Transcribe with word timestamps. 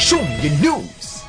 Show 0.00 0.22
me 0.22 0.48
your 0.48 0.78
news. 0.78 1.22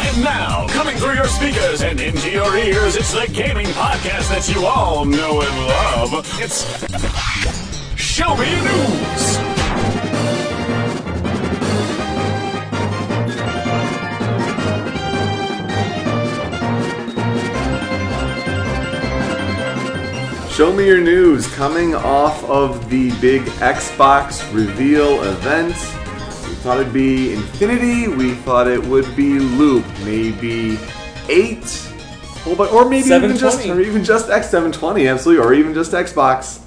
And 0.00 0.22
now, 0.22 0.68
coming 0.68 0.94
through 0.98 1.14
your 1.14 1.26
speakers 1.26 1.80
and 1.80 1.98
into 1.98 2.30
your 2.30 2.54
ears, 2.54 2.96
it's 2.96 3.12
the 3.14 3.26
gaming 3.32 3.66
podcast 3.68 4.28
that 4.28 4.46
you 4.54 4.66
all 4.66 5.06
know 5.06 5.40
and 5.40 5.66
love. 5.66 6.22
It's 6.38 6.64
Show 7.96 8.36
Me 8.36 8.50
Your 8.50 8.62
News. 8.62 9.38
Show 20.54 20.72
me 20.74 20.86
your 20.86 21.00
news 21.00 21.52
coming 21.54 21.94
off 21.94 22.44
of 22.44 22.90
the 22.90 23.18
big 23.20 23.42
Xbox 23.60 24.44
reveal 24.54 25.22
event. 25.22 25.74
We 26.64 26.70
thought 26.70 26.80
it'd 26.80 26.94
be 26.94 27.34
Infinity. 27.34 28.08
We 28.08 28.32
thought 28.36 28.66
it 28.68 28.82
would 28.86 29.14
be 29.14 29.38
Loop. 29.38 29.84
Maybe 30.02 30.78
eight, 31.28 31.92
or 32.46 32.88
maybe 32.88 33.06
even 33.10 33.36
just 33.36 33.68
or 33.68 33.82
even 33.82 34.02
just 34.02 34.30
X720, 34.30 35.12
absolutely, 35.12 35.44
or 35.44 35.52
even 35.52 35.74
just 35.74 35.92
Xbox. 35.92 36.62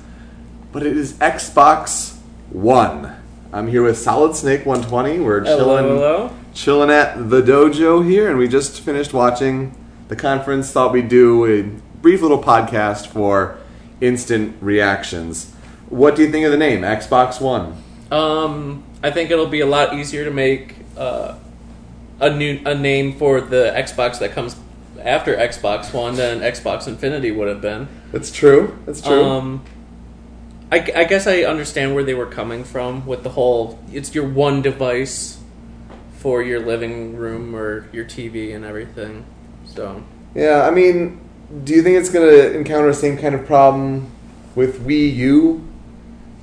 But 0.71 0.85
it 0.85 0.95
is 0.95 1.13
Xbox 1.13 2.15
One. 2.51 3.15
I'm 3.51 3.67
here 3.67 3.81
with 3.81 3.97
Solid 3.97 4.35
Snake 4.35 4.67
120. 4.67 5.17
We're 5.19 5.39
Hello, 5.39 5.57
chilling 5.57 5.85
hello. 5.85 6.31
chilling 6.53 6.91
at 6.91 7.31
the 7.31 7.41
dojo 7.41 8.07
here, 8.07 8.29
and 8.29 8.37
we 8.37 8.47
just 8.47 8.79
finished 8.81 9.15
watching 9.15 9.73
the 10.09 10.15
conference. 10.15 10.71
Thought 10.71 10.93
we'd 10.93 11.09
do 11.09 11.43
a 11.47 11.63
brief 12.03 12.21
little 12.21 12.43
podcast 12.43 13.07
for 13.07 13.57
instant 13.99 14.57
reactions. 14.61 15.51
What 15.89 16.15
do 16.15 16.21
you 16.21 16.31
think 16.31 16.45
of 16.45 16.51
the 16.51 16.57
name 16.57 16.81
Xbox 16.81 17.41
One? 17.41 17.81
Um, 18.11 18.83
I 19.03 19.11
think 19.11 19.31
it'll 19.31 19.47
be 19.47 19.61
a 19.61 19.65
lot 19.65 19.93
easier 19.93 20.25
to 20.25 20.31
make 20.31 20.75
uh, 20.97 21.37
a 22.19 22.29
new 22.29 22.59
a 22.65 22.75
name 22.75 23.17
for 23.17 23.41
the 23.41 23.73
Xbox 23.75 24.19
that 24.19 24.31
comes 24.31 24.55
after 25.01 25.35
Xbox 25.35 25.93
One 25.93 26.15
than 26.15 26.39
Xbox 26.39 26.87
Infinity 26.87 27.31
would 27.31 27.47
have 27.47 27.61
been. 27.61 27.87
That's 28.11 28.31
true. 28.31 28.77
That's 28.85 29.01
true. 29.01 29.23
Um, 29.23 29.63
I, 30.71 30.77
I 30.95 31.03
guess 31.05 31.27
I 31.27 31.43
understand 31.43 31.95
where 31.95 32.03
they 32.03 32.13
were 32.13 32.25
coming 32.25 32.63
from 32.63 33.05
with 33.05 33.23
the 33.23 33.29
whole 33.29 33.79
it's 33.91 34.13
your 34.13 34.27
one 34.27 34.61
device 34.61 35.39
for 36.17 36.41
your 36.41 36.59
living 36.59 37.15
room 37.15 37.55
or 37.55 37.87
your 37.93 38.05
TV 38.05 38.55
and 38.55 38.65
everything. 38.65 39.25
So 39.65 40.03
yeah, 40.35 40.67
I 40.67 40.71
mean, 40.71 41.21
do 41.63 41.73
you 41.73 41.83
think 41.83 41.97
it's 41.97 42.09
going 42.09 42.27
to 42.27 42.57
encounter 42.57 42.87
the 42.87 42.93
same 42.93 43.17
kind 43.17 43.35
of 43.35 43.45
problem 43.45 44.11
with 44.55 44.85
Wii 44.85 45.15
U? 45.15 45.67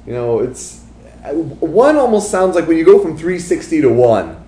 You 0.06 0.12
know, 0.12 0.38
it's 0.38 0.83
one 1.32 1.96
almost 1.96 2.30
sounds 2.30 2.54
like 2.54 2.66
when 2.66 2.76
you 2.76 2.84
go 2.84 2.98
from 2.98 3.16
360 3.16 3.80
to 3.82 3.88
one. 3.88 4.42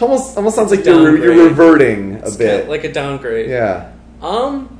Almost, 0.00 0.36
almost 0.36 0.56
sounds 0.56 0.70
like 0.70 0.84
you're, 0.84 1.16
you're 1.16 1.48
reverting 1.48 2.16
a 2.16 2.26
it's 2.26 2.36
bit. 2.36 2.68
like 2.68 2.84
a 2.84 2.92
downgrade. 2.92 3.50
yeah. 3.50 3.92
Um, 4.22 4.78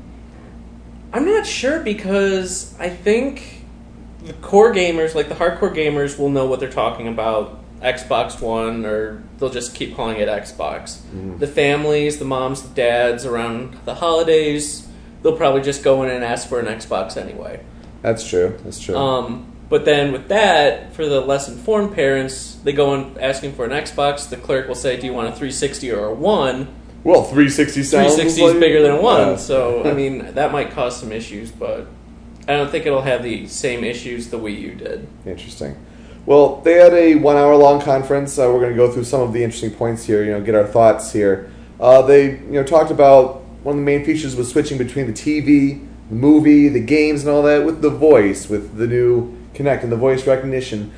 I'm 1.13 1.25
not 1.25 1.45
sure 1.45 1.79
because 1.79 2.77
I 2.79 2.89
think 2.89 3.63
the 4.23 4.33
core 4.33 4.73
gamers, 4.73 5.13
like 5.13 5.29
the 5.29 5.35
hardcore 5.35 5.73
gamers, 5.73 6.17
will 6.17 6.29
know 6.29 6.45
what 6.47 6.59
they're 6.59 6.69
talking 6.71 7.07
about. 7.07 7.59
Xbox 7.81 8.41
One, 8.41 8.85
or 8.85 9.21
they'll 9.37 9.49
just 9.49 9.75
keep 9.75 9.95
calling 9.95 10.17
it 10.17 10.29
Xbox. 10.29 11.01
The 11.37 11.47
families, 11.47 12.17
the 12.17 12.25
moms, 12.25 12.61
the 12.63 12.73
dads 12.73 13.25
around 13.25 13.77
the 13.83 13.95
holidays, 13.95 14.87
they'll 15.21 15.35
probably 15.35 15.61
just 15.61 15.83
go 15.83 16.01
in 16.03 16.09
and 16.09 16.23
ask 16.23 16.47
for 16.47 16.59
an 16.61 16.65
Xbox 16.67 17.17
anyway. 17.17 17.61
That's 18.01 18.27
true. 18.27 18.57
That's 18.63 18.79
true. 18.79 18.95
Um, 18.95 19.52
but 19.73 19.85
then 19.85 20.11
with 20.11 20.27
that, 20.27 20.93
for 20.93 21.03
the 21.07 21.19
less 21.19 21.49
informed 21.49 21.95
parents, 21.95 22.59
they 22.63 22.73
go 22.73 22.93
in 22.93 23.17
asking 23.19 23.53
for 23.53 23.65
an 23.65 23.71
Xbox. 23.71 24.29
The 24.29 24.37
clerk 24.37 24.67
will 24.67 24.75
say, 24.75 24.99
"Do 24.99 25.07
you 25.07 25.13
want 25.13 25.29
a 25.29 25.31
360 25.31 25.89
or 25.91 26.05
a 26.05 26.13
one?" 26.13 26.67
well, 27.03 27.23
360 27.23 27.81
sounds 27.81 28.13
360 28.13 28.43
is 28.43 28.51
like- 28.51 28.59
bigger 28.59 28.83
than 28.83 29.01
one, 29.01 29.29
Yeah. 29.29 29.35
so 29.35 29.81
I 29.83 29.93
mean 29.93 30.27
that 30.35 30.51
might 30.51 30.69
cause 30.75 30.95
some 30.97 31.11
issues, 31.11 31.49
but 31.49 31.87
I 32.47 32.55
don't 32.55 32.69
think 32.69 32.85
it'll 32.85 33.01
have 33.01 33.23
the 33.23 33.47
same 33.47 33.83
issues 33.83 34.27
the 34.27 34.37
Wii 34.37 34.61
U 34.61 34.71
did. 34.75 35.07
Interesting. 35.25 35.75
Well, 36.27 36.61
they 36.63 36.73
had 36.73 36.93
a 36.93 37.15
one 37.15 37.37
hour 37.37 37.55
long 37.55 37.81
conference. 37.81 38.37
Uh, 38.37 38.43
we're 38.53 38.59
going 38.59 38.73
to 38.73 38.77
go 38.77 38.91
through 38.91 39.05
some 39.05 39.21
of 39.21 39.33
the 39.33 39.43
interesting 39.43 39.71
points 39.71 40.05
here. 40.05 40.23
You 40.23 40.33
know, 40.33 40.41
get 40.41 40.53
our 40.53 40.67
thoughts 40.67 41.11
here. 41.11 41.49
Uh, 41.79 42.03
they 42.03 42.25
you 42.25 42.51
know 42.59 42.63
talked 42.63 42.91
about 42.91 43.41
one 43.63 43.73
of 43.73 43.79
the 43.79 43.85
main 43.85 44.05
features 44.05 44.35
was 44.35 44.49
switching 44.51 44.77
between 44.77 45.07
the 45.07 45.13
TV, 45.13 45.81
the 46.11 46.15
movie, 46.15 46.69
the 46.69 46.79
games, 46.79 47.21
and 47.23 47.31
all 47.31 47.41
that 47.41 47.65
with 47.65 47.81
the 47.81 47.89
voice, 47.89 48.47
with 48.47 48.77
the 48.77 48.85
new 48.85 49.35
Kinect 49.53 49.83
and 49.83 49.91
the 49.91 49.97
voice 49.97 50.25
recognition. 50.27 50.91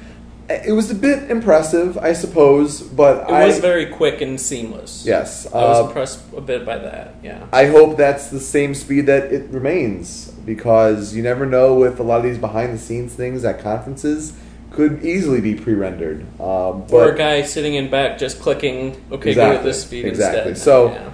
It 0.47 0.73
was 0.73 0.91
a 0.91 0.95
bit 0.95 1.31
impressive, 1.31 1.97
I 1.97 2.13
suppose, 2.13 2.81
but 2.81 3.27
It 3.29 3.33
I 3.33 3.47
was 3.47 3.59
very 3.59 3.87
quick 3.87 4.21
and 4.21 4.39
seamless. 4.39 5.03
yes, 5.03 5.47
I 5.51 5.57
was 5.57 5.79
uh, 5.79 5.87
impressed 5.87 6.21
a 6.37 6.41
bit 6.41 6.65
by 6.65 6.77
that. 6.77 7.15
Yeah, 7.23 7.47
I 7.51 7.65
hope 7.65 7.97
that's 7.97 8.27
the 8.27 8.39
same 8.39 8.75
speed 8.75 9.07
that 9.07 9.33
it 9.33 9.49
remains 9.49 10.31
because 10.45 11.15
you 11.15 11.23
never 11.23 11.47
know 11.47 11.73
with 11.73 11.99
a 11.99 12.03
lot 12.03 12.17
of 12.17 12.23
these 12.23 12.37
behind 12.37 12.75
the 12.75 12.77
scenes 12.77 13.15
things 13.15 13.43
at 13.43 13.59
conferences 13.59 14.33
could 14.69 15.03
easily 15.03 15.41
be 15.41 15.55
pre-rendered. 15.55 16.21
Um, 16.39 16.81
but 16.81 16.93
or 16.93 17.11
a 17.13 17.17
guy 17.17 17.41
sitting 17.41 17.73
in 17.75 17.89
back 17.89 18.19
just 18.19 18.39
clicking. 18.39 19.03
Okay, 19.11 19.33
go 19.33 19.51
at 19.51 19.63
this 19.63 19.81
speed 19.81 20.05
exactly. 20.05 20.51
instead. 20.51 20.63
So, 20.63 20.91
Yeah. 20.91 21.11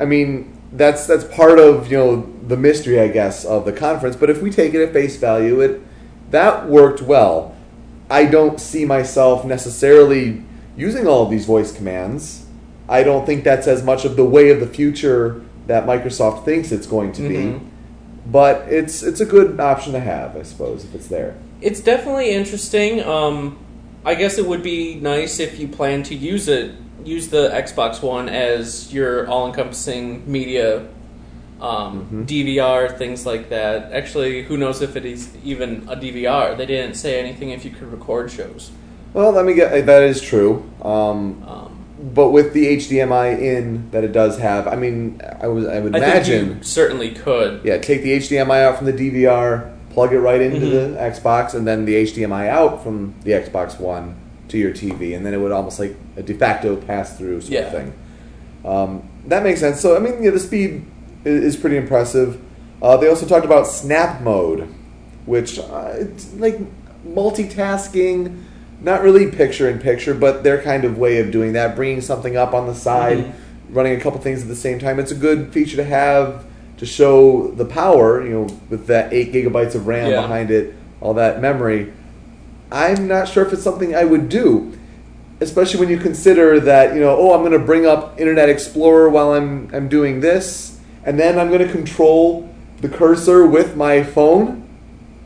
I 0.00 0.06
mean, 0.06 0.58
that's 0.72 1.06
that's 1.06 1.24
part 1.24 1.58
of 1.60 1.90
you 1.90 1.98
know 1.98 2.32
the 2.48 2.56
mystery, 2.56 2.98
I 3.00 3.08
guess, 3.08 3.44
of 3.44 3.64
the 3.64 3.72
conference. 3.72 4.16
But 4.16 4.30
if 4.30 4.42
we 4.42 4.50
take 4.50 4.74
it 4.74 4.82
at 4.82 4.92
face 4.92 5.16
value, 5.18 5.60
it 5.60 5.80
that 6.32 6.68
worked 6.68 7.00
well. 7.02 7.54
I 8.10 8.26
don't 8.26 8.60
see 8.60 8.84
myself 8.84 9.44
necessarily 9.44 10.42
using 10.76 11.06
all 11.06 11.22
of 11.22 11.30
these 11.30 11.46
voice 11.46 11.72
commands. 11.72 12.44
I 12.88 13.02
don't 13.04 13.24
think 13.24 13.44
that's 13.44 13.66
as 13.66 13.82
much 13.82 14.04
of 14.04 14.16
the 14.16 14.24
way 14.24 14.50
of 14.50 14.60
the 14.60 14.66
future 14.66 15.40
that 15.66 15.86
Microsoft 15.86 16.44
thinks 16.44 16.72
it's 16.72 16.86
going 16.86 17.12
to 17.12 17.22
Mhm. 17.22 17.28
be. 17.28 17.60
But 18.26 18.66
it's 18.68 19.02
it's 19.02 19.20
a 19.20 19.24
good 19.24 19.58
option 19.60 19.92
to 19.92 20.00
have, 20.00 20.36
I 20.36 20.42
suppose, 20.42 20.84
if 20.84 20.94
it's 20.94 21.06
there. 21.08 21.34
It's 21.60 21.80
definitely 21.80 22.30
interesting. 22.30 23.02
Um, 23.02 23.56
I 24.04 24.14
guess 24.14 24.36
it 24.38 24.46
would 24.46 24.62
be 24.62 24.96
nice 25.00 25.38
if 25.40 25.58
you 25.60 25.68
plan 25.68 26.02
to 26.04 26.14
use 26.14 26.48
it, 26.48 26.72
use 27.04 27.28
the 27.28 27.50
Xbox 27.50 28.02
One 28.02 28.28
as 28.28 28.92
your 28.92 29.28
all-encompassing 29.28 30.24
media, 30.26 30.82
um, 31.62 32.26
DVR, 32.28 32.98
things 32.98 33.24
like 33.24 33.48
that. 33.50 33.92
Actually, 33.92 34.42
who 34.42 34.56
knows 34.56 34.82
if 34.82 34.96
it 34.96 35.04
is 35.04 35.30
even 35.44 35.86
a 35.88 35.96
DVR? 35.96 36.56
They 36.56 36.66
didn't 36.66 36.96
say 36.96 37.20
anything 37.20 37.50
if 37.50 37.64
you 37.64 37.70
could 37.70 37.90
record 37.92 38.30
shows. 38.30 38.72
Well, 39.14 39.30
let 39.30 39.44
me 39.44 39.54
get 39.54 39.86
that 39.86 40.02
is 40.02 40.20
true. 40.20 40.68
Um, 40.82 41.42
Um, 41.46 41.78
but 42.14 42.30
with 42.30 42.52
the 42.52 42.66
HDMI 42.76 43.40
in 43.40 43.88
that 43.92 44.02
it 44.02 44.10
does 44.12 44.38
have, 44.38 44.66
I 44.66 44.74
mean, 44.74 45.20
I 45.40 45.46
was 45.46 45.66
I 45.68 45.78
would 45.78 45.94
I 45.94 45.98
imagine, 45.98 46.62
certainly 46.64 47.10
could. 47.12 47.60
yeah, 47.62 47.78
take 47.78 48.02
the 48.02 48.12
HDMI 48.16 48.64
out 48.64 48.76
from 48.78 48.86
the 48.86 48.92
DVR, 48.92 49.70
plug 49.90 50.12
it 50.12 50.18
right 50.18 50.40
into 50.40 50.58
Mhm. 50.66 50.94
the 50.94 50.98
Xbox, 51.00 51.54
and 51.54 51.64
then 51.64 51.84
the 51.84 51.94
HDMI 51.94 52.48
out 52.48 52.82
from 52.82 53.14
the 53.22 53.32
Xbox 53.32 53.78
One 53.78 54.16
to 54.48 54.58
your 54.58 54.72
TV, 54.72 55.14
and 55.14 55.24
then 55.24 55.32
it 55.32 55.38
would 55.40 55.52
almost 55.52 55.78
like 55.78 55.94
a 56.16 56.22
de 56.22 56.34
facto 56.34 56.74
pass 56.74 57.16
through 57.16 57.40
sort 57.42 57.52
Yeah. 57.52 57.60
of 57.66 57.72
thing. 57.72 57.92
Um, 58.64 59.02
that 59.28 59.44
makes 59.44 59.60
sense. 59.60 59.78
So 59.80 59.94
I 59.94 60.00
mean, 60.00 60.14
yeah, 60.22 60.30
the 60.30 60.40
speed 60.40 60.82
is, 61.24 61.56
pretty 61.56 61.76
impressive. 61.76 62.40
Uh, 62.80 62.96
they 62.96 63.08
also 63.08 63.26
talked 63.26 63.44
about 63.44 63.66
snap 63.66 64.20
mode, 64.22 64.68
which 65.26 65.58
uh, 65.58 65.92
it's 65.94 66.32
like 66.34 66.58
multitasking, 67.06 68.42
not 68.80 69.02
really 69.02 69.30
picture 69.30 69.68
in 69.68 69.78
picture, 69.78 70.14
but 70.14 70.42
their 70.42 70.60
kind 70.60 70.84
of 70.84 70.98
way 70.98 71.18
of 71.18 71.30
doing 71.30 71.52
that, 71.52 71.76
bringing 71.76 72.00
something 72.00 72.36
up 72.36 72.52
on 72.54 72.66
the 72.66 72.74
side, 72.74 73.18
Mhm. 73.18 73.32
running 73.70 73.94
a 73.96 74.00
couple 74.00 74.20
things 74.20 74.42
at 74.42 74.48
the 74.48 74.56
same 74.56 74.78
time. 74.78 74.98
It's 74.98 75.12
a 75.12 75.16
good 75.16 75.52
feature 75.52 75.76
to 75.76 75.84
have 75.84 76.44
to 76.78 76.86
show 76.86 77.52
the 77.56 77.64
power, 77.64 78.22
you 78.24 78.30
know, 78.30 78.46
with 78.68 78.86
that 78.88 79.12
eight 79.12 79.32
gigabytes 79.32 79.74
of 79.74 79.86
RAM 79.86 80.10
Yeah. 80.10 80.20
behind 80.22 80.50
it, 80.50 80.74
all 81.00 81.14
that 81.14 81.40
memory. 81.40 81.92
I'm 82.72 83.06
not 83.06 83.28
sure 83.28 83.44
if 83.46 83.52
it's 83.52 83.62
something 83.62 83.94
I 83.94 84.04
would 84.04 84.28
do, 84.28 84.72
especially 85.40 85.78
when 85.80 85.88
you 85.90 85.98
consider 85.98 86.58
that 86.60 86.94
you 86.94 87.00
know, 87.00 87.16
oh, 87.16 87.34
I'm 87.34 87.40
going 87.40 87.52
to 87.52 87.58
bring 87.58 87.86
up 87.86 88.18
Internet 88.20 88.48
Explorer 88.48 89.08
while 89.10 89.32
I'm 89.34 89.68
I'm 89.72 89.88
doing 89.88 90.20
this, 90.20 90.71
and 91.04 91.18
then 91.18 91.38
I'm 91.38 91.48
going 91.48 91.66
to 91.66 91.70
control 91.72 92.48
the 92.80 92.88
cursor 92.88 93.46
with 93.46 93.76
my 93.76 94.02
phone. 94.02 94.64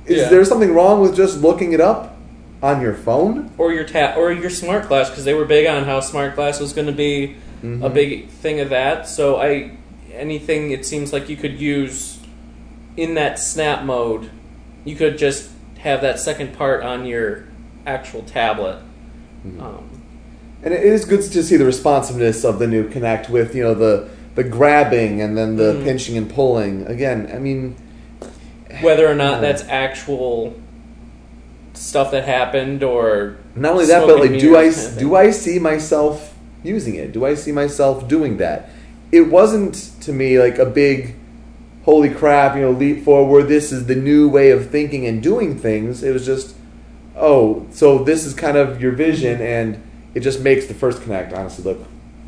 Is 0.06 0.22
Yeah. 0.22 0.28
there 0.28 0.44
something 0.44 0.72
wrong 0.74 1.00
with 1.00 1.16
just 1.16 1.40
looking 1.42 1.72
it 1.72 1.80
up 1.80 2.16
on 2.62 2.80
your 2.80 2.94
phone? 2.94 3.50
Or 3.58 3.72
your 3.72 3.84
ta- 3.84 4.14
or 4.16 4.32
your 4.32 4.50
smart 4.50 4.88
glass 4.88 5.10
because 5.10 5.24
they 5.24 5.34
were 5.34 5.44
big 5.44 5.66
on 5.66 5.84
how 5.84 6.00
smart 6.00 6.34
glass 6.36 6.60
was 6.60 6.72
going 6.72 6.86
to 6.86 6.92
be 6.92 7.36
a 7.82 7.88
big 7.88 8.28
thing 8.28 8.60
of 8.60 8.68
that. 8.70 9.08
So 9.08 9.36
I 9.40 9.72
anything 10.14 10.70
it 10.70 10.86
seems 10.86 11.12
like 11.12 11.28
you 11.28 11.36
could 11.36 11.60
use 11.60 12.18
in 12.96 13.14
that 13.14 13.38
snap 13.38 13.84
mode, 13.84 14.30
you 14.84 14.94
could 14.96 15.18
just 15.18 15.50
have 15.78 16.00
that 16.02 16.18
second 16.20 16.52
part 16.56 16.82
on 16.84 17.04
your 17.06 17.44
actual 17.86 18.22
tablet. 18.22 18.78
Um, 19.60 19.90
And 20.62 20.72
it 20.72 20.82
is 20.84 21.04
good 21.04 21.22
to 21.22 21.42
see 21.42 21.56
the 21.56 21.64
responsiveness 21.66 22.44
of 22.44 22.58
the 22.58 22.66
new 22.66 22.88
Kinect 22.88 23.28
with 23.28 23.54
you 23.54 23.62
know 23.64 23.74
the 23.74 24.08
the 24.36 24.44
grabbing 24.44 25.20
and 25.20 25.36
then 25.36 25.56
the 25.56 25.72
Mhm. 25.74 25.84
pinching 25.84 26.16
and 26.16 26.28
pulling. 26.32 26.86
Again, 26.86 27.28
I 27.34 27.38
mean, 27.38 27.74
whether 28.82 29.10
or 29.10 29.14
not 29.14 29.40
that's 29.40 29.64
actual 29.68 30.54
stuff 31.72 32.10
that 32.10 32.24
happened 32.24 32.82
or 32.82 33.36
Not 33.54 33.72
only 33.72 33.86
that, 33.86 34.06
but 34.06 34.20
like, 34.20 34.38
do 34.38 34.56
I 34.56 34.68
kind 34.68 34.86
of 34.86 34.98
do. 34.98 35.16
I 35.16 35.30
see 35.30 35.58
myself 35.58 36.34
using 36.62 36.94
it? 36.94 37.12
Do 37.12 37.24
I 37.24 37.34
see 37.34 37.52
myself 37.52 38.06
doing 38.06 38.36
that? 38.36 38.68
It 39.12 39.30
wasn't 39.30 39.90
to 40.02 40.12
me 40.12 40.38
like 40.38 40.58
a 40.58 40.66
big, 40.66 41.14
holy 41.84 42.10
crap, 42.10 42.56
you 42.56 42.62
know, 42.62 42.70
leap 42.70 43.04
forward. 43.04 43.48
This 43.48 43.72
is 43.72 43.86
the 43.86 43.94
new 43.94 44.28
way 44.28 44.50
of 44.50 44.70
thinking 44.70 45.06
and 45.06 45.22
doing 45.22 45.56
things. 45.56 46.02
It 46.02 46.12
was 46.12 46.26
just, 46.26 46.54
oh, 47.16 47.66
so 47.70 47.98
this 47.98 48.26
is 48.26 48.34
kind 48.34 48.56
of 48.56 48.82
your 48.82 48.92
vision, 48.92 49.40
and 49.40 49.78
it 50.14 50.20
just 50.20 50.40
makes 50.40 50.66
the 50.66 50.74
first 50.74 51.00
Kinect 51.02 51.34
honestly 51.36 51.64
look 51.64 51.82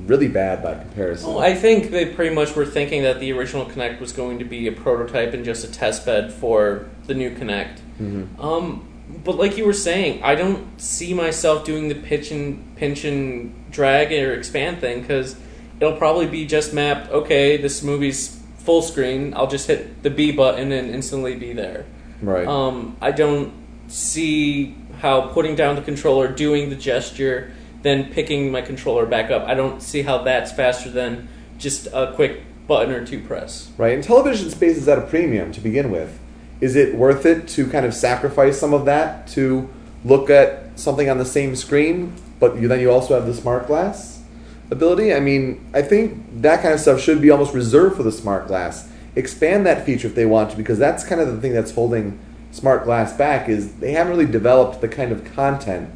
really 0.07 0.29
bad 0.29 0.63
by 0.63 0.75
comparison. 0.75 1.29
Well, 1.29 1.39
I 1.41 1.55
think 1.55 1.91
they 1.91 2.07
pretty 2.07 2.35
much 2.35 2.55
were 2.55 2.67
thinking 2.67 3.03
that 3.03 3.21
the 3.21 3.33
original 3.33 3.67
Kinect 3.67 4.01
was 4.01 4.13
going 4.13 4.39
to 4.39 4.45
be 4.45 4.67
a 4.67 4.73
prototype 4.73 5.35
and 5.35 5.45
just 5.45 5.65
a 5.65 5.71
test 5.71 6.07
bed 6.07 6.33
for 6.33 6.87
the 7.07 7.15
new 7.15 7.31
Kinect. 7.31 7.79
Mhm. 8.01 8.29
Um, 8.43 8.89
but 9.25 9.37
like 9.37 9.57
you 9.57 9.65
were 9.65 9.73
saying, 9.73 10.23
I 10.23 10.35
don't 10.35 10.81
see 10.81 11.15
myself 11.15 11.65
doing 11.65 11.89
the 11.89 11.95
pitch 11.95 12.31
and 12.31 12.77
pinch 12.77 13.05
and 13.05 13.53
drag 13.71 14.13
or 14.13 14.33
expand 14.35 14.81
thing 14.81 15.01
because 15.01 15.37
it'll 15.81 15.97
probably 15.97 16.27
be 16.27 16.47
just 16.47 16.73
mapped. 16.75 17.11
Okay, 17.11 17.57
this 17.57 17.83
movie's 17.83 18.39
full 18.59 18.83
screen. 18.83 19.33
I'll 19.35 19.47
just 19.47 19.67
hit 19.67 20.03
the 20.03 20.11
B 20.11 20.31
button 20.31 20.73
and 20.73 20.91
instantly 20.95 21.35
be 21.35 21.53
there. 21.53 21.87
Right. 22.21 22.47
Um, 22.47 22.97
I 23.01 23.13
don't 23.13 23.53
see 23.89 24.77
how 25.01 25.23
putting 25.29 25.55
down 25.55 25.77
the 25.77 25.83
controller, 25.83 26.29
doing 26.29 26.69
the 26.69 26.77
gesture, 26.77 27.53
then 27.83 28.13
picking 28.13 28.51
my 28.51 28.63
controller 28.63 29.07
back 29.07 29.31
up. 29.31 29.47
I 29.47 29.55
don't 29.55 29.83
see 29.83 30.03
how 30.03 30.19
that's 30.19 30.53
faster 30.53 30.91
than 30.91 31.29
just 31.59 31.87
a 31.89 32.13
quick 32.15 32.43
button 32.67 32.93
or 32.93 33.05
two 33.05 33.21
press. 33.21 33.71
Right, 33.77 33.95
and 33.95 34.05
television 34.05 34.51
space 34.51 34.77
is 34.77 34.89
at 34.89 34.99
a 34.99 35.03
premium 35.03 35.53
to 35.53 35.61
begin 35.61 35.91
with. 35.91 36.19
Is 36.61 36.77
it 36.77 36.95
worth 36.95 37.25
it 37.25 37.49
to 37.49 37.69
kind 37.69 37.87
of 37.87 37.95
sacrifice 37.95 38.59
some 38.59 38.75
of 38.75 38.85
that 38.87 39.29
to 39.29 39.69
look 40.05 40.29
at 40.29 40.79
something 40.79 41.09
on 41.09 41.19
the 41.19 41.25
same 41.25 41.55
screen, 41.57 42.15
but 42.41 42.57
you, 42.57 42.69
then 42.69 42.81
you 42.81 42.91
also 42.91 43.15
have 43.15 43.27
the 43.27 43.35
smart 43.35 43.67
glass 43.67 44.23
ability? 44.71 45.15
I 45.15 45.21
mean, 45.21 45.71
I 45.73 45.83
think 45.83 46.43
that 46.43 46.63
kind 46.63 46.75
of 46.75 46.81
stuff 46.81 47.01
should 47.01 47.23
be 47.23 47.31
almost 47.31 47.55
reserved 47.55 47.97
for 47.97 48.03
the 48.03 48.13
smart 48.13 48.49
glass. 48.49 48.91
Expand 49.17 49.67
that 49.67 49.87
feature 49.87 50.09
if 50.09 50.15
they 50.15 50.27
want 50.27 50.51
to, 50.51 50.57
because 50.57 50.79
that's 50.79 51.05
kind 51.05 51.21
of 51.21 51.29
the 51.29 51.41
thing 51.41 51.53
that's 51.53 51.73
holding 51.73 52.19
smart 52.51 52.85
glass 52.85 53.17
back. 53.17 53.49
Is 53.49 53.77
they 53.77 53.93
haven't 53.93 54.13
really 54.13 54.31
developed 54.31 54.81
the 54.81 54.89
kind 54.89 55.13
of 55.13 55.25
content 55.25 55.91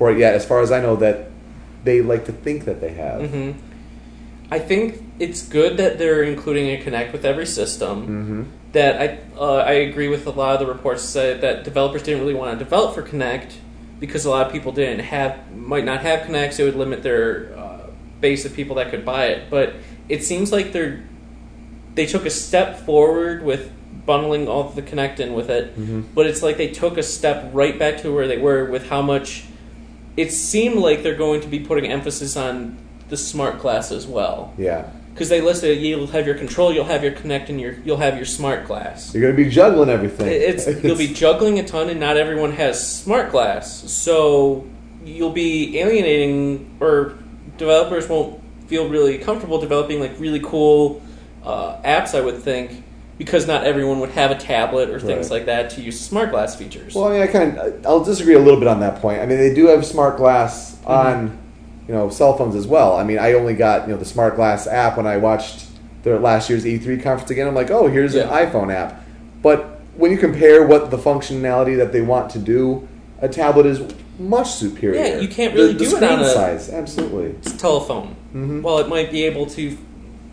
for 0.00 0.10
it 0.10 0.16
yet, 0.16 0.34
as 0.34 0.46
far 0.46 0.62
as 0.62 0.72
I 0.72 0.80
know, 0.80 0.96
that 0.96 1.26
they 1.84 2.00
like 2.00 2.24
to 2.24 2.32
think 2.32 2.64
that 2.64 2.80
they 2.80 2.94
have. 2.94 3.30
hmm 3.30 3.50
I 4.52 4.58
think 4.58 5.00
it's 5.20 5.46
good 5.46 5.76
that 5.76 5.96
they're 5.98 6.24
including 6.24 6.66
a 6.70 6.82
Kinect 6.82 7.12
with 7.12 7.24
every 7.24 7.46
system. 7.46 8.02
Mm-hmm. 8.02 8.42
That 8.72 9.00
I 9.00 9.38
uh, 9.38 9.58
I 9.58 9.72
agree 9.88 10.08
with 10.08 10.26
a 10.26 10.30
lot 10.30 10.54
of 10.54 10.60
the 10.60 10.66
reports 10.66 11.02
said 11.04 11.42
that 11.42 11.62
developers 11.62 12.02
didn't 12.02 12.20
really 12.22 12.34
want 12.34 12.58
to 12.58 12.64
develop 12.64 12.96
for 12.96 13.02
Kinect 13.02 13.52
because 14.00 14.24
a 14.24 14.30
lot 14.30 14.46
of 14.46 14.52
people 14.52 14.72
didn't 14.72 15.04
have 15.04 15.54
might 15.54 15.84
not 15.84 16.00
have 16.00 16.26
Kinects. 16.26 16.58
It 16.58 16.64
would 16.64 16.74
limit 16.74 17.04
their 17.04 17.56
uh, 17.56 17.86
base 18.20 18.44
of 18.44 18.52
people 18.52 18.74
that 18.76 18.90
could 18.90 19.04
buy 19.04 19.26
it. 19.26 19.50
But 19.50 19.74
it 20.08 20.24
seems 20.24 20.50
like 20.50 20.72
they're 20.72 21.04
they 21.94 22.06
took 22.06 22.26
a 22.26 22.30
step 22.30 22.80
forward 22.80 23.44
with 23.44 23.70
bundling 24.04 24.48
all 24.48 24.64
the 24.70 24.82
Kinect 24.82 25.20
in 25.20 25.32
with 25.32 25.48
it. 25.48 25.78
Mhm. 25.78 26.06
But 26.12 26.26
it's 26.26 26.42
like 26.42 26.56
they 26.56 26.68
took 26.68 26.98
a 26.98 27.04
step 27.04 27.50
right 27.52 27.78
back 27.78 27.98
to 27.98 28.12
where 28.12 28.26
they 28.26 28.38
were 28.38 28.64
with 28.64 28.88
how 28.88 29.00
much. 29.02 29.44
It 30.16 30.32
seemed 30.32 30.76
like 30.76 31.02
they're 31.02 31.14
going 31.16 31.40
to 31.42 31.48
be 31.48 31.60
putting 31.60 31.90
emphasis 31.90 32.36
on 32.36 32.76
the 33.08 33.16
smart 33.16 33.58
glass 33.58 33.90
as 33.90 34.06
well 34.06 34.54
Yeah, 34.56 34.88
because 35.12 35.28
they 35.28 35.40
listed 35.40 35.80
you'll 35.80 36.06
have 36.08 36.26
your 36.26 36.36
control, 36.36 36.72
you'll 36.72 36.84
have 36.84 37.02
your 37.02 37.12
Kinect, 37.12 37.48
and 37.48 37.60
your 37.60 37.74
you'll 37.84 37.96
have 37.96 38.16
your 38.16 38.24
smart 38.24 38.66
glass. 38.66 39.12
you're 39.14 39.22
going 39.22 39.36
to 39.36 39.42
be 39.44 39.50
juggling 39.50 39.88
everything. 39.88 40.28
It's 40.28 40.66
you'll 40.82 40.96
be 40.96 41.12
juggling 41.24 41.58
a 41.58 41.64
ton, 41.66 41.88
and 41.90 41.98
not 41.98 42.16
everyone 42.16 42.52
has 42.52 43.02
smart 43.02 43.30
glass, 43.30 43.90
so 43.90 44.66
you'll 45.04 45.32
be 45.32 45.78
alienating, 45.78 46.76
or 46.80 47.18
developers 47.56 48.08
won't 48.08 48.40
feel 48.66 48.88
really 48.88 49.18
comfortable 49.18 49.58
developing 49.60 49.98
like 49.98 50.12
really 50.20 50.40
cool 50.40 51.02
uh, 51.42 51.80
apps. 51.82 52.14
I 52.14 52.20
would 52.20 52.38
think 52.42 52.84
because 53.20 53.46
not 53.46 53.64
everyone 53.64 54.00
would 54.00 54.08
have 54.12 54.30
a 54.30 54.34
tablet 54.34 54.88
or 54.88 54.98
things 54.98 55.28
Right. 55.28 55.36
like 55.40 55.44
that 55.44 55.68
to 55.72 55.82
use 55.82 56.00
smart 56.00 56.30
glass 56.30 56.56
features. 56.56 56.94
Well, 56.94 57.04
I 57.04 57.10
mean, 57.12 57.20
I 57.20 57.26
kind 57.26 57.58
of, 57.58 57.86
I'll 57.86 58.02
disagree 58.02 58.32
a 58.32 58.38
little 58.38 58.58
bit 58.58 58.66
on 58.66 58.80
that 58.80 58.96
point. 59.02 59.20
I 59.20 59.26
mean, 59.26 59.36
they 59.36 59.52
do 59.54 59.66
have 59.66 59.84
smart 59.84 60.16
glass 60.16 60.70
Mm-hmm. 60.76 60.90
on, 60.90 61.38
you 61.86 61.92
know, 61.92 62.08
cell 62.08 62.34
phones 62.38 62.54
as 62.56 62.66
well. 62.66 62.96
I 62.96 63.04
mean, 63.04 63.18
I 63.18 63.34
only 63.34 63.52
got 63.52 63.86
you 63.86 63.92
know 63.92 63.98
the 63.98 64.06
smart 64.06 64.36
glass 64.36 64.66
app 64.66 64.96
when 64.96 65.06
I 65.06 65.18
watched 65.18 65.66
their 66.02 66.18
last 66.18 66.48
year's 66.48 66.64
E3 66.64 67.02
conference 67.02 67.30
again. 67.30 67.46
I'm 67.46 67.54
like, 67.54 67.70
oh, 67.70 67.86
here's 67.88 68.14
Yeah. 68.14 68.22
an 68.34 68.46
iPhone 68.50 68.72
app. 68.72 69.04
But 69.42 69.78
when 69.96 70.10
you 70.10 70.16
compare 70.16 70.66
what 70.66 70.90
the 70.90 70.96
functionality 70.96 71.76
that 71.76 71.92
they 71.92 72.00
want 72.00 72.30
to 72.30 72.38
do, 72.38 72.88
a 73.20 73.28
tablet 73.28 73.66
is 73.66 73.82
much 74.18 74.50
superior. 74.50 74.98
Yeah, 75.04 75.18
you 75.20 75.28
can't 75.28 75.54
really 75.54 75.74
the, 75.74 75.84
the 75.84 75.90
do 75.90 75.96
it 75.98 76.02
on 76.02 76.08
screen 76.08 76.20
a- 76.20 76.32
size. 76.32 76.70
Absolutely. 76.70 77.26
It's 77.42 77.52
a 77.52 77.58
telephone. 77.58 78.16
Mhm. 78.34 78.62
While 78.62 78.78
it 78.78 78.88
might 78.88 79.10
be 79.10 79.24
able 79.24 79.44
to 79.46 79.76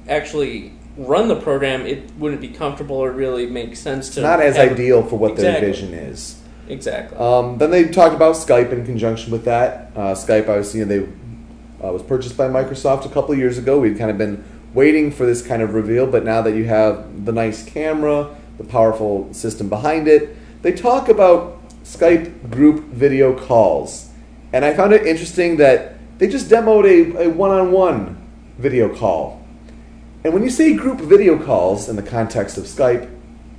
actually 0.08 0.72
run 0.98 1.28
the 1.28 1.36
program, 1.36 1.86
it 1.86 2.12
wouldn't 2.18 2.42
be 2.42 2.50
comfortable 2.50 2.98
or 2.98 3.12
really 3.12 3.46
make 3.46 3.76
sense 3.76 4.10
to 4.16 4.22
Not 4.22 4.40
as 4.42 4.56
have- 4.58 4.72
ideal 4.72 5.04
for 5.04 5.18
what 5.18 5.36
their 5.36 5.60
vision 5.60 5.94
is. 5.94 6.42
Exactly. 6.70 7.18
Um, 7.18 7.58
then 7.60 7.72
they 7.72 7.86
talked 7.86 8.14
about 8.14 8.36
Skype 8.36 8.74
in 8.74 8.86
conjunction 8.86 9.32
with 9.32 9.46
that. 9.46 9.92
Uh, 9.96 10.14
Skype, 10.14 10.50
obviously, 10.50 10.82
you 10.82 10.86
know, 10.86 11.00
they 11.00 11.88
uh, 11.88 11.92
was 11.94 12.04
purchased 12.04 12.36
by 12.36 12.48
Microsoft 12.48 13.06
a 13.06 13.10
couple 13.10 13.32
of 13.32 13.38
years 13.38 13.58
ago. 13.58 13.80
We'd 13.80 13.98
kind 13.98 14.12
of 14.12 14.18
been 14.18 14.44
waiting 14.74 15.12
for 15.12 15.26
this 15.26 15.42
kind 15.46 15.62
of 15.62 15.74
reveal, 15.74 16.06
but 16.08 16.26
now 16.26 16.42
that 16.42 16.56
you 16.56 16.66
have 16.66 17.26
the 17.26 17.32
nice 17.32 17.64
camera, 17.64 18.36
the 18.58 18.66
powerful 18.66 19.34
system 19.34 19.70
behind 19.70 20.08
it, 20.10 20.36
they 20.62 20.74
talk 20.74 21.08
about 21.08 21.62
Skype 21.84 22.50
group 22.52 22.84
video 22.86 23.34
calls. 23.38 24.10
And 24.52 24.66
I 24.66 24.74
found 24.74 24.92
it 24.94 25.06
interesting 25.06 25.58
that 25.58 25.96
they 26.18 26.28
just 26.28 26.50
demoed 26.50 26.86
a, 26.86 27.28
a 27.28 27.30
one-on-one 27.30 28.18
video 28.58 28.94
call. 28.94 29.42
And 30.28 30.34
when 30.34 30.44
you 30.44 30.50
say 30.50 30.74
group 30.74 31.00
video 31.00 31.42
calls 31.42 31.88
in 31.88 31.96
the 31.96 32.02
context 32.04 32.58
of 32.58 32.66
Skype, 32.66 33.10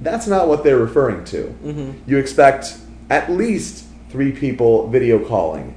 that's 0.02 0.26
not 0.26 0.48
what 0.48 0.64
they're 0.64 0.76
referring 0.76 1.24
to. 1.24 1.54
Mhm. 1.64 1.94
You 2.06 2.18
expect 2.18 2.76
at 3.08 3.32
least 3.32 3.84
three 4.10 4.32
people 4.32 4.86
video 4.88 5.18
calling. 5.18 5.72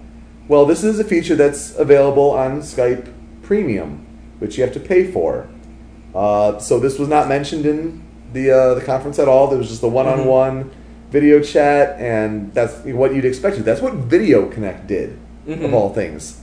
Well, 0.49 0.65
this 0.65 0.83
is 0.83 0.99
a 0.99 1.05
feature 1.05 1.37
that's 1.37 1.73
available 1.77 2.31
on 2.31 2.59
Skype 2.59 3.05
Premium, 3.41 4.01
which 4.39 4.57
you 4.57 4.65
have 4.65 4.73
to 4.73 4.81
pay 4.81 5.05
for. 5.05 5.45
Uh, 6.13 6.57
so 6.59 6.77
this 6.77 6.99
was 6.99 7.07
not 7.07 7.29
mentioned 7.29 7.65
in 7.65 8.01
the 8.33 8.51
uh, 8.51 8.73
the 8.73 8.81
conference 8.81 9.17
at 9.17 9.29
all. 9.29 9.47
There 9.47 9.57
was 9.57 9.69
just 9.69 9.83
a 9.83 9.87
one-on-one 9.87 10.71
video 11.09 11.39
chat, 11.39 11.95
and 12.01 12.53
that's 12.53 12.73
what 12.83 13.15
you'd 13.15 13.23
expect. 13.23 13.63
That's 13.63 13.81
what 13.81 13.93
Video 13.93 14.49
Kinect 14.49 14.87
did, 14.87 15.13
of 15.47 15.57
Mhm. 15.59 15.71
all 15.73 15.93
things. 15.93 16.40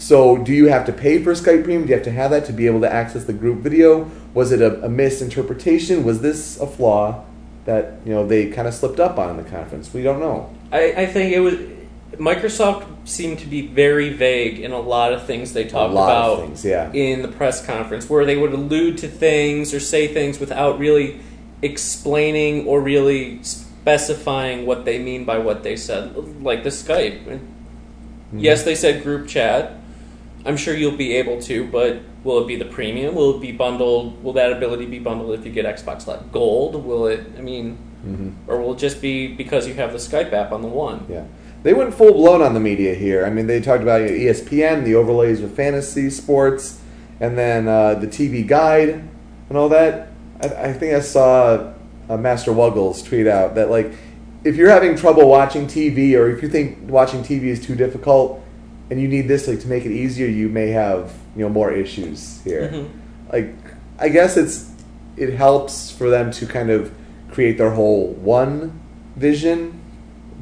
So, 0.00 0.38
do 0.38 0.52
you 0.52 0.68
have 0.68 0.86
to 0.86 0.94
pay 0.94 1.22
for 1.22 1.32
Skype 1.34 1.62
Premium? 1.62 1.82
Do 1.82 1.90
you 1.90 1.94
have 1.94 2.04
to 2.04 2.10
have 2.10 2.30
that 2.30 2.46
to 2.46 2.54
be 2.54 2.66
able 2.66 2.80
to 2.80 2.90
access 2.90 3.24
the 3.24 3.34
group 3.34 3.58
video? 3.58 4.10
Was 4.32 4.50
it 4.50 4.62
a, 4.62 4.82
a 4.82 4.88
misinterpretation? 4.88 6.04
Was 6.04 6.22
this 6.22 6.58
a 6.58 6.66
flaw 6.66 7.22
that 7.66 8.00
you 8.06 8.12
know 8.14 8.26
they 8.26 8.50
kind 8.50 8.66
of 8.66 8.72
slipped 8.72 8.98
up 8.98 9.18
on 9.18 9.28
in 9.28 9.36
the 9.36 9.48
conference? 9.50 9.92
We 9.92 10.02
don't 10.02 10.18
know. 10.18 10.56
I, 10.72 10.92
I 10.92 11.06
think 11.06 11.34
it 11.34 11.40
was 11.40 11.56
Microsoft 12.16 12.86
seemed 13.06 13.40
to 13.40 13.46
be 13.46 13.66
very 13.66 14.08
vague 14.08 14.58
in 14.58 14.72
a 14.72 14.80
lot 14.80 15.12
of 15.12 15.26
things 15.26 15.52
they 15.52 15.64
talked 15.64 15.92
about 15.92 16.40
things, 16.40 16.64
yeah. 16.64 16.90
in 16.92 17.20
the 17.20 17.28
press 17.28 17.64
conference, 17.64 18.08
where 18.08 18.24
they 18.24 18.38
would 18.38 18.54
allude 18.54 18.96
to 18.98 19.08
things 19.08 19.74
or 19.74 19.80
say 19.80 20.08
things 20.08 20.40
without 20.40 20.78
really 20.78 21.20
explaining 21.60 22.66
or 22.66 22.80
really 22.80 23.42
specifying 23.42 24.64
what 24.64 24.86
they 24.86 24.98
mean 24.98 25.26
by 25.26 25.36
what 25.36 25.62
they 25.62 25.76
said, 25.76 26.42
like 26.42 26.64
the 26.64 26.70
Skype. 26.70 27.22
Mm-hmm. 27.22 28.38
Yes, 28.38 28.62
they 28.62 28.74
said 28.74 29.02
group 29.02 29.28
chat. 29.28 29.79
I'm 30.44 30.56
sure 30.56 30.74
you'll 30.74 30.96
be 30.96 31.14
able 31.16 31.40
to, 31.42 31.66
but 31.66 32.00
will 32.24 32.42
it 32.42 32.46
be 32.46 32.56
the 32.56 32.64
premium? 32.64 33.14
Will 33.14 33.36
it 33.36 33.40
be 33.40 33.52
bundled? 33.52 34.22
Will 34.24 34.32
that 34.34 34.52
ability 34.52 34.86
be 34.86 34.98
bundled 34.98 35.38
if 35.38 35.44
you 35.44 35.52
get 35.52 35.66
Xbox 35.66 36.06
Live 36.06 36.32
Gold? 36.32 36.84
Will 36.84 37.06
it? 37.06 37.20
I 37.38 37.42
mean, 37.42 37.76
Mhm. 38.06 38.32
or 38.46 38.58
will 38.60 38.72
it 38.72 38.78
just 38.78 39.02
be 39.02 39.26
because 39.28 39.68
you 39.68 39.74
have 39.74 39.92
the 39.92 39.98
Skype 39.98 40.32
app 40.32 40.52
on 40.52 40.62
the 40.62 40.68
one? 40.68 41.04
Yeah. 41.10 41.24
They 41.62 41.74
went 41.74 41.92
full 41.92 42.12
blown 42.14 42.40
on 42.40 42.54
the 42.54 42.60
media 42.60 42.94
here. 42.94 43.26
I 43.26 43.30
mean, 43.30 43.46
they 43.46 43.60
talked 43.60 43.82
about 43.82 44.00
ESPN, 44.00 44.84
the 44.84 44.94
overlays 44.94 45.42
with 45.42 45.54
fantasy 45.54 46.08
sports, 46.08 46.80
and 47.20 47.36
then 47.36 47.68
uh, 47.68 47.94
the 47.94 48.06
TV 48.06 48.42
guide 48.42 49.02
and 49.50 49.58
all 49.58 49.68
that. 49.68 50.08
I, 50.42 50.68
I 50.68 50.72
think 50.72 50.94
I 50.94 51.00
saw 51.00 51.72
uh, 52.08 52.16
Master 52.16 52.50
Wuggles 52.52 53.04
tweet 53.04 53.26
out 53.26 53.54
that 53.56 53.70
like, 53.70 53.92
if 54.42 54.56
you're 54.56 54.70
having 54.70 54.96
trouble 54.96 55.28
watching 55.28 55.66
TV, 55.66 56.14
or 56.18 56.30
if 56.30 56.42
you 56.42 56.48
think 56.48 56.78
watching 56.88 57.22
TV 57.22 57.44
is 57.48 57.60
too 57.64 57.74
difficult, 57.76 58.42
and 58.90 59.00
you 59.00 59.08
need 59.08 59.28
this 59.28 59.46
like 59.48 59.60
to 59.60 59.68
make 59.68 59.84
it 59.84 59.92
easier, 59.92 60.26
you 60.26 60.48
may 60.48 60.68
have 60.68 61.12
you 61.36 61.42
know 61.42 61.48
more 61.48 61.72
issues 61.72 62.40
here. 62.42 62.68
Mhm. 62.72 62.88
Like, 63.32 63.54
I 63.98 64.08
guess 64.08 64.36
it's 64.36 64.70
it 65.16 65.34
helps 65.34 65.90
for 65.90 66.10
them 66.10 66.30
to 66.32 66.46
kind 66.46 66.70
of 66.70 66.92
create 67.30 67.58
their 67.58 67.70
whole 67.70 68.08
one 68.14 68.80
vision 69.16 69.80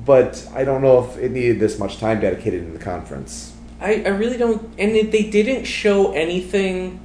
but 0.09 0.49
I 0.55 0.65
don't 0.65 0.81
know 0.81 1.05
if 1.05 1.19
it 1.19 1.33
needed 1.33 1.61
this 1.61 1.79
much 1.79 1.99
time 1.99 2.19
dedicated 2.21 2.63
in 2.63 2.73
the 2.73 2.79
conference. 2.79 3.53
I, 3.79 4.03
I 4.07 4.09
really 4.09 4.39
don't. 4.39 4.63
And 4.79 4.97
it, 4.97 5.13
they 5.13 5.25
didn't 5.25 5.65
show 5.65 6.13
anything 6.13 6.99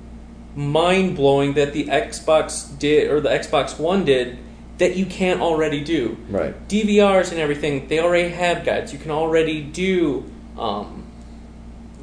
mind 0.55 1.17
blowing 1.17 1.53
that 1.55 1.73
the 1.73 1.87
Xbox 1.87 2.79
did 2.79 3.11
or 3.11 3.19
the 3.19 3.27
Xbox 3.27 3.77
One 3.77 4.05
did 4.05 4.37
that 4.77 4.95
you 4.95 5.05
can't 5.05 5.41
already 5.41 5.83
do. 5.83 6.17
Right. 6.29 6.55
DVRs 6.69 7.31
and 7.31 7.41
everything, 7.41 7.89
they 7.89 7.99
already 7.99 8.29
have 8.29 8.63
guides. 8.63 8.93
You 8.93 8.99
can 8.99 9.11
already 9.11 9.61
do 9.61 10.23
um, 10.57 11.02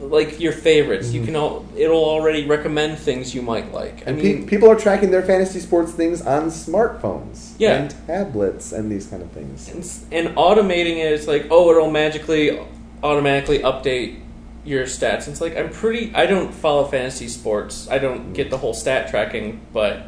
like 0.00 0.40
your 0.40 0.52
favorites. 0.52 1.12
You 1.12 1.23
can 1.25 1.37
all 1.37 1.64
it'll 1.76 2.04
already 2.04 2.47
recommend 2.47 2.99
things 2.99 3.35
you 3.35 3.42
might 3.42 3.73
like. 3.73 3.92
I 3.95 3.97
Mm-hmm. 4.00 4.09
And 4.09 4.19
mean, 4.23 4.42
pe- 4.42 4.49
people 4.49 4.71
are 4.71 4.76
tracking 4.76 5.11
their 5.11 5.23
fantasy 5.23 5.61
sports 5.61 5.92
things 5.92 6.23
on 6.23 6.47
smartphones 6.47 7.52
Yeah. 7.59 7.75
and 7.76 7.95
tablets 8.07 8.73
and 8.73 8.90
these 8.90 9.07
kind 9.07 9.23
of 9.23 9.30
things. 9.33 9.69
and, 9.69 10.26
and 10.26 10.37
automating 10.37 10.97
it 10.97 11.12
is 11.12 11.28
like, 11.28 11.47
oh, 11.50 11.71
it'll 11.71 11.90
magically 11.90 12.59
automatically 13.02 13.59
update 13.61 14.21
your 14.64 14.85
stats. 14.85 15.26
It's 15.28 15.40
like 15.40 15.57
I'm 15.57 15.71
pretty. 15.71 16.12
I 16.14 16.26
don't 16.26 16.52
follow 16.52 16.85
fantasy 16.85 17.28
sports. 17.28 17.88
I 17.90 17.99
don't 17.99 18.33
get 18.33 18.50
the 18.50 18.59
whole 18.59 18.75
stat 18.75 19.11
tracking, 19.11 19.61
but 19.73 20.02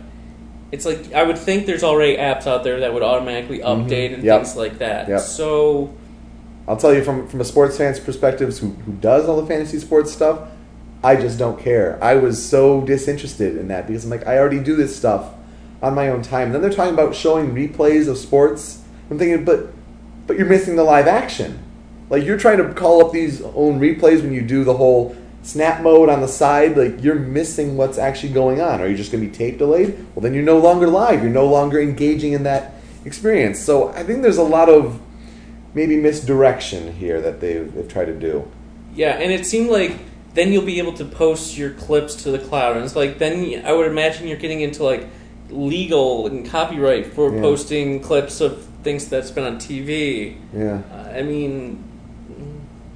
it's 0.71 0.85
like 0.87 1.13
I 1.13 1.23
would 1.23 1.39
think 1.39 1.67
there's 1.67 1.83
already 1.83 2.17
apps 2.17 2.47
out 2.47 2.65
there 2.65 2.81
that 2.81 2.93
would 2.95 3.03
automatically 3.03 3.59
update 3.61 4.15
and 4.15 4.17
Mm-hmm. 4.19 4.27
Yep. 4.27 4.41
things 4.43 4.57
like 4.57 4.79
that. 4.79 5.09
Yep. 5.09 5.21
So 5.21 5.95
I'll 6.73 6.79
tell 6.79 6.95
you 6.95 7.05
from 7.05 7.29
from 7.29 7.43
a 7.43 7.45
sports 7.45 7.77
fan's 7.77 8.01
perspective, 8.01 8.57
who 8.57 8.71
who 8.71 8.93
does 8.93 9.29
all 9.29 9.39
the 9.39 9.47
fantasy 9.47 9.79
sports 9.79 10.11
stuff, 10.11 10.49
I 11.05 11.17
just 11.17 11.39
don't 11.39 11.61
care. 11.61 12.03
I 12.03 12.15
was 12.15 12.43
so 12.43 12.81
disinterested 12.81 13.59
in 13.59 13.69
that 13.69 13.87
because 13.87 14.05
I'm 14.05 14.11
like, 14.11 14.27
I 14.27 14.39
already 14.39 14.59
do 14.59 14.75
this 14.75 14.97
stuff 14.97 15.35
on 15.83 15.95
my 15.95 16.09
own 16.09 16.23
time. 16.23 16.47
And 16.47 16.55
then 16.55 16.63
they're 16.63 16.73
talking 16.73 16.95
about 16.95 17.15
showing 17.15 17.55
replays 17.55 18.09
of 18.09 18.17
sports. 18.17 18.83
I'm 19.11 19.19
thinking, 19.19 19.45
but 19.45 19.71
but 20.27 20.39
you're 20.39 20.47
missing 20.47 20.77
the 20.77 20.83
live 20.83 21.07
action. 21.07 21.63
Like 22.09 22.25
you're 22.25 22.39
trying 22.39 22.57
to 22.57 22.73
call 22.73 23.05
up 23.05 23.13
these 23.13 23.43
own 23.43 23.79
replays 23.79 24.23
when 24.23 24.33
you 24.33 24.41
do 24.41 24.65
the 24.65 24.75
whole 24.75 25.15
snap 25.43 25.83
mode 25.83 26.09
on 26.09 26.23
the 26.23 26.27
side. 26.27 26.79
Like 26.79 27.05
you're 27.05 27.17
missing 27.17 27.77
what's 27.77 27.99
actually 27.99 28.33
going 28.33 28.63
on. 28.63 28.81
Are 28.81 28.89
you 28.89 28.97
just 28.97 29.13
going 29.13 29.23
to 29.23 29.31
be 29.31 29.37
tape 29.37 29.59
delayed? 29.59 29.95
Well, 30.15 30.23
then 30.23 30.33
you're 30.33 30.43
no 30.43 30.57
longer 30.57 30.87
live. 30.87 31.23
You're 31.23 31.31
no 31.31 31.47
longer 31.47 31.79
engaging 31.79 32.33
in 32.33 32.45
that 32.45 32.77
experience. 33.05 33.59
So 33.59 33.91
I 33.91 34.05
think 34.05 34.23
there's 34.23 34.39
a 34.39 34.43
lot 34.43 34.71
of 34.71 34.99
maybe 35.75 35.97
misdirection 35.97 36.93
here 36.95 37.21
that 37.21 37.41
they've, 37.41 37.73
they've 37.75 37.89
tried 37.89 38.07
to 38.07 38.15
do. 38.15 38.49
Yeah, 38.95 39.17
and 39.19 39.33
it 39.33 39.47
seemed 39.47 39.71
like 39.71 39.97
then 40.35 40.53
you'll 40.53 40.65
be 40.65 40.79
able 40.79 40.95
to 40.95 41.05
post 41.05 41.57
your 41.59 41.71
clips 41.71 42.15
to 42.25 42.31
the 42.31 42.39
cloud, 42.39 42.77
and 42.77 42.85
it's 42.85 42.97
like 42.97 43.19
then 43.19 43.65
I 43.65 43.73
would 43.73 43.87
imagine 43.91 44.27
you're 44.29 44.37
getting 44.39 44.61
into 44.61 44.83
like 44.85 45.07
legal 45.51 46.27
and 46.27 46.47
copyright 46.49 47.07
for 47.15 47.35
Yeah. 47.35 47.41
posting 47.43 48.01
clips 48.01 48.41
of 48.41 48.65
things 48.83 49.09
that's 49.09 49.31
been 49.31 49.45
on 49.45 49.59
TV. 49.59 50.37
Yeah. 50.57 50.81
Uh, 50.93 51.11
I 51.19 51.23
mean, 51.23 51.85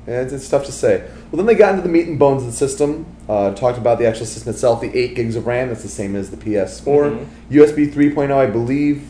Yeah, 0.06 0.21
it's, 0.23 0.33
it's 0.33 0.49
tough 0.49 0.64
to 0.66 0.73
say. 0.73 1.02
Well, 1.30 1.37
then 1.38 1.47
they 1.47 1.54
got 1.56 1.71
into 1.71 1.83
the 1.83 1.88
meat 1.88 2.06
and 2.06 2.16
bones 2.18 2.42
of 2.42 2.47
the 2.47 2.54
system. 2.56 3.06
Uh, 3.28 3.52
talked 3.54 3.76
about 3.76 3.99
the 3.99 4.06
actual 4.06 4.25
system 4.26 4.50
itself, 4.52 4.80
the 4.80 4.97
8 4.97 5.16
gigs 5.16 5.35
of 5.35 5.49
RAM. 5.49 5.68
That's 5.68 5.83
the 5.83 5.88
same 5.88 6.14
as 6.14 6.30
the 6.30 6.37
PS4. 6.37 7.11
Mhm. 7.11 7.26
USB 7.50 7.87
3.0, 7.92 8.37
I 8.38 8.47
believe 8.47 9.02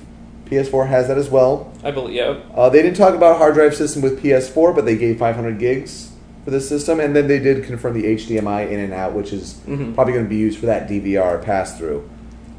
PS4 0.46 0.88
has 0.88 1.08
that 1.08 1.18
as 1.18 1.28
well. 1.30 1.72
I 1.84 1.90
believe 1.90 2.14
yeah. 2.16 2.36
Uh, 2.54 2.68
they 2.68 2.82
didn't 2.82 2.96
talk 2.96 3.14
about 3.14 3.38
hard 3.38 3.54
drive 3.54 3.74
system 3.74 4.02
with 4.02 4.22
PS4, 4.22 4.74
but 4.74 4.84
they 4.84 4.96
gave 4.96 5.18
500 5.18 5.58
gigs 5.58 6.12
for 6.44 6.50
this 6.50 6.68
system. 6.68 7.00
And 7.00 7.14
then 7.14 7.26
they 7.28 7.38
did 7.38 7.64
confirm 7.64 7.94
the 8.00 8.04
HDMI 8.06 8.70
in 8.70 8.78
and 8.80 8.92
out, 8.92 9.12
which 9.14 9.32
is 9.32 9.60
Mhm. 9.68 9.94
probably 9.94 10.12
going 10.12 10.24
to 10.24 10.28
be 10.30 10.36
used 10.36 10.58
for 10.58 10.66
that 10.66 10.88
DVR 10.88 11.38
pass 11.38 11.76
through. 11.76 12.08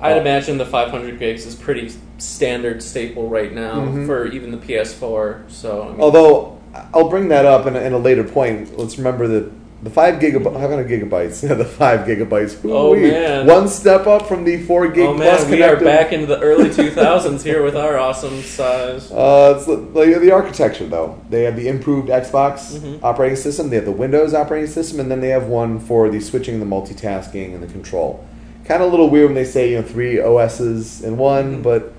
I'd 0.01 0.17
Oh. 0.17 0.21
imagine 0.21 0.57
the 0.57 0.65
500 0.65 1.17
gigs 1.17 1.45
is 1.45 1.55
pretty 1.55 1.91
standard 2.19 2.83
staple 2.83 3.29
right 3.29 3.53
now 3.53 3.79
Mhm. 3.87 4.05
for 4.05 4.27
even 4.27 4.51
the 4.51 4.57
PS4. 4.57 5.37
So 5.47 5.83
I 5.83 5.91
mean, 5.93 6.01
Although 6.01 6.57
I'll 6.93 7.09
bring 7.09 7.29
that 7.29 7.45
up 7.45 7.65
in 7.65 7.75
a, 7.75 7.79
in 7.79 7.93
a 7.93 7.97
later 7.97 8.23
point. 8.23 8.77
Let's 8.77 8.97
remember 8.99 9.27
that 9.27 9.49
the 9.83 9.89
five 9.91 10.15
gigabytes, 10.19 10.53
500 10.53 10.87
gigabytes, 10.87 11.43
yeah, 11.47 11.53
the 11.53 11.63
five 11.65 12.07
gigabytes. 12.07 12.59
Oh, 12.65 12.93
Ooh-wee. 12.95 13.11
man. 13.11 13.45
one 13.45 13.67
step 13.67 14.07
up 14.07 14.27
from 14.27 14.43
the 14.43 14.63
four 14.63 14.87
gig 14.87 15.05
oh 15.05 15.15
plus 15.15 15.43
man, 15.43 15.51
we 15.51 15.61
are 15.61 15.75
back 15.79 16.11
into 16.11 16.25
the 16.25 16.39
early 16.39 16.69
2000s 16.71 17.43
here 17.43 17.61
with 17.63 17.75
our 17.75 17.97
awesome 17.99 18.41
size. 18.41 19.11
Uh, 19.11 19.53
it's 19.55 19.67
the, 19.67 19.75
the, 19.75 20.31
architecture 20.31 20.87
though. 20.87 21.21
They 21.29 21.43
have 21.43 21.55
the 21.55 21.67
improved 21.67 22.09
Xbox 22.09 22.77
Mhm. 22.79 22.99
operating 23.03 23.35
system. 23.35 23.69
They 23.69 23.75
have 23.75 23.85
the 23.85 23.91
Windows 23.91 24.33
operating 24.33 24.69
system, 24.69 24.99
and 24.99 25.11
then 25.11 25.21
they 25.21 25.29
have 25.29 25.45
one 25.47 25.79
for 25.79 26.09
the 26.09 26.19
switching, 26.19 26.59
the 26.59 26.65
multitasking, 26.65 27.53
and 27.53 27.61
the 27.61 27.67
control. 27.67 28.25
Kind 28.65 28.81
of 28.81 28.87
a 28.87 28.91
little 28.91 29.09
weird 29.09 29.27
when 29.27 29.35
they 29.35 29.45
say 29.45 29.71
you 29.71 29.77
know 29.77 29.83
three 29.83 30.19
OSs 30.19 31.01
in 31.03 31.17
one, 31.17 31.57
Mhm. 31.57 31.63
but 31.63 31.93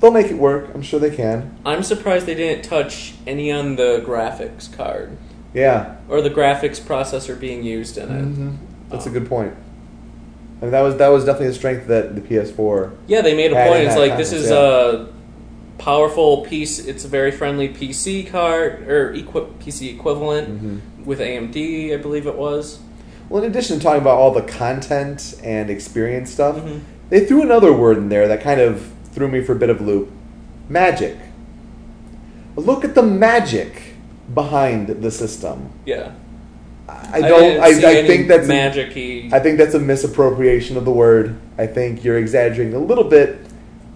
they'll 0.00 0.12
make 0.12 0.28
it 0.30 0.38
work. 0.38 0.68
I'm 0.74 0.82
sure 0.82 1.00
they 1.00 1.10
can. 1.10 1.56
I'm 1.64 1.82
surprised 1.82 2.26
they 2.26 2.34
didn't 2.36 2.62
touch 2.64 3.14
any 3.26 3.50
on 3.50 3.74
the 3.76 4.02
graphics 4.06 4.74
card 4.74 5.16
Yeah, 5.56 5.96
or 6.08 6.20
the 6.20 6.30
graphics 6.30 6.78
processor 6.80 7.38
being 7.38 7.62
used 7.64 7.96
in 7.98 8.10
it. 8.10 8.22
Mm-hmm. 8.24 8.50
that's 8.90 9.06
a 9.06 9.08
Um, 9.08 9.14
good 9.14 9.28
point. 9.28 9.54
I 10.60 10.64
mean, 10.66 10.70
that 10.72 10.82
was 10.82 10.96
that 10.96 11.08
was 11.08 11.24
definitely 11.24 11.48
a 11.48 11.54
strength 11.54 11.86
that 11.88 12.14
the 12.14 12.20
PS4 12.20 12.90
Yeah, 13.08 13.22
they 13.22 13.34
made 13.34 13.52
a 13.52 13.66
point. 13.68 13.84
It's 13.84 13.96
like 13.96 14.16
this 14.16 14.32
is 14.32 14.50
yeah. 14.50 14.56
a 14.56 15.06
powerful 15.78 16.44
piece. 16.44 16.78
It's 16.86 17.04
a 17.04 17.08
very 17.08 17.30
friendly 17.30 17.68
PC 17.68 18.30
card 18.30 18.86
or 18.88 19.12
equi- 19.14 19.48
PC 19.60 19.90
equivalent 19.94 20.62
Mhm. 20.62 21.06
with 21.06 21.20
AMD, 21.20 21.92
I 21.94 21.96
believe 21.96 22.26
it 22.26 22.36
was. 22.36 22.78
Well, 23.28 23.42
in 23.42 23.50
addition 23.50 23.78
to 23.78 23.82
talking 23.82 24.00
about 24.00 24.18
all 24.18 24.30
the 24.32 24.42
content 24.42 25.34
and 25.42 25.68
experience 25.70 26.30
stuff, 26.30 26.56
Mhm. 26.56 26.80
they 27.10 27.20
threw 27.26 27.42
another 27.42 27.72
word 27.72 27.96
in 27.98 28.08
there 28.08 28.28
that 28.28 28.40
kind 28.42 28.60
of 28.60 28.82
threw 29.12 29.28
me 29.28 29.40
for 29.42 29.52
a 29.52 29.56
bit 29.56 29.68
of 29.70 29.80
a 29.80 29.84
loop 29.84 30.10
magic. 30.68 31.16
Look 32.56 32.84
at 32.84 32.94
the 32.94 33.02
magic 33.02 33.95
behind 34.34 34.88
the 34.88 35.10
system. 35.10 35.70
Yeah, 35.84 36.12
I 36.88 37.20
don't. 37.20 37.60
I, 37.60 37.66
I, 37.66 37.94
any 37.96 38.08
think 38.08 38.28
that's 38.28 38.46
magic 38.48 38.90
I 39.32 39.40
think 39.40 39.58
that's 39.58 39.74
a 39.74 39.78
misappropriation 39.80 40.76
of 40.76 40.84
the 40.84 40.92
word. 40.92 41.36
I 41.58 41.66
think 41.66 42.04
you're 42.04 42.18
exaggerating 42.18 42.74
a 42.74 42.78
little 42.78 43.04
bit, 43.04 43.38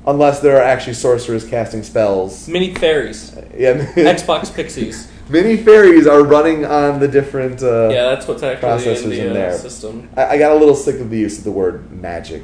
unless 0.07 0.41
there 0.41 0.57
are 0.57 0.63
actually 0.63 0.95
sorcerers 0.95 1.47
casting 1.47 1.83
spells. 1.83 2.49
Mini 2.49 2.75
fairies, 2.75 3.35
Yeah, 3.57 3.85
Xbox 3.95 4.55
Pixies. 4.55 5.11
many 5.29 5.57
fairies 5.57 6.07
are 6.07 6.23
running 6.23 6.65
on 6.65 7.01
the 7.01 7.09
different. 7.09 7.63
Uh, 7.63 7.89
Yeah, 7.91 8.05
that's 8.05 8.27
what's 8.27 8.43
actually 8.43 8.69
processors 8.69 9.05
in 9.05 9.11
the 9.11 9.21
in 9.27 9.31
uh, 9.31 9.35
there. 9.35 9.59
system. 9.59 10.09
I, 10.17 10.27
I 10.27 10.39
got 10.39 10.53
a 10.53 10.57
little 10.57 10.75
sick 10.75 11.01
of 11.01 11.11
the 11.11 11.19
use 11.19 11.39
of 11.39 11.45
the 11.45 11.53
word 11.53 11.91
magic 11.93 12.43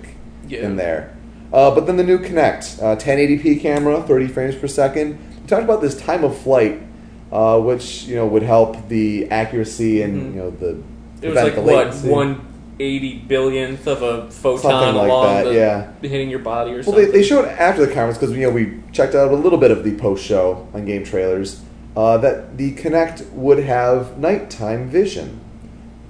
Yeah. 0.49 0.61
in 0.67 0.77
there. 0.77 1.17
Uh, 1.53 1.75
but 1.75 1.87
then 1.87 1.97
the 1.97 2.05
new 2.05 2.19
Kinect, 2.19 2.83
uh, 2.83 2.97
1080p 2.97 3.61
camera, 3.61 4.03
30 4.03 4.27
frames 4.29 4.57
per 4.57 4.67
second. 4.67 5.19
We 5.43 5.47
talked 5.47 5.63
about 5.63 5.81
this 5.81 5.97
time 5.97 6.25
of 6.25 6.37
flight, 6.37 6.83
uh, 7.33 7.59
which 7.61 8.05
you 8.05 8.17
know 8.17 8.27
would 8.27 8.43
help 8.43 8.89
the 8.89 9.29
accuracy 9.31 10.03
and 10.03 10.15
Mhm. 10.33 10.35
you 10.35 10.41
know 10.41 10.51
the 10.51 10.77
It 11.23 11.29
was 11.31 11.37
like 11.37 11.57
what 11.57 11.95
one 12.05 12.41
eighty 12.79 13.23
billionth 13.27 13.87
of 13.87 14.03
a 14.03 14.31
photon 14.31 14.71
Something 14.71 14.95
like 14.97 15.09
along 15.11 15.45
that, 15.45 15.53
yeah. 15.55 15.87
hitting 16.03 16.29
your 16.29 16.41
body 16.41 16.73
or 16.73 16.75
Well, 16.77 16.83
something. 16.85 17.07
they, 17.07 17.11
they 17.11 17.23
showed 17.23 17.47
after 17.47 17.87
the 17.87 17.93
conference 17.93 18.19
because 18.19 18.37
you 18.37 18.43
know 18.47 18.51
we 18.53 18.75
checked 18.93 19.15
out 19.15 19.31
a 19.33 19.35
little 19.37 19.59
bit 19.59 19.71
of 19.71 19.83
the 19.83 19.93
post 19.97 20.25
show 20.25 20.67
on 20.75 20.85
game 20.85 21.03
trailers 21.05 21.63
uh, 21.97 22.19
that 22.19 22.59
the 22.59 22.73
Kinect 22.75 23.33
would 23.33 23.61
have 23.61 24.19
nighttime 24.19 24.89
vision. 24.91 25.41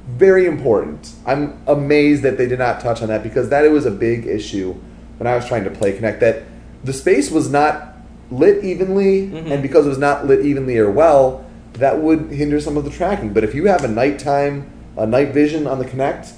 Very 0.08 0.46
important. 0.46 1.12
I'm 1.25 1.58
amazed 1.68 2.23
that 2.25 2.37
they 2.38 2.46
did 2.46 2.58
not 2.58 2.80
touch 2.80 3.00
on 3.02 3.08
that 3.08 3.23
because 3.23 3.49
that 3.50 3.64
it 3.64 3.70
was 3.70 3.87
a 3.87 3.90
big 3.92 4.26
issue 4.26 4.75
when 5.18 5.26
I 5.28 5.37
was 5.37 5.46
trying 5.46 5.62
to 5.64 5.70
play 5.70 5.96
Kinect. 5.96 6.18
That 6.20 6.42
the 6.82 6.92
space 6.92 7.30
was 7.30 7.49
not 7.50 7.95
lit 8.30 8.64
evenly, 8.64 9.28
Mhm. 9.28 9.50
and 9.50 9.62
because 9.62 9.87
it 9.87 9.88
was 9.88 9.99
not 9.99 10.26
lit 10.26 10.45
evenly 10.45 10.78
or 10.78 10.90
well, 10.90 11.45
that 11.75 12.00
would 12.02 12.30
hinder 12.30 12.61
some 12.61 12.76
of 12.76 12.85
the 12.85 12.90
tracking. 12.90 13.30
But 13.30 13.45
if 13.45 13.54
you 13.54 13.66
have 13.66 13.85
a 13.85 13.88
nighttime, 13.88 14.66
a 14.97 15.06
night 15.06 15.33
vision 15.33 15.66
on 15.66 15.78
the 15.78 15.85
Kinect, 15.85 16.33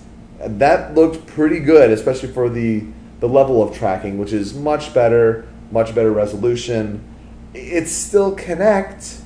that 0.45 0.95
looked 0.95 1.27
pretty 1.27 1.61
good, 1.61 1.91
especially 1.91 2.29
for 2.31 2.49
the 2.49 2.83
the 3.21 3.29
level 3.29 3.61
of 3.61 3.77
tracking, 3.77 4.17
which 4.17 4.33
is 4.33 4.55
much 4.55 4.95
better, 4.95 5.45
much 5.73 5.93
better 5.93 6.13
resolution. 6.13 7.01
It's 7.53 7.91
still 7.91 8.37
Kinect, 8.37 9.17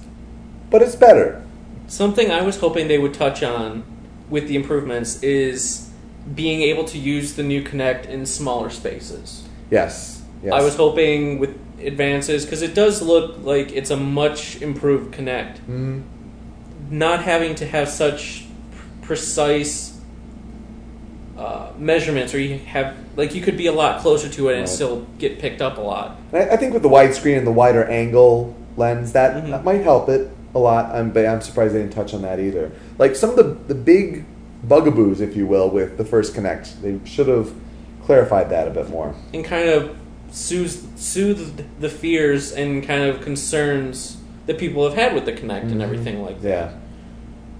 but 0.70 0.80
it's 0.80 0.96
better. 0.96 1.42
Something 1.88 2.30
I 2.30 2.40
was 2.40 2.56
hoping 2.56 2.88
they 2.88 2.96
would 2.96 3.12
touch 3.12 3.42
on 3.42 3.82
with 4.30 4.48
the 4.48 4.56
improvements 4.56 5.22
is 5.22 5.90
being 6.34 6.62
able 6.62 6.84
to 6.84 6.98
use 6.98 7.34
the 7.34 7.42
new 7.42 7.62
Kinect 7.62 8.08
in 8.08 8.24
smaller 8.24 8.70
spaces. 8.70 9.42
Yes. 9.70 10.22
Yes. 10.42 10.54
I 10.54 10.62
was 10.62 10.76
hoping 10.76 11.38
with 11.38 11.50
advances 11.86 12.44
because 12.44 12.62
it 12.62 12.74
does 12.74 13.02
look 13.02 13.36
like 13.44 13.72
it's 13.72 13.90
a 13.90 13.96
much 13.96 14.60
improved 14.62 15.14
Kinect. 15.14 15.56
Mhm. 15.68 16.02
Not 16.90 17.22
having 17.22 17.54
to 17.56 17.66
have 17.66 17.88
such 17.88 18.44
precise 19.02 19.90
uh, 21.38 21.70
measurements, 21.78 22.34
or 22.34 22.38
you 22.38 22.58
have 22.58 22.94
like 23.16 23.34
you 23.34 23.40
could 23.40 23.56
be 23.56 23.66
a 23.66 23.72
lot 23.72 24.00
closer 24.00 24.28
to 24.28 24.48
it 24.48 24.52
and 24.52 24.60
Right. 24.62 24.68
still 24.68 25.06
get 25.18 25.38
picked 25.38 25.60
up 25.62 25.78
a 25.78 25.80
lot. 25.80 26.18
I, 26.32 26.50
I 26.50 26.56
think 26.56 26.72
with 26.72 26.82
the 26.82 26.88
widescreen 26.88 27.38
and 27.38 27.46
the 27.46 27.50
wider 27.52 27.84
angle 27.84 28.54
lens, 28.76 29.12
that, 29.12 29.34
Mhm. 29.42 29.50
that 29.50 29.64
might 29.64 29.82
help 29.82 30.08
it 30.08 30.28
a 30.54 30.58
lot. 30.58 30.94
I'm, 30.94 31.10
but 31.10 31.26
I'm 31.26 31.40
surprised 31.40 31.74
they 31.74 31.80
didn't 31.80 31.94
touch 31.94 32.14
on 32.14 32.22
that 32.22 32.38
either. 32.38 32.70
Like 32.98 33.16
some 33.16 33.30
of 33.30 33.36
the 33.36 33.56
the 33.66 33.74
big 33.74 34.24
bugaboos, 34.68 35.20
if 35.20 35.34
you 35.34 35.46
will, 35.46 35.68
with 35.70 35.96
the 35.98 36.04
first 36.04 36.34
Kinect, 36.36 36.80
they 36.82 37.00
should 37.04 37.26
have 37.28 37.50
clarified 38.04 38.50
that 38.50 38.68
a 38.68 38.70
bit 38.70 38.90
more. 38.90 39.14
and 39.34 39.44
kind 39.44 39.68
of 39.68 39.90
soothe, 40.32 40.98
soothe 40.98 41.64
the 41.80 41.88
fears 41.88 42.52
and 42.52 42.82
kind 42.84 43.04
of 43.04 43.20
concerns 43.20 44.16
that 44.46 44.58
people 44.58 44.84
have 44.84 44.94
had 44.94 45.14
with 45.14 45.24
the 45.24 45.32
Kinect 45.32 45.62
and 45.70 45.80
Mhm. 45.80 45.82
everything 45.84 46.22
like 46.22 46.40
that. 46.42 46.48
Yeah. 46.48 46.70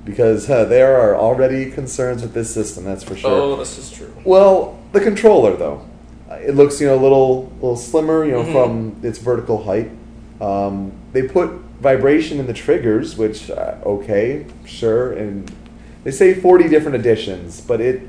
Because 0.05 0.47
there 0.49 0.99
are 1.01 1.15
already 1.17 1.71
concerns 1.71 2.23
with 2.23 2.35
this 2.35 2.51
system, 2.51 2.85
that's 2.85 3.05
for 3.05 3.15
sure. 3.15 3.31
Oh, 3.31 3.57
this 3.57 3.79
is 3.79 3.91
true. 3.91 4.11
Well, 4.25 4.79
the 4.93 5.01
controller, 5.01 5.57
though. 5.57 5.83
it 6.47 6.57
looks 6.57 6.81
you 6.81 6.87
know 6.87 6.95
a 6.95 7.03
little 7.03 7.53
little 7.61 7.77
slimmer, 7.77 8.25
you 8.25 8.33
know, 8.33 8.43
Mhm. 8.43 8.53
from 8.53 8.97
its 9.03 9.19
vertical 9.19 9.65
height. 9.65 9.91
Um, 10.41 10.91
they 11.13 11.23
put 11.23 11.51
vibration 11.81 12.41
in 12.41 12.47
the 12.47 12.55
triggers, 12.55 13.19
which 13.19 13.51
uh, 13.51 13.75
okay, 13.85 14.47
sure, 14.65 15.13
and 15.13 15.53
they 16.05 16.11
say 16.11 16.33
forty 16.33 16.69
different 16.69 16.97
editions, 16.97 17.61
but 17.61 17.83
it 17.83 18.01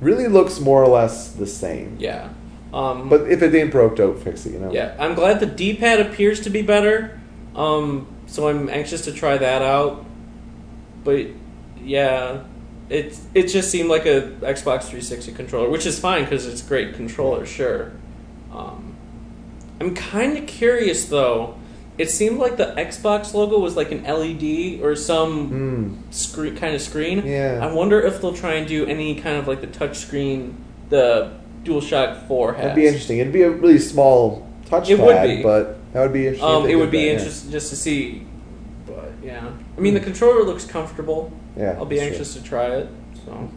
really 0.00 0.28
looks 0.28 0.60
more 0.60 0.82
or 0.84 0.88
less 0.88 1.28
the 1.28 1.48
same. 1.48 1.96
Yeah. 1.98 2.28
Um, 2.74 3.08
But 3.08 3.30
if 3.30 3.40
it 3.42 3.54
ain't 3.54 3.70
broke, 3.70 3.96
don't 3.96 4.18
fix 4.18 4.44
it. 4.46 4.52
You 4.54 4.58
know. 4.58 4.72
yeah, 4.72 4.96
I'm 4.98 5.14
glad 5.14 5.38
the 5.40 5.46
D-pad 5.46 6.00
appears 6.00 6.40
to 6.40 6.50
be 6.50 6.60
better. 6.62 7.20
Um, 7.54 8.06
so 8.26 8.48
I'm 8.48 8.68
anxious 8.68 9.04
to 9.04 9.12
try 9.12 9.38
that 9.38 9.62
out. 9.62 10.04
But 11.04 11.26
yeah, 11.80 12.44
it 12.88 13.16
it 13.34 13.44
just 13.48 13.70
seemed 13.70 13.88
like 13.88 14.06
a 14.06 14.22
Xbox 14.42 14.84
360 14.84 15.32
controller, 15.32 15.68
which 15.68 15.86
is 15.86 15.98
fine 16.00 16.24
because 16.24 16.46
it's 16.46 16.62
a 16.64 16.68
great 16.68 16.94
controller, 16.94 17.46
sure. 17.46 17.92
Um, 18.52 18.94
I'm 19.80 19.94
kind 19.94 20.36
of 20.38 20.46
curious 20.46 21.04
though. 21.06 21.56
It 21.96 22.10
seemed 22.10 22.38
like 22.38 22.56
the 22.56 22.74
Xbox 22.76 23.34
logo 23.34 23.58
was 23.60 23.76
like 23.76 23.92
an 23.92 24.02
LED 24.02 24.80
or 24.82 24.96
some 24.96 25.48
Hmm. 25.48 26.10
screen 26.10 26.56
kind 26.56 26.74
of 26.74 26.80
screen. 26.80 27.22
Yeah. 27.24 27.60
I 27.62 27.72
wonder 27.72 28.00
if 28.00 28.20
they'll 28.20 28.32
try 28.34 28.54
and 28.54 28.66
do 28.66 28.84
any 28.86 29.14
kind 29.14 29.36
of 29.36 29.46
like 29.46 29.60
the 29.60 29.68
touch 29.68 29.96
screen 29.98 30.56
the 30.90 31.30
DualShock 31.64 32.26
4 32.28 32.52
has. 32.54 32.62
That'd 32.62 32.76
be 32.76 32.86
interesting. 32.86 33.18
It'd 33.18 33.32
be 33.32 33.42
a 33.42 33.50
really 33.50 33.78
small 33.78 34.46
touchpad, 34.66 34.88
It 34.90 34.98
would 35.00 35.22
be. 35.36 35.42
but 35.42 35.92
that 35.92 36.02
would 36.02 36.12
be 36.12 36.26
interesting. 36.28 36.48
Um, 36.48 36.66
it 36.68 36.74
would 36.76 36.90
be 36.90 36.98
that, 36.98 37.04
yeah. 37.04 37.12
interesting 37.18 37.50
just 37.50 37.70
to 37.70 37.76
see, 37.76 38.26
but 38.86 39.12
yeah. 39.22 39.50
I 39.76 39.80
mean, 39.80 39.94
the 39.94 40.00
controller 40.00 40.42
looks 40.44 40.64
comfortable. 40.64 41.32
Yeah, 41.56 41.76
I'll 41.78 41.84
be 41.86 42.00
anxious 42.00 42.34
to 42.34 42.42
try 42.42 42.66
it. 42.66 42.88
So 43.24 43.48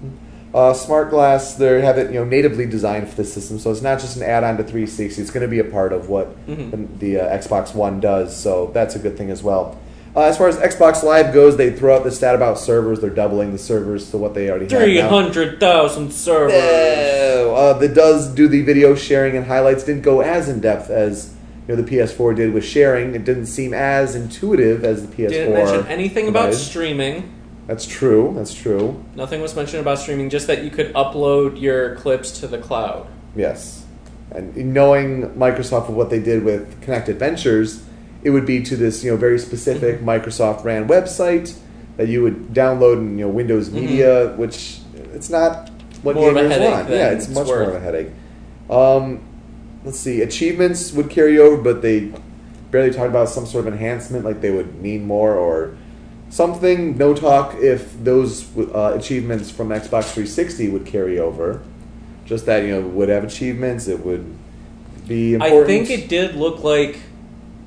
Uh, 0.53 0.73
Smart 0.73 1.09
Glass, 1.09 1.55
they 1.55 1.81
have 1.81 1.97
it 1.97 2.07
you 2.11 2.19
know 2.19 2.23
natively 2.25 2.65
designed 2.65 3.09
for 3.09 3.15
the 3.15 3.25
system, 3.25 3.59
so 3.59 3.69
it's 3.71 3.81
not 3.81 3.99
just 3.99 4.15
an 4.17 4.23
add-on 4.23 4.55
to 4.57 4.63
360. 4.63 5.21
It's 5.21 5.29
going 5.31 5.41
to 5.41 5.47
be 5.47 5.59
a 5.59 5.63
part 5.63 5.91
of 5.91 6.07
what 6.09 6.35
Mhm. 6.47 6.71
the, 6.99 7.15
the 7.15 7.19
uh, 7.21 7.37
Xbox 7.37 7.75
One 7.75 7.99
does, 7.99 8.35
so 8.35 8.71
that's 8.73 8.95
a 8.95 8.99
good 8.99 9.17
thing 9.17 9.29
as 9.29 9.43
well. 9.43 9.77
Uh, 10.17 10.21
as 10.21 10.35
far 10.35 10.47
as 10.47 10.57
Xbox 10.57 11.03
Live 11.03 11.31
goes, 11.31 11.57
they 11.57 11.71
throw 11.71 11.95
out 11.95 12.03
the 12.03 12.09
stat 12.09 12.33
about 12.33 12.57
servers. 12.57 13.01
They're 13.01 13.11
doubling 13.11 13.51
the 13.51 13.59
servers 13.59 14.09
to 14.09 14.17
what 14.17 14.33
they 14.33 14.49
already 14.49 14.65
have 14.65 14.81
three 14.81 14.97
hundred 14.97 15.59
thousand 15.59 16.11
servers. 16.11 16.53
No, 16.53 17.53
uh, 17.55 17.73
that 17.73 17.93
does 17.93 18.33
do 18.33 18.47
the 18.47 18.63
video 18.63 18.95
sharing 18.95 19.37
and 19.37 19.45
highlights. 19.45 19.83
Didn't 19.83 20.01
go 20.01 20.21
as 20.21 20.49
in 20.49 20.59
depth 20.59 20.89
as 20.89 21.35
you 21.67 21.75
know 21.75 21.79
the 21.79 21.87
PS4 21.87 22.35
did 22.35 22.51
with 22.51 22.65
sharing. 22.65 23.13
It 23.13 23.25
didn't 23.25 23.45
seem 23.45 23.75
as 23.75 24.15
intuitive 24.15 24.83
as 24.83 25.07
the 25.07 25.15
PS4. 25.15 25.29
Didn't 25.29 25.53
mention 25.53 25.85
anything 25.85 26.27
about 26.29 26.55
streaming. 26.55 27.31
That's 27.67 27.85
true. 27.85 28.33
That's 28.35 28.55
true. 28.55 29.05
Nothing 29.13 29.39
was 29.41 29.55
mentioned 29.55 29.81
about 29.81 29.99
streaming. 29.99 30.31
Just 30.31 30.47
that 30.47 30.63
you 30.63 30.71
could 30.71 30.91
upload 30.93 31.61
your 31.61 31.95
clips 31.95 32.39
to 32.39 32.47
the 32.47 32.57
cloud. 32.57 33.07
Yes. 33.35 33.85
And 34.31 34.73
knowing 34.73 35.29
Microsoft 35.33 35.89
of 35.89 35.93
what 35.93 36.09
they 36.09 36.19
did 36.19 36.43
with 36.43 36.81
Kinect 36.81 37.07
Adventures, 37.07 37.83
it 38.27 38.31
would 38.31 38.45
be 38.45 38.61
to 38.61 38.75
this, 38.75 39.05
you 39.05 39.11
know, 39.11 39.15
very 39.15 39.39
specific 39.39 40.01
Mm-hmm. 40.01 40.09
Microsoft 40.09 40.65
ran 40.65 40.85
website 40.85 41.57
that 41.95 42.09
you 42.09 42.21
would 42.23 42.49
download 42.53 42.97
in, 42.97 43.17
you 43.17 43.25
know, 43.25 43.31
Windows 43.31 43.71
Media, 43.71 44.33
which 44.35 44.79
it's 45.13 45.29
not 45.29 45.69
what 46.03 46.17
Mm-hmm. 46.17 46.35
More 46.35 46.43
gamers 46.43 46.71
want. 46.71 46.89
Yeah, 46.89 47.11
it's 47.11 47.27
it's 47.27 47.33
much 47.33 47.47
more 47.47 47.61
of 47.61 47.75
a 47.75 47.79
headache. 47.79 48.09
Um, 48.69 49.21
let's 49.85 49.97
see, 49.97 50.21
achievements 50.21 50.91
would 50.91 51.09
carry 51.09 51.39
over, 51.39 51.55
but 51.61 51.81
they 51.81 52.11
barely 52.69 52.91
talked 52.91 53.09
about 53.09 53.29
some 53.29 53.45
sort 53.45 53.65
of 53.65 53.73
enhancement, 53.73 54.25
like 54.25 54.41
they 54.41 54.51
would 54.51 54.75
mean 54.81 55.05
more 55.05 55.33
or 55.33 55.77
something. 56.29 56.97
No 56.97 57.13
talk 57.15 57.55
if 57.55 58.03
those 58.03 58.45
uh, 58.57 58.93
achievements 58.99 59.49
from 59.49 59.69
Xbox 59.69 60.11
360 60.11 60.67
would 60.67 60.85
carry 60.85 61.17
over. 61.17 61.63
Just 62.25 62.45
that 62.45 62.63
you 62.63 62.71
know 62.71 62.85
would 62.89 63.07
have 63.07 63.23
achievements. 63.23 63.87
It 63.87 64.05
would 64.05 64.25
be 65.07 65.35
important. 65.35 65.63
I 65.63 65.65
think 65.65 65.89
it 65.89 66.09
did 66.09 66.35
look 66.35 66.61
like 66.61 66.99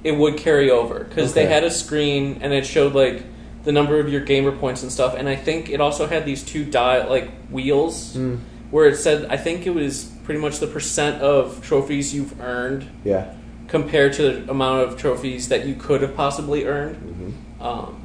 it 0.02 0.12
would 0.12 0.36
carry 0.36 0.70
over 0.70 1.04
because 1.04 1.34
they 1.34 1.46
had 1.46 1.62
a 1.64 1.70
screen 1.70 2.38
and 2.42 2.52
it 2.52 2.64
showed 2.66 2.94
like 2.94 3.22
the 3.64 3.72
number 3.72 4.00
of 4.00 4.08
your 4.08 4.22
gamer 4.22 4.52
points 4.52 4.82
and 4.82 4.90
stuff. 4.90 5.14
And 5.14 5.28
I 5.28 5.36
think 5.36 5.68
it 5.68 5.80
also 5.80 6.06
had 6.06 6.24
these 6.24 6.42
two 6.42 6.64
dial 6.64 7.08
like 7.10 7.30
wheels 7.50 8.16
Mm, 8.16 8.38
where 8.70 8.86
it 8.88 8.96
said 8.96 9.26
I 9.30 9.36
think 9.36 9.66
it 9.66 9.74
was 9.74 10.04
pretty 10.24 10.40
much 10.40 10.58
the 10.58 10.66
percent 10.66 11.20
of 11.20 11.60
trophies 11.62 12.14
you've 12.14 12.40
earned 12.40 12.88
yeah. 13.04 13.34
compared 13.68 14.12
to 14.14 14.22
the 14.22 14.50
amount 14.50 14.88
of 14.88 14.96
trophies 14.96 15.48
that 15.48 15.66
you 15.66 15.74
could 15.74 16.00
have 16.02 16.14
possibly 16.16 16.64
earned. 16.66 16.96
hmm 16.96 17.62
Um, 17.62 17.96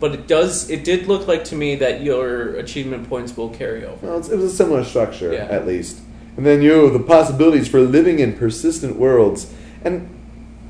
but 0.00 0.12
it 0.12 0.26
does 0.26 0.68
it 0.68 0.84
did 0.84 1.06
look 1.06 1.26
like 1.28 1.44
to 1.44 1.54
me 1.54 1.76
that 1.76 2.02
your 2.02 2.56
achievement 2.56 3.08
points 3.08 3.34
will 3.36 3.48
carry 3.50 3.84
over. 3.86 4.04
Well, 4.06 4.18
it's, 4.18 4.28
it 4.28 4.36
was 4.36 4.52
a 4.52 4.56
similar 4.56 4.84
structure 4.84 5.32
Yeah. 5.32 5.46
at 5.48 5.66
least. 5.66 6.00
And 6.36 6.44
then 6.44 6.60
you 6.60 6.90
the 6.90 6.98
possibilities 6.98 7.68
for 7.68 7.80
living 7.80 8.18
in 8.18 8.36
persistent 8.36 8.96
worlds. 8.96 9.50
And 9.84 10.08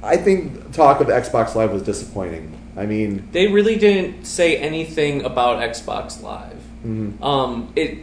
I 0.02 0.16
think 0.16 0.72
talk 0.72 1.00
of 1.00 1.06
Xbox 1.08 1.54
Live 1.54 1.72
was 1.72 1.82
disappointing. 1.82 2.52
I 2.76 2.86
mean, 2.86 3.28
They 3.32 3.48
really 3.48 3.76
didn't 3.76 4.24
say 4.24 4.56
anything 4.56 5.24
about 5.24 5.60
Xbox 5.62 6.22
Live. 6.22 6.56
mhm. 6.84 7.22
Um, 7.22 7.72
it 7.76 7.98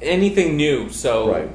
anything 0.00 0.56
new. 0.56 0.88
So 0.90 1.30
right. 1.30 1.48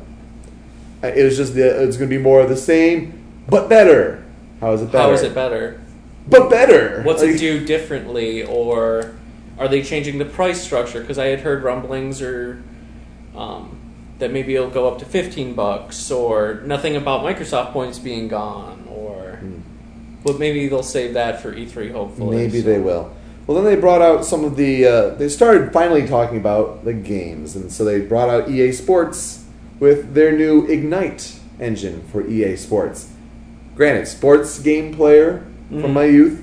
It 1.03 1.23
was 1.23 1.37
just 1.37 1.53
the, 1.53 1.83
it's 1.83 1.95
going 1.95 2.09
to 2.09 2.15
be 2.17 2.21
more 2.21 2.41
of 2.41 2.49
the 2.49 2.57
same, 2.57 3.23
but 3.47 3.69
better. 3.69 4.23
How 4.59 4.71
is 4.73 4.81
it 4.81 4.91
better? 4.91 5.03
how 5.07 5.11
is 5.11 5.21
it 5.21 5.35
better? 5.35 5.79
But 6.27 6.49
better. 6.49 7.01
What's 7.03 7.21
Like- 7.21 7.35
it 7.35 7.37
do 7.37 7.65
differently, 7.65 8.43
or 8.43 9.11
are 9.59 9.67
they 9.67 9.81
changing 9.83 10.17
the 10.17 10.25
price 10.25 10.59
structure? 10.61 10.99
Because 10.99 11.19
I 11.19 11.27
had 11.27 11.41
heard 11.41 11.63
rumblings 11.63 12.21
or 12.21 12.63
um, 13.35 13.77
that 14.19 14.31
maybe 14.33 14.55
it'll 14.55 14.69
go 14.71 14.87
up 14.87 14.97
to 14.99 15.05
fifteen 15.05 15.53
bucks, 15.53 16.09
or 16.09 16.61
nothing 16.65 16.95
about 16.95 17.23
Microsoft 17.23 17.71
points 17.71 17.99
being 17.99 18.27
gone. 18.27 18.76
But 20.27 20.39
maybe 20.39 20.67
they'll 20.67 20.83
save 20.83 21.13
that 21.13 21.41
for 21.41 21.53
E3. 21.53 21.91
Hopefully, 21.91 22.37
Maybe 22.37 22.59
so. 22.61 22.65
they 22.67 22.79
will. 22.79 23.11
Well, 23.47 23.55
then 23.55 23.63
they 23.73 23.79
brought 23.79 24.01
out 24.01 24.25
some 24.25 24.43
of 24.43 24.57
the. 24.57 24.85
Uh, 24.85 25.09
they 25.15 25.29
started 25.29 25.71
finally 25.71 26.05
talking 26.05 26.37
about 26.37 26.83
the 26.83 26.93
games, 26.93 27.55
and 27.55 27.71
so 27.71 27.85
they 27.85 28.01
brought 28.01 28.29
out 28.29 28.49
EA 28.49 28.71
Sports 28.73 29.45
with 29.79 30.13
their 30.13 30.31
new 30.37 30.65
Ignite 30.67 31.39
engine 31.59 32.03
for 32.11 32.27
EA 32.27 32.55
Sports. 32.57 33.09
Granted, 33.75 34.07
sports 34.07 34.59
game 34.59 34.93
player 34.93 35.43
Mhm. 35.71 35.81
from 35.81 35.93
my 35.93 36.05
youth, 36.05 36.41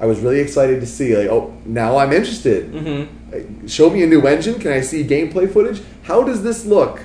I 0.00 0.06
was 0.06 0.20
really 0.20 0.40
excited 0.40 0.80
to 0.80 0.86
see. 0.86 1.16
Like, 1.16 1.28
oh, 1.30 1.52
now 1.64 1.96
I'm 1.98 2.12
interested. 2.12 2.70
hmm 2.70 3.02
Uh, 3.32 3.38
Show 3.68 3.90
me 3.90 4.02
a 4.02 4.06
new 4.06 4.22
engine. 4.26 4.54
Can 4.54 4.72
I 4.72 4.80
see 4.80 5.04
gameplay 5.04 5.50
footage? 5.50 5.80
How 6.04 6.22
does 6.22 6.42
this 6.42 6.64
look? 6.64 7.00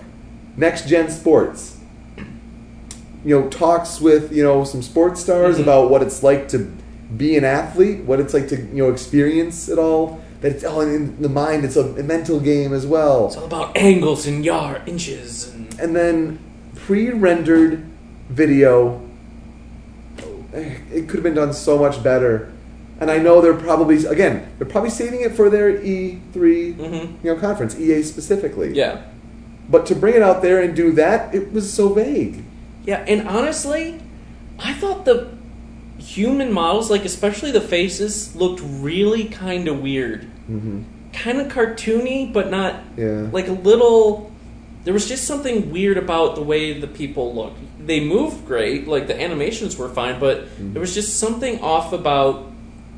Next 0.58 0.88
gen 0.88 1.10
sports. 1.10 1.78
You 3.24 3.40
know, 3.40 3.50
talks 3.50 4.02
with 4.02 4.32
you 4.32 4.44
know 4.44 4.64
some 4.64 4.82
sports 4.82 5.22
stars 5.22 5.58
Mhm. 5.58 5.62
about 5.64 5.90
what 5.92 6.02
it's 6.02 6.24
like 6.24 6.48
to 6.50 6.72
be 7.16 7.36
an 7.38 7.44
athlete, 7.44 8.00
what 8.06 8.20
it's 8.20 8.34
like 8.34 8.48
to 8.50 8.56
you 8.58 8.84
know 8.84 8.90
experience 8.90 9.70
it 9.70 9.78
all. 9.78 10.20
That 10.42 10.54
it's 10.54 10.64
all 10.64 10.82
in 10.82 11.22
the 11.22 11.30
mind. 11.30 11.64
It's 11.66 11.76
a, 11.76 11.82
a 11.86 12.02
mental 12.04 12.40
game 12.40 12.74
as 12.74 12.88
well. 12.88 13.28
It's 13.28 13.38
all 13.38 13.46
about 13.46 13.78
angles 13.78 14.26
and 14.26 14.44
yard 14.44 14.82
inches 14.88 15.52
and 15.54 15.68
And 15.80 15.96
then 15.96 16.40
pre-rendered 16.76 17.84
video. 18.30 19.02
eh, 20.54 20.78
It 20.92 21.08
could 21.08 21.18
have 21.18 21.24
been 21.24 21.36
done 21.36 21.54
so 21.54 21.78
much 21.78 22.02
better. 22.04 22.52
And 23.00 23.10
I 23.12 23.18
know 23.18 23.40
they're 23.42 23.54
probably 23.54 24.04
again 24.06 24.48
they're 24.58 24.68
probably 24.68 24.90
saving 24.90 25.22
it 25.22 25.34
for 25.36 25.50
their 25.50 25.72
E3 25.72 26.74
Mhm. 26.76 27.08
you 27.24 27.34
know 27.34 27.40
conference 27.40 27.80
EA 27.80 28.02
specifically. 28.04 28.72
yeah. 28.74 28.98
But 29.70 29.86
to 29.88 29.96
bring 29.96 30.16
it 30.16 30.22
out 30.22 30.42
there 30.42 30.60
and 30.60 30.76
do 30.76 30.92
that, 30.94 31.34
it 31.34 31.54
was 31.54 31.72
so 31.72 31.90
vague. 31.90 32.44
Yeah, 32.86 33.04
and 33.08 33.28
honestly, 33.28 34.00
I 34.60 34.74
thought 34.74 35.06
the 35.06 35.30
human 35.98 36.52
models, 36.52 36.89
like 36.89 37.06
especially 37.06 37.52
the 37.52 37.62
faces, 37.62 38.36
looked 38.36 38.62
really 38.63 39.26
kind 39.26 39.67
of 39.67 39.82
weird. 39.82 40.24
Mm-hmm. 40.50 40.82
Kind 41.13 41.39
of 41.39 41.48
cartoony, 41.52 42.32
but 42.32 42.50
not 42.50 42.76
Yeah. 42.98 43.28
like 43.32 43.48
a 43.48 43.52
little. 43.54 44.32
There 44.84 44.94
was 44.94 45.08
just 45.08 45.26
something 45.26 45.72
weird 45.72 45.98
about 45.98 46.34
the 46.36 46.41
way 46.41 46.74
the 46.80 46.88
people 46.88 47.36
looked. 47.36 47.60
They 47.86 48.00
moved 48.00 48.48
great, 48.48 48.88
like 48.88 49.06
the 49.08 49.20
animations 49.20 49.78
were 49.78 49.89
fine, 49.89 50.20
but 50.20 50.46
Mm-hmm. 50.46 50.74
there 50.74 50.82
was 50.82 50.96
just 50.96 51.20
something 51.20 51.60
off 51.62 51.94
about 51.94 52.46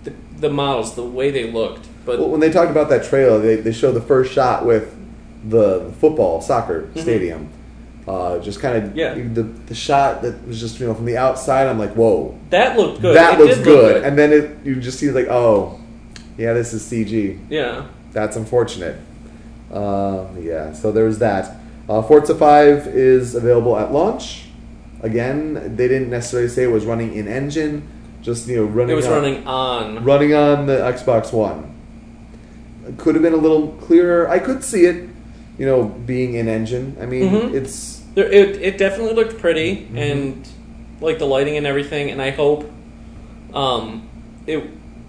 the, 0.06 0.14
the 0.40 0.50
models, 0.50 0.96
the 0.96 1.04
way 1.04 1.30
they 1.32 1.52
looked. 1.52 1.88
But 2.06 2.20
Well, 2.20 2.30
when 2.30 2.40
they 2.40 2.52
talked 2.52 2.72
about 2.72 2.90
that 2.90 3.04
trailer, 3.04 3.40
they, 3.40 3.56
they 3.58 3.72
showed 3.74 3.94
the 3.94 4.02
first 4.02 4.32
shot 4.32 4.66
with 4.66 4.94
the 5.48 5.92
football 6.00 6.40
soccer 6.42 6.90
Mhm. 6.96 7.02
stadium. 7.02 7.50
Uh, 8.08 8.38
just 8.40 8.60
kind 8.60 8.76
of 8.84 8.96
Yeah. 8.98 9.14
the 9.14 9.44
the 9.44 9.74
shot 9.76 10.22
that 10.24 10.46
was 10.46 10.60
just 10.60 10.80
you 10.80 10.88
know 10.88 10.94
from 10.94 11.06
the 11.06 11.16
outside. 11.18 11.68
I'm 11.68 11.80
like, 11.80 11.94
whoa, 11.94 12.38
that 12.50 12.78
looked 12.78 13.02
good. 13.02 13.16
that 13.16 13.40
It 13.40 13.44
looks 13.44 13.60
good. 13.60 13.96
look 13.96 14.06
And 14.06 14.18
then 14.18 14.34
it 14.34 14.58
you 14.66 14.76
just 14.82 15.00
see 15.00 15.10
like, 15.12 15.28
oh, 15.30 15.80
yeah, 16.38 16.54
this 16.54 16.74
is 16.74 16.84
CG. 16.84 17.40
yeah. 17.50 17.86
That's 18.12 18.36
unfortunate. 18.36 18.98
Uh, 19.72 20.26
yeah, 20.40 20.72
so 20.74 20.92
there's 20.92 21.18
that. 21.20 21.56
Uh, 21.90 22.02
Forza 22.02 22.36
5 22.36 22.88
is 22.88 23.34
available 23.36 23.76
at 23.78 23.92
launch. 23.92 24.46
Again, 25.02 25.76
they 25.76 25.88
didn't 25.88 26.10
necessarily 26.12 26.48
say 26.50 26.64
it 26.64 26.72
was 26.72 26.86
running 26.86 27.14
in 27.14 27.28
engine, 27.28 27.88
just 28.22 28.48
you 28.48 28.58
know 28.58 28.64
running. 28.66 28.92
It 28.92 28.96
was 28.96 29.06
on, 29.08 29.12
running 29.14 29.48
on. 29.48 30.04
running 30.04 30.34
on 30.34 30.66
the 30.68 30.74
Xbox 30.78 31.34
One. 31.34 31.74
It 32.88 32.98
could 32.98 33.16
have 33.16 33.22
been 33.24 33.34
a 33.34 33.38
little 33.38 33.70
clearer. 33.82 34.30
I 34.30 34.40
could 34.40 34.64
see 34.64 34.86
it, 34.86 35.10
you 35.58 35.66
know, 35.66 35.84
being 35.84 36.34
in 36.36 36.48
engine. 36.48 36.96
I 37.02 37.06
mean, 37.06 37.30
Mhm. 37.30 37.54
it's 37.54 38.02
There, 38.16 38.32
it 38.32 38.62
it 38.62 38.78
definitely 38.78 39.14
looked 39.16 39.40
pretty 39.40 39.88
and 39.96 40.48
like 41.02 41.20
the 41.20 41.26
lighting 41.26 41.58
and 41.58 41.66
everything, 41.66 42.10
and 42.12 42.22
I 42.22 42.30
hope 42.32 42.70
um, 43.54 44.04
it 44.48 44.64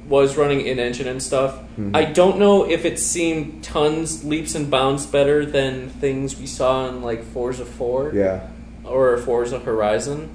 was 0.09 0.37
running 0.37 0.61
in 0.67 0.79
engine 0.79 1.07
and 1.09 1.23
stuff. 1.23 1.59
I 1.95 2.05
don't 2.05 2.39
know 2.39 2.65
if 2.69 2.85
it 2.85 2.99
seemed 2.99 3.63
tons 3.65 4.25
leaps 4.25 4.55
and 4.55 4.71
bounds 4.71 5.07
better 5.07 5.45
than 5.47 5.89
things 5.89 6.39
we 6.39 6.47
saw 6.47 6.89
in 6.89 7.03
like 7.03 7.25
Forza 7.25 7.65
Four 7.65 8.13
Yeah, 8.15 8.41
or 8.85 9.17
Forza 9.19 9.59
Horizon. 9.59 10.29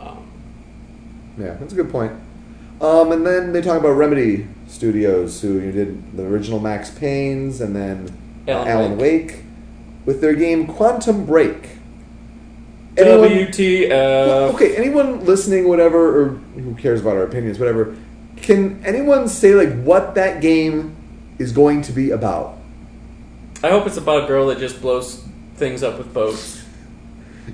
Um, 0.00 0.26
yeah, 1.38 1.54
that's 1.60 1.72
a 1.72 1.76
good 1.76 1.90
point. 1.90 2.12
Um, 2.80 3.12
and 3.12 3.24
then 3.26 3.52
they 3.52 3.60
talk 3.60 3.78
about 3.78 3.92
Remedy 3.92 4.46
Studios, 4.68 5.40
who 5.42 5.60
you 5.60 5.70
did 5.70 6.16
the 6.16 6.24
original 6.24 6.58
Max 6.58 6.90
Payne's 6.90 7.60
and 7.60 7.76
then 7.76 8.08
Alan 8.46 8.68
Alan 8.68 8.98
Wake. 8.98 9.26
Wake. 9.26 9.40
with 10.06 10.20
their 10.20 10.34
game 10.34 10.66
Quantum 10.66 11.24
Break. 11.24 11.68
Anyone- 12.96 13.30
WTF? 13.30 14.54
okay, 14.54 14.76
anyone 14.76 15.24
listening, 15.24 15.68
whatever, 15.68 16.20
or 16.22 16.28
who 16.54 16.74
cares 16.74 17.00
about 17.00 17.16
our 17.16 17.24
opinions, 17.24 17.58
whatever, 17.58 17.96
can 18.36 18.80
anyone 18.84 19.26
say 19.28 19.54
like 19.54 19.82
what 19.82 20.14
that 20.14 20.40
game 20.40 20.94
is 21.38 21.52
going 21.52 21.82
to 21.82 21.92
be 21.92 22.10
about? 22.10 22.56
I 23.62 23.70
hope 23.70 23.86
it's 23.86 23.96
about 23.96 24.24
a 24.24 24.26
girl 24.26 24.46
that 24.48 24.58
just 24.58 24.80
blows 24.80 25.24
things 25.56 25.82
up 25.82 25.98
with 25.98 26.12
boats. 26.12 26.63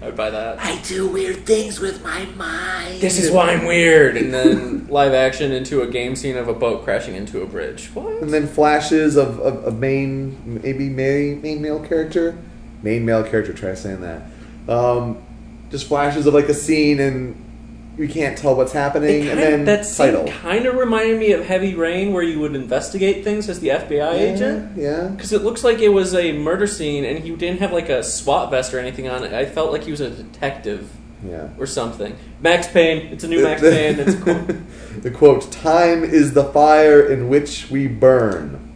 I 0.00 0.06
would 0.06 0.16
buy 0.16 0.30
that. 0.30 0.58
I 0.60 0.80
do 0.82 1.08
weird 1.08 1.44
things 1.46 1.80
with 1.80 2.02
my 2.02 2.24
mind. 2.36 3.00
This 3.00 3.18
is 3.18 3.30
why 3.30 3.50
I'm 3.50 3.66
weird. 3.66 4.16
And 4.16 4.32
then 4.32 4.86
live 4.86 5.12
action 5.12 5.52
into 5.52 5.82
a 5.82 5.86
game 5.86 6.14
scene 6.16 6.36
of 6.36 6.48
a 6.48 6.54
boat 6.54 6.84
crashing 6.84 7.16
into 7.16 7.42
a 7.42 7.46
bridge. 7.46 7.88
What? 7.92 8.22
And 8.22 8.32
then 8.32 8.46
flashes 8.46 9.16
of, 9.16 9.40
of, 9.40 9.64
of 9.64 9.78
main, 9.78 10.60
maybe 10.62 10.88
main, 10.88 11.42
main 11.42 11.60
male 11.60 11.84
character, 11.84 12.38
main 12.82 13.04
male 13.04 13.24
character. 13.24 13.52
Try 13.52 13.74
saying 13.74 14.00
that. 14.02 14.22
Um, 14.68 15.22
just 15.70 15.86
flashes 15.86 16.26
of 16.26 16.34
like 16.34 16.48
a 16.48 16.54
scene, 16.54 17.00
and 17.00 17.49
you 17.98 18.08
can't 18.08 18.36
tell 18.38 18.54
what's 18.54 18.72
happening. 18.72 19.28
And 19.28 19.38
then 19.38 19.64
that 19.66 19.86
title. 19.96 20.26
kind 20.28 20.64
of 20.66 20.76
reminded 20.76 21.18
me 21.18 21.32
of 21.32 21.44
Heavy 21.44 21.74
Rain, 21.74 22.12
where 22.12 22.22
you 22.22 22.40
would 22.40 22.54
investigate 22.54 23.24
things 23.24 23.48
as 23.48 23.60
the 23.60 23.68
FBI 23.68 24.12
agent. 24.12 24.76
Yeah. 24.76 25.08
Because 25.08 25.32
it 25.32 25.42
looks 25.42 25.62
like 25.64 25.80
it 25.80 25.90
was 25.90 26.14
a 26.14 26.32
murder 26.32 26.66
scene, 26.66 27.04
and 27.04 27.18
he 27.18 27.34
didn't 27.36 27.60
have 27.60 27.72
like 27.72 27.88
a 27.88 28.02
SWAT 28.02 28.50
vest 28.50 28.72
or 28.72 28.78
anything 28.78 29.08
on 29.08 29.24
it. 29.24 29.32
I 29.32 29.44
felt 29.46 29.72
like 29.72 29.84
he 29.84 29.90
was 29.90 30.00
a 30.00 30.10
detective 30.10 30.90
Yeah. 31.26 31.48
or 31.58 31.66
something. 31.66 32.16
Max 32.40 32.66
Payne. 32.68 33.12
It's 33.12 33.24
a 33.24 33.28
new 33.28 33.42
Max 33.42 33.60
Payne. 33.74 33.98
It's 34.00 34.14
cool. 34.14 34.46
the 35.02 35.10
quote: 35.10 35.50
"Time 35.52 36.02
is 36.04 36.32
the 36.32 36.44
fire 36.44 37.02
in 37.06 37.28
which 37.28 37.70
we 37.70 37.86
burn." 37.86 38.66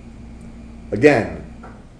Again, 0.92 1.44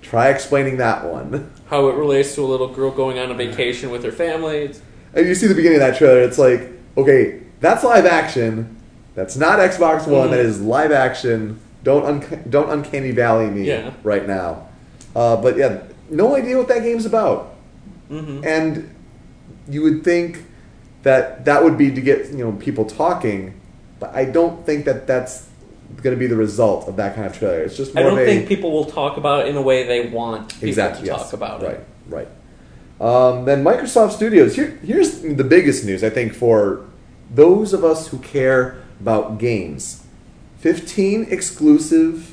try 0.03 0.29
explaining 0.29 0.77
that 0.77 1.07
one. 1.07 1.51
How 1.67 1.89
it 1.89 1.95
relates 1.95 2.35
to 2.35 2.43
a 2.43 2.47
little 2.47 2.69
girl 2.69 2.91
going 2.91 3.19
on 3.19 3.31
a 3.31 3.35
vacation 3.35 3.91
with 3.91 4.05
her 4.05 4.13
family. 4.13 4.59
It's, 4.59 4.83
And 5.15 5.27
you 5.27 5.35
see 5.35 5.47
the 5.47 5.55
beginning 5.55 5.81
of 5.81 5.87
that 5.87 5.97
trailer. 5.99 6.21
It's 6.21 6.39
like, 6.39 6.71
okay, 6.97 7.41
that's 7.61 7.85
live 7.85 8.07
action. 8.07 8.77
That's 9.15 9.37
not 9.37 9.59
Xbox 9.59 10.07
One. 10.07 10.29
Mhm. 10.29 10.31
That 10.33 10.41
is 10.41 10.61
live 10.61 10.93
action. 10.93 11.59
Don't 11.83 12.05
un- 12.05 12.45
don't 12.49 12.71
uncanny 12.71 13.11
valley 13.13 13.47
me 13.49 13.67
Yeah. 13.67 13.91
right 14.03 14.27
now. 14.27 14.67
Uh, 15.15 15.37
but 15.37 15.57
yeah, 15.57 15.79
no 16.11 16.35
idea 16.35 16.57
what 16.59 16.69
that 16.69 16.83
game's 16.83 17.07
about. 17.07 17.53
mhm. 18.11 18.45
And 18.45 18.91
you 19.69 19.83
would 19.83 20.05
think 20.05 20.45
that 21.05 21.45
that 21.47 21.63
would 21.65 21.79
be 21.79 21.91
to 21.91 22.01
get 22.01 22.31
you 22.33 22.45
know 22.45 22.53
people 22.53 22.85
talking, 22.85 23.55
but 24.01 24.15
I 24.15 24.25
don't 24.25 24.65
think 24.67 24.85
that 24.85 25.07
that's 25.07 25.47
going 26.03 26.15
to 26.15 26.19
be 26.21 26.27
the 26.27 26.37
result 26.37 26.89
of 26.89 26.97
that 26.97 27.15
kind 27.15 27.27
of 27.27 27.39
trailer. 27.39 27.61
It's 27.63 27.77
just 27.77 27.97
I 27.97 28.03
don't 28.03 28.13
of 28.15 28.19
a, 28.19 28.25
think 28.27 28.49
people 28.49 28.73
will 28.73 28.85
talk 28.85 29.17
about 29.17 29.47
it 29.47 29.49
in 29.49 29.57
a 29.57 29.63
way 29.63 29.87
they 29.87 30.09
want 30.09 30.53
people 30.55 30.69
exactly 30.69 31.03
to 31.03 31.07
yes. 31.13 31.23
talk 31.23 31.33
about 31.35 31.63
it. 31.63 31.67
right. 31.67 31.81
Right, 32.07 32.29
Um, 33.01 33.45
then 33.45 33.65
Microsoft 33.65 34.13
Studios. 34.13 34.55
Here, 34.57 34.79
here's 34.85 35.21
the 35.21 35.45
biggest 35.45 35.85
news 35.85 36.05
I 36.05 36.11
think 36.11 36.33
for 36.35 36.85
those 37.33 37.73
of 37.73 37.85
us 37.85 38.09
who 38.09 38.19
care 38.19 38.77
about 39.01 39.39
games. 39.39 40.05
Fifteen 40.59 41.27
exclusive 41.31 42.31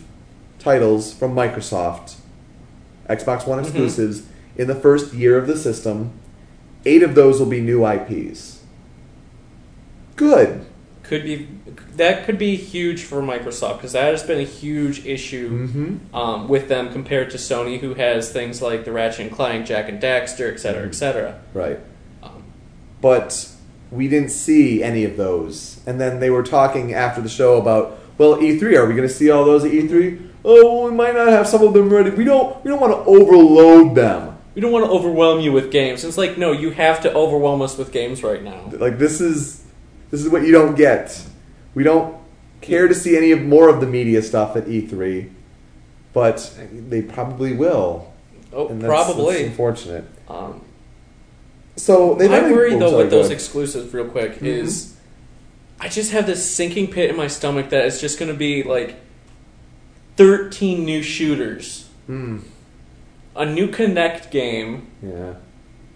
titles 0.59 1.13
from 1.13 1.33
Microsoft, 1.35 2.15
Xbox 3.09 3.47
One 3.47 3.59
Mhm. 3.59 3.63
exclusives 3.63 4.23
in 4.55 4.67
the 4.67 4.75
first 4.75 5.13
year 5.13 5.37
of 5.37 5.47
the 5.47 5.57
system. 5.57 6.11
Eight 6.85 7.03
of 7.03 7.15
those 7.15 7.39
will 7.39 7.47
be 7.47 7.61
new 7.61 7.83
IPs. 7.85 8.59
Good. 10.15 10.65
Could 11.11 11.23
be 11.25 11.47
that 11.97 12.25
could 12.25 12.37
be 12.37 12.55
huge 12.55 13.03
for 13.03 13.21
Microsoft 13.21 13.77
because 13.77 13.91
that 13.91 14.05
has 14.05 14.23
been 14.23 14.39
a 14.39 14.45
huge 14.45 15.05
issue 15.05 15.67
Mm-hmm. 15.67 16.15
um, 16.15 16.47
with 16.47 16.69
them 16.69 16.89
compared 16.89 17.29
to 17.31 17.37
Sony, 17.37 17.79
who 17.81 17.95
has 17.95 18.31
things 18.31 18.61
like 18.61 18.85
the 18.85 18.93
Ratchet 18.93 19.19
and 19.27 19.31
Clank, 19.35 19.65
Jak 19.65 19.89
and 19.89 20.01
Daxter, 20.01 20.49
et 20.53 20.59
cetera, 20.61 20.87
et 20.87 20.95
cetera. 20.95 21.41
Right. 21.53 21.79
Um, 22.23 22.43
but 23.01 23.49
we 23.91 24.07
didn't 24.07 24.29
see 24.29 24.81
any 24.81 25.03
of 25.03 25.17
those. 25.17 25.81
And 25.85 25.99
then 25.99 26.21
they 26.21 26.29
were 26.29 26.43
talking 26.43 26.93
after 26.93 27.19
the 27.19 27.27
show 27.27 27.57
about, 27.59 27.99
well, 28.17 28.37
E3, 28.37 28.77
are 28.77 28.85
we 28.87 28.95
going 28.95 29.05
to 29.07 29.13
see 29.13 29.29
all 29.29 29.43
those 29.43 29.65
at 29.65 29.71
E3? 29.71 30.29
Oh, 30.45 30.85
we 30.89 30.91
might 30.95 31.13
not 31.13 31.27
have 31.27 31.45
some 31.45 31.61
of 31.61 31.73
them 31.73 31.89
ready. 31.89 32.09
We 32.11 32.23
don't. 32.23 32.63
We 32.63 32.71
don't 32.71 32.79
want 32.79 32.93
to 32.93 32.99
overload 33.03 33.95
them. 33.95 34.37
we 34.55 34.61
don't 34.61 34.71
want 34.71 34.85
to 34.85 34.91
overwhelm 34.91 35.41
you 35.41 35.51
with 35.51 35.71
games. 35.73 36.05
It's 36.05 36.17
like 36.17 36.37
no, 36.37 36.53
you 36.53 36.71
have 36.71 37.01
to 37.01 37.13
overwhelm 37.13 37.61
us 37.61 37.77
with 37.77 37.91
games 37.91 38.23
right 38.23 38.41
now. 38.41 38.69
Like 38.71 38.97
this 38.97 39.19
is 39.19 39.60
this 40.11 40.21
is 40.21 40.29
what 40.29 40.43
you 40.43 40.51
don't 40.51 40.75
get. 40.75 41.23
We 41.73 41.83
don't 41.83 42.15
care 42.61 42.87
to 42.87 42.93
see 42.93 43.17
any 43.17 43.31
of 43.31 43.41
more 43.41 43.69
of 43.69 43.79
the 43.81 43.87
media 43.87 44.21
stuff 44.21 44.55
at 44.55 44.65
E3, 44.65 45.29
but 46.13 46.53
they 46.71 47.01
probably 47.01 47.53
will. 47.53 48.11
Oh, 48.53 48.67
And 48.67 48.81
that's, 48.81 48.91
that's 48.93 49.05
probably. 49.13 49.45
unfortunate. 49.45 50.03
Um, 50.27 50.61
So 51.77 52.15
they. 52.15 52.27
I 52.27 52.51
worry 52.51 52.75
though 52.77 52.97
with 52.97 53.09
those 53.09 53.29
exclusives, 53.31 53.93
real 53.93 54.05
quick, 54.05 54.39
Mhm. 54.39 54.45
is 54.45 54.93
I 55.79 55.87
just 55.87 56.11
have 56.11 56.27
this 56.27 56.45
sinking 56.47 56.87
pit 56.91 57.09
in 57.09 57.15
my 57.15 57.27
stomach 57.27 57.69
that 57.69 57.85
it's 57.85 57.99
just 58.01 58.19
going 58.19 58.29
to 58.31 58.37
be 58.37 58.61
like 58.63 58.95
thirteen 60.17 60.85
new 60.85 61.01
shooters, 61.01 61.85
Hmm. 62.07 62.39
a 63.35 63.45
new 63.45 63.67
Kinect 63.67 64.29
game, 64.31 64.87
Yeah. 65.01 65.35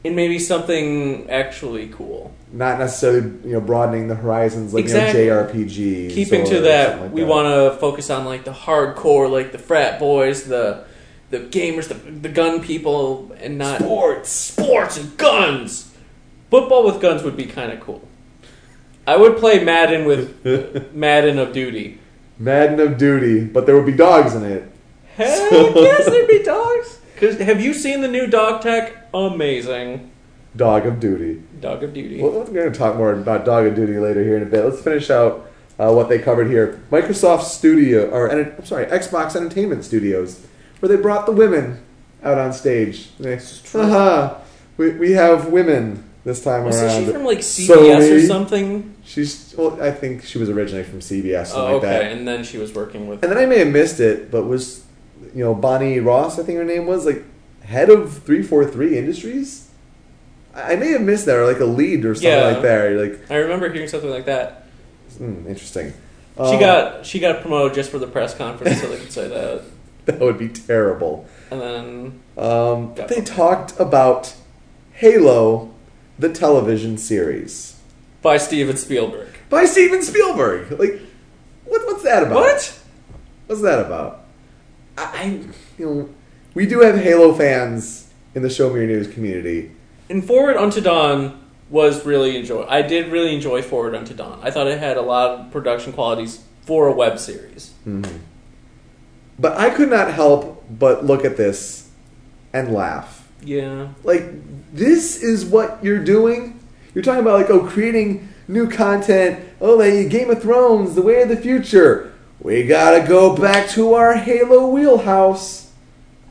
and 0.03 0.15
maybe 0.15 0.39
something 0.39 1.29
actually 1.29 1.87
cool. 1.87 2.31
Not 2.51 2.79
necessarily, 2.79 3.21
you 3.43 3.53
know, 3.53 3.61
broadening 3.61 4.07
the 4.07 4.15
horizons 4.15 4.73
like 4.73 4.83
Exactly. 4.85 5.25
you 5.25 5.29
know, 5.31 5.45
JRPGs. 5.47 6.11
Keeping 6.11 6.41
or 6.43 6.45
to 6.45 6.59
that, 6.61 7.01
like 7.01 7.11
we 7.11 7.23
want 7.23 7.47
to 7.47 7.77
focus 7.79 8.09
on 8.09 8.23
like 8.25 8.45
the 8.45 8.53
hardcore, 8.53 9.29
like 9.29 9.51
the 9.51 9.57
frat 9.57 9.99
boys, 9.99 10.45
the 10.45 10.85
the 11.31 11.39
gamers, 11.39 11.87
the 11.87 11.95
the 11.95 12.29
gun 12.29 12.61
people, 12.61 13.35
and 13.41 13.57
not 13.57 13.79
sports. 13.81 14.29
sports 14.29 14.97
and 14.97 15.17
guns. 15.17 15.91
Football 16.51 16.85
with 16.85 17.01
guns 17.01 17.23
would 17.23 17.35
be 17.35 17.45
kind 17.45 17.71
of 17.73 17.79
cool. 17.81 18.07
I 19.07 19.17
would 19.17 19.37
play 19.37 19.63
Madden 19.63 20.05
with 20.05 20.93
Madden 20.93 21.37
of 21.39 21.51
Duty. 21.51 21.99
Madden 22.39 22.79
of 22.79 22.97
Duty, 22.97 23.43
but 23.43 23.65
there 23.65 23.75
would 23.75 23.85
be 23.85 23.91
dogs 23.91 24.33
in 24.35 24.43
it. 24.43 24.71
Heck 25.15 25.49
So- 25.49 25.73
yes, 25.81 26.05
there'd 26.05 26.27
be 26.27 26.43
dogs. 26.43 26.99
Cause 27.17 27.37
have 27.39 27.61
you 27.61 27.73
seen 27.73 28.01
the 28.01 28.07
new 28.07 28.27
dog 28.27 28.61
tech? 28.61 29.07
Amazing. 29.13 30.11
Dog 30.55 30.85
of 30.85 30.99
Duty. 30.99 31.41
Dog 31.59 31.83
of 31.83 31.93
Duty. 31.93 32.21
Well, 32.21 32.31
we're 32.31 32.45
going 32.45 32.71
to 32.71 32.77
talk 32.77 32.95
more 32.95 33.11
about 33.13 33.45
Dog 33.45 33.65
of 33.65 33.75
Duty 33.75 33.97
later 33.97 34.23
here 34.23 34.37
in 34.37 34.43
a 34.43 34.45
bit. 34.45 34.63
Let's 34.63 34.81
finish 34.81 35.09
out 35.09 35.49
uh, 35.77 35.91
what 35.91 36.07
they 36.09 36.19
covered 36.19 36.47
here. 36.49 36.81
Microsoft 36.91 37.43
Studio, 37.43 38.09
or 38.09 38.29
enter- 38.29 38.55
I'm 38.57 38.65
sorry, 38.65 38.85
Xbox 38.85 39.35
Entertainment 39.35 39.83
Studios, 39.83 40.45
where 40.79 40.87
they 40.89 41.01
brought 41.01 41.25
the 41.25 41.31
women 41.33 41.83
out 42.23 42.37
on 42.37 42.53
stage. 42.53 43.09
They, 43.17 43.37
Haha, 43.71 44.39
we, 44.77 44.91
we 44.91 45.11
have 45.11 45.47
women 45.47 46.09
this 46.23 46.43
time 46.43 46.63
Wasn't 46.63 46.85
around. 46.89 47.05
she 47.05 47.11
from 47.11 47.23
like 47.25 47.39
CBS 47.39 48.11
or 48.23 48.27
something? 48.27 48.95
She's 49.03 49.53
well, 49.57 49.79
I 49.81 49.91
think 49.91 50.23
she 50.23 50.37
was 50.37 50.49
originally 50.49 50.83
from 50.83 50.99
CBS, 50.99 51.51
Oh, 51.53 51.65
like 51.65 51.73
okay. 51.75 51.87
that. 51.87 52.11
And 52.13 52.27
then 52.27 52.43
she 52.43 52.57
was 52.57 52.73
working 52.73 53.07
with. 53.07 53.21
And 53.23 53.31
then 53.31 53.37
I 53.37 53.45
may 53.45 53.59
have 53.59 53.67
missed 53.67 53.99
it, 53.99 54.31
but 54.31 54.45
was 54.45 54.83
you 55.35 55.43
know 55.43 55.53
Bonnie 55.53 55.99
Ross? 55.99 56.39
I 56.39 56.43
think 56.43 56.57
her 56.57 56.63
name 56.65 56.87
was 56.87 57.05
like 57.05 57.23
head 57.61 57.89
of 57.89 58.23
three 58.23 58.41
four 58.41 58.65
three 58.65 58.97
Industries. 58.97 59.64
I 60.55 60.75
may 60.75 60.91
have 60.91 61.01
missed 61.01 61.25
that, 61.25 61.35
or 61.35 61.45
like 61.45 61.59
a 61.59 61.65
lead 61.65 62.05
or 62.05 62.15
something 62.15 62.31
Yeah. 62.31 62.45
like 62.47 62.61
that. 62.61 62.89
You're 62.89 63.07
like, 63.09 63.31
I 63.31 63.35
remember 63.37 63.71
hearing 63.71 63.87
something 63.89 64.09
like 64.09 64.25
that. 64.25 64.65
hmm, 65.17 65.45
interesting. 65.47 65.93
She 66.37 66.41
Um, 66.41 66.59
got 66.59 67.05
she 67.05 67.19
got 67.19 67.41
promoted 67.41 67.73
just 67.75 67.89
for 67.91 67.99
the 67.99 68.07
press 68.07 68.33
conference, 68.35 68.81
so 68.81 68.87
they 68.89 68.97
could 68.97 69.11
say 69.11 69.27
that. 69.27 69.61
that 70.05 70.19
would 70.19 70.37
be 70.37 70.47
terrible. 70.49 71.25
And 71.51 71.61
then 71.61 72.19
Um, 72.37 72.93
they 73.07 73.21
talked 73.21 73.79
about 73.79 74.33
Halo, 74.93 75.71
the 76.19 76.29
television 76.29 76.97
series 76.97 77.75
by 78.21 78.37
Steven 78.37 78.75
Spielberg. 78.77 79.27
by 79.49 79.65
Steven 79.65 80.01
Spielberg. 80.01 80.71
Like, 80.79 80.99
what, 81.65 81.85
what's 81.85 82.03
that 82.03 82.23
about? 82.23 82.35
What? 82.35 82.79
What's 83.47 83.61
that 83.61 83.79
about? 83.79 84.25
I, 84.97 85.03
I, 85.03 85.25
you 85.77 85.85
know, 85.85 86.09
we 86.53 86.65
do 86.65 86.79
have 86.81 86.97
Halo 86.97 87.33
fans 87.33 88.07
in 88.33 88.41
the 88.41 88.49
Show 88.49 88.69
Me 88.69 88.79
Your 88.79 88.87
News 88.87 89.07
community. 89.07 89.71
And 90.09 90.23
Forward 90.23 90.57
Unto 90.57 90.81
Dawn 90.81 91.41
was 91.69 92.05
really 92.05 92.37
enjoy. 92.37 92.65
I 92.69 92.81
did 92.81 93.11
really 93.11 93.33
enjoy 93.33 93.61
Forward 93.61 93.95
Unto 93.95 94.13
Dawn. 94.13 94.39
I 94.43 94.51
thought 94.51 94.67
it 94.67 94.77
had 94.79 94.97
a 94.97 95.01
lot 95.01 95.39
of 95.39 95.51
production 95.51 95.93
qualities 95.93 96.43
for 96.61 96.87
a 96.87 96.93
web 96.93 97.17
series. 97.19 97.73
Mm-hmm. 97.87 98.17
But 99.39 99.57
I 99.57 99.69
could 99.69 99.89
not 99.89 100.13
help 100.13 100.63
but 100.69 101.05
look 101.05 101.25
at 101.25 101.37
this 101.37 101.89
and 102.53 102.73
laugh. 102.73 103.27
Yeah. 103.43 103.89
Like, 104.03 104.23
this 104.73 105.21
is 105.21 105.45
what 105.45 105.83
you're 105.83 106.03
doing? 106.03 106.59
You're 106.93 107.03
talking 107.03 107.21
about, 107.21 107.39
like, 107.41 107.49
oh, 107.49 107.67
creating 107.67 108.29
new 108.47 108.69
content. 108.69 109.43
Oh, 109.59 109.75
like 109.75 110.09
Game 110.09 110.29
of 110.29 110.41
Thrones, 110.41 110.95
the 110.95 111.01
way 111.01 111.21
of 111.21 111.29
the 111.29 111.35
future. 111.37 112.13
We 112.39 112.63
gotta 112.65 113.05
go 113.07 113.35
back 113.35 113.69
to 113.71 113.93
our 113.95 114.13
Halo 114.15 114.67
wheelhouse. 114.67 115.71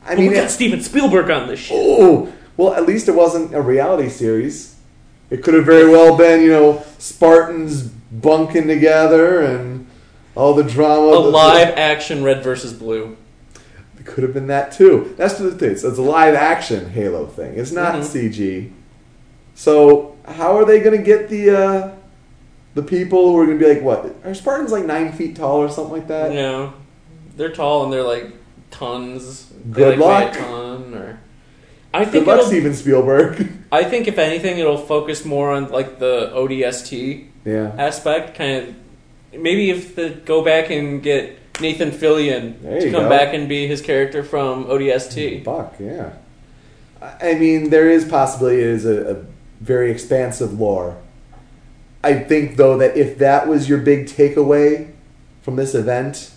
I 0.03 0.09
But 0.09 0.17
mean, 0.19 0.29
we 0.29 0.35
got 0.35 0.49
Steven 0.49 0.81
Spielberg 0.81 1.29
on 1.29 1.47
this 1.47 1.59
shit. 1.59 1.77
oh, 1.79 2.31
well, 2.57 2.73
at 2.73 2.85
least 2.85 3.07
it 3.07 3.15
wasn't 3.15 3.53
a 3.53 3.61
reality 3.61 4.09
series. 4.09 4.75
It 5.29 5.43
could 5.43 5.53
have 5.55 5.65
very 5.65 5.89
well 5.89 6.15
been, 6.17 6.41
you 6.41 6.49
know, 6.51 6.83
Spartans 6.99 7.83
bunking 7.83 8.67
together 8.67 9.41
and 9.41 9.87
all 10.35 10.53
the 10.53 10.63
drama. 10.63 11.07
A 11.07 11.23
the- 11.23 11.29
live 11.29 11.73
action 11.77 12.23
red 12.23 12.43
versus 12.43 12.73
blue. 12.73 13.17
It 13.99 14.05
could 14.05 14.23
have 14.23 14.33
been 14.33 14.47
that 14.47 14.71
too. 14.71 15.15
That's 15.17 15.35
the 15.39 15.51
thing. 15.51 15.75
So 15.77 15.89
it's 15.89 15.97
a 15.97 16.01
live 16.03 16.35
action 16.35 16.91
Halo 16.91 17.25
thing. 17.25 17.55
It's 17.55 17.71
not 17.71 17.95
Mhm. 17.95 18.03
CG. 18.03 18.71
So 19.55 20.15
how 20.25 20.55
are 20.57 20.65
they 20.65 20.79
going 20.79 20.97
to 20.97 21.03
get 21.03 21.29
the 21.29 21.49
uh, 21.49 21.89
the 22.75 22.83
people 22.83 23.31
who 23.31 23.39
are 23.39 23.45
going 23.45 23.57
to 23.57 23.65
be 23.65 23.73
like 23.73 23.81
what? 23.83 24.13
Are 24.23 24.33
Spartans 24.33 24.71
like 24.71 24.85
nine 24.85 25.11
feet 25.11 25.35
tall 25.35 25.57
or 25.57 25.69
something 25.69 25.93
like 25.93 26.07
that? 26.07 26.33
Yeah. 26.33 26.71
They're 27.35 27.49
tall 27.51 27.83
and 27.85 27.91
they're 27.93 28.03
like 28.03 28.31
tons. 28.69 29.47
They 29.65 29.81
Good 29.81 29.99
like 29.99 30.35
luck. 30.35 30.35
a 30.35 30.39
ton 30.39 30.93
or 30.93 31.19
I 31.95 32.03
Good 32.03 32.11
think 32.11 32.27
luck, 32.27 32.39
it'll, 32.39 32.49
Steven 32.49 32.73
Spielberg. 32.73 33.47
I 33.71 33.85
think 33.85 34.09
if 34.09 34.17
anything 34.17 34.57
it'll 34.57 34.77
focus 34.77 35.23
more 35.23 35.53
on 35.53 35.71
like 35.71 35.97
the 35.97 36.29
ODST 36.35 37.25
yeah. 37.45 37.73
aspect 37.77 38.35
kind 38.35 38.67
of 38.67 38.75
maybe 39.41 39.69
if 39.69 39.95
the 39.95 40.09
go 40.09 40.43
back 40.43 40.69
and 40.69 41.01
get 41.01 41.39
Nathan 41.61 41.91
Fillion 41.91 42.61
to 42.61 42.91
come 42.91 43.03
go. 43.03 43.09
back 43.09 43.33
and 43.33 43.47
be 43.47 43.65
his 43.65 43.81
character 43.81 44.25
from 44.25 44.65
ODST. 44.65 45.45
Buck. 45.45 45.75
Yeah. 45.79 46.11
I 47.01 47.31
I 47.31 47.33
mean, 47.35 47.69
there 47.69 47.89
is 47.89 48.03
possibility 48.03 48.59
it 48.59 48.67
is 48.67 48.85
a, 48.85 49.15
a 49.15 49.25
very 49.61 49.89
expansive 49.89 50.59
lore. 50.59 50.97
I 52.03 52.15
think 52.15 52.57
though 52.57 52.77
that 52.77 52.97
if 52.97 53.19
that 53.19 53.47
was 53.47 53.69
your 53.69 53.77
big 53.77 54.07
takeaway 54.07 54.91
from 55.43 55.55
this 55.55 55.73
event, 55.73 56.31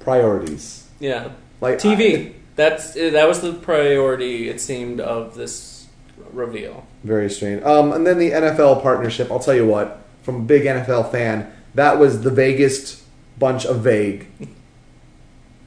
priorities. 0.00 0.86
Yeah. 1.00 1.30
Like 1.62 1.78
TV. 1.78 2.34
That's 2.56 2.96
eh, 2.96 3.10
that 3.10 3.26
was 3.28 3.40
the 3.40 3.52
priority 3.54 4.48
it 4.48 4.60
seemed 4.60 5.00
of 5.00 5.34
this 5.34 5.86
reveal. 6.32 6.86
Very 7.04 7.30
strange. 7.30 7.62
Um, 7.62 7.92
and 7.92 8.06
then 8.06 8.18
the 8.18 8.30
NFL 8.30 8.82
partnership. 8.82 9.30
I'll 9.30 9.38
tell 9.40 9.54
you 9.54 9.66
what, 9.66 10.02
from 10.22 10.36
a 10.36 10.40
big 10.40 10.64
NFL 10.64 11.10
fan, 11.10 11.50
that 11.74 11.98
was 11.98 12.22
the 12.22 12.30
vaguest 12.30 13.02
bunch 13.38 13.64
of 13.64 13.80
vague. 13.80 14.26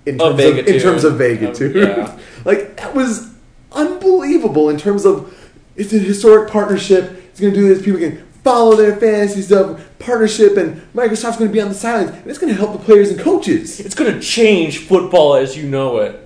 In 0.06 0.22
Of 0.22 0.38
terms 0.38 0.44
of, 0.44 0.58
in 0.60 0.66
too. 0.66 0.80
terms 0.80 1.04
of 1.04 1.20
Of- 1.20 1.58
too. 1.58 1.72
yeah. 1.80 2.20
like 2.46 2.78
that 2.78 2.94
was 2.94 3.34
unbelievable 3.72 4.70
in 4.70 4.78
terms 4.78 5.04
of 5.04 5.36
it's 5.76 5.92
a 5.94 5.98
historic 5.98 6.48
partnership. 6.52 7.12
It's 7.32 7.40
going 7.40 7.52
to 7.54 7.60
do 7.60 7.68
this. 7.68 7.84
People 7.84 8.00
can 8.00 8.24
follow 8.44 8.76
their 8.76 8.96
fantasy 8.98 9.42
stuff, 9.42 9.84
partnership, 9.98 10.58
and 10.58 10.80
Microsoft's 10.94 11.38
going 11.38 11.50
to 11.50 11.54
be 11.54 11.60
on 11.60 11.70
the 11.70 11.74
sidelines, 11.74 12.12
and 12.16 12.28
it's 12.28 12.38
going 12.38 12.54
to 12.54 12.58
help 12.60 12.74
the 12.74 12.86
players 12.86 13.10
and 13.10 13.20
coaches. 13.20 13.80
It's 13.80 13.96
going 13.96 14.14
to 14.14 14.20
change 14.22 14.78
football 14.78 15.34
as 15.36 15.58
you 15.58 15.68
know 15.68 15.98
it 15.98 16.25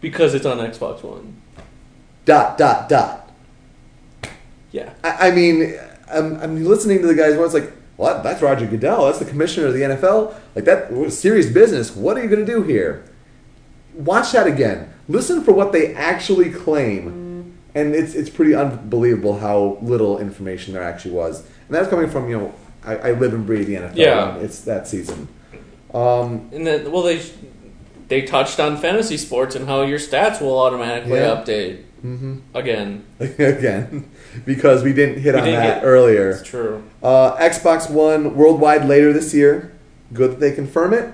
because 0.00 0.34
it's 0.34 0.46
on 0.46 0.58
Xbox 0.58 1.02
One. 1.02 1.40
Dot 2.24 2.58
dot 2.58 2.88
dot. 2.88 3.30
Yeah. 4.70 4.92
I, 5.02 5.28
I 5.28 5.30
mean, 5.30 5.74
I'm, 6.12 6.36
I'm 6.40 6.64
listening 6.64 7.00
to 7.00 7.06
the 7.06 7.14
guys 7.14 7.36
where 7.36 7.44
it's 7.44 7.54
like, 7.54 7.72
what? 7.96 8.22
That's 8.22 8.40
Roger 8.42 8.66
Goodell. 8.66 9.06
That's 9.06 9.18
the 9.18 9.24
commissioner 9.24 9.68
of 9.68 9.74
the 9.74 9.80
NFL. 9.80 10.34
Like 10.54 10.64
that 10.66 10.92
was 10.92 11.18
serious 11.18 11.50
business. 11.50 11.94
What 11.96 12.16
are 12.16 12.22
you 12.22 12.28
going 12.28 12.44
to 12.44 12.50
do 12.52 12.62
here? 12.62 13.04
Watch 13.94 14.32
that 14.32 14.46
again. 14.46 14.92
Listen 15.08 15.42
for 15.42 15.52
what 15.52 15.72
they 15.72 15.94
actually 15.94 16.50
claim, 16.50 17.58
and 17.74 17.94
it's 17.94 18.14
it's 18.14 18.30
pretty 18.30 18.54
unbelievable 18.54 19.38
how 19.38 19.78
little 19.82 20.18
information 20.18 20.74
there 20.74 20.82
actually 20.82 21.14
was. 21.14 21.40
And 21.40 21.74
that's 21.74 21.88
coming 21.88 22.08
from 22.08 22.28
you 22.28 22.38
know, 22.38 22.54
I, 22.84 22.96
I 22.96 23.12
live 23.12 23.34
and 23.34 23.44
breathe 23.44 23.66
the 23.66 23.74
NFL. 23.74 23.96
Yeah. 23.96 24.36
it's 24.36 24.60
that 24.60 24.86
season. 24.86 25.26
Um, 25.92 26.50
And 26.52 26.66
then 26.66 26.92
well 26.92 27.02
they 27.02 27.20
they 28.08 28.22
touched 28.22 28.58
on 28.58 28.76
fantasy 28.76 29.16
sports 29.16 29.54
and 29.54 29.66
how 29.68 29.82
your 29.82 29.98
stats 29.98 30.40
will 30.40 30.58
automatically 30.58 31.18
Yeah. 31.18 31.36
update 31.36 31.82
mhm. 32.04 32.40
again. 32.54 33.04
again, 33.20 34.10
because 34.44 34.82
we 34.82 34.92
didn't 34.92 35.20
hit 35.20 35.34
We 35.34 35.40
on 35.40 35.46
didn't 35.46 35.60
that 35.60 35.74
get- 35.80 35.84
earlier. 35.86 36.30
It's 36.30 36.42
true. 36.42 36.82
Uh, 37.02 37.36
Xbox 37.36 37.90
One 37.90 38.34
worldwide 38.36 38.86
later 38.86 39.12
this 39.12 39.34
year. 39.34 39.72
Good 40.12 40.32
that 40.32 40.40
they 40.40 40.52
confirm 40.52 40.94
it. 40.94 41.12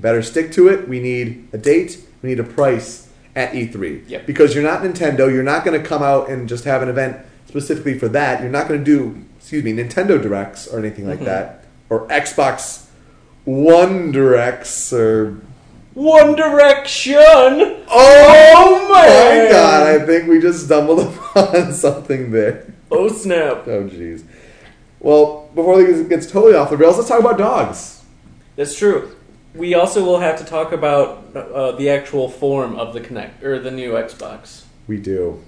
Better 0.00 0.22
stick 0.22 0.50
to 0.52 0.68
it. 0.68 0.88
We 0.88 0.98
need 1.00 1.48
a 1.52 1.58
date. 1.58 1.98
We 2.20 2.30
need 2.30 2.40
a 2.40 2.44
price 2.44 3.08
at 3.36 3.52
E3. 3.52 4.02
Yep. 4.08 4.26
Because 4.26 4.54
you're 4.54 4.64
not 4.64 4.82
Nintendo. 4.82 5.32
You're 5.32 5.42
not 5.44 5.64
going 5.64 5.80
to 5.80 5.86
come 5.88 6.02
out 6.02 6.28
and 6.28 6.48
just 6.48 6.64
have 6.64 6.82
an 6.82 6.88
event 6.88 7.16
specifically 7.46 7.96
for 7.98 8.08
that. 8.08 8.40
You're 8.40 8.50
not 8.50 8.66
going 8.66 8.80
to 8.80 8.84
do, 8.84 9.24
excuse 9.38 9.62
me, 9.62 9.72
Nintendo 9.72 10.20
Directs 10.20 10.66
or 10.66 10.78
anything 10.80 11.06
like 11.08 11.20
Mhm. 11.20 11.24
that. 11.26 11.64
Or 11.90 12.08
Xbox 12.08 12.86
One 13.44 14.10
Directs 14.10 14.92
or. 14.92 15.36
One 15.94 16.34
Direction. 16.34 17.84
Oh 17.88 18.88
man! 18.92 19.44
my 19.44 19.50
god, 19.50 19.86
I 19.86 20.04
think 20.04 20.28
we 20.28 20.40
just 20.40 20.64
stumbled 20.66 21.00
upon 21.34 21.72
something 21.72 22.32
there. 22.32 22.72
Oh 22.90 23.08
snap! 23.08 23.66
Oh 23.68 23.84
jeez. 23.84 24.24
Well, 24.98 25.48
before 25.54 25.82
this 25.82 26.06
gets 26.08 26.30
totally 26.30 26.54
off 26.54 26.70
the 26.70 26.76
rails, 26.76 26.96
let's 26.96 27.08
talk 27.08 27.20
about 27.20 27.38
dogs. 27.38 28.02
That's 28.56 28.76
true. 28.76 29.14
We 29.54 29.74
also 29.74 30.04
will 30.04 30.18
have 30.18 30.38
to 30.38 30.44
talk 30.44 30.72
about 30.72 31.36
uh, 31.36 31.72
the 31.72 31.90
actual 31.90 32.28
form 32.28 32.76
of 32.76 32.92
the 32.92 33.00
Kinect 33.00 33.42
or 33.42 33.60
the 33.60 33.70
new 33.70 33.92
Xbox. 33.92 34.64
We 34.88 34.98
do. 34.98 35.44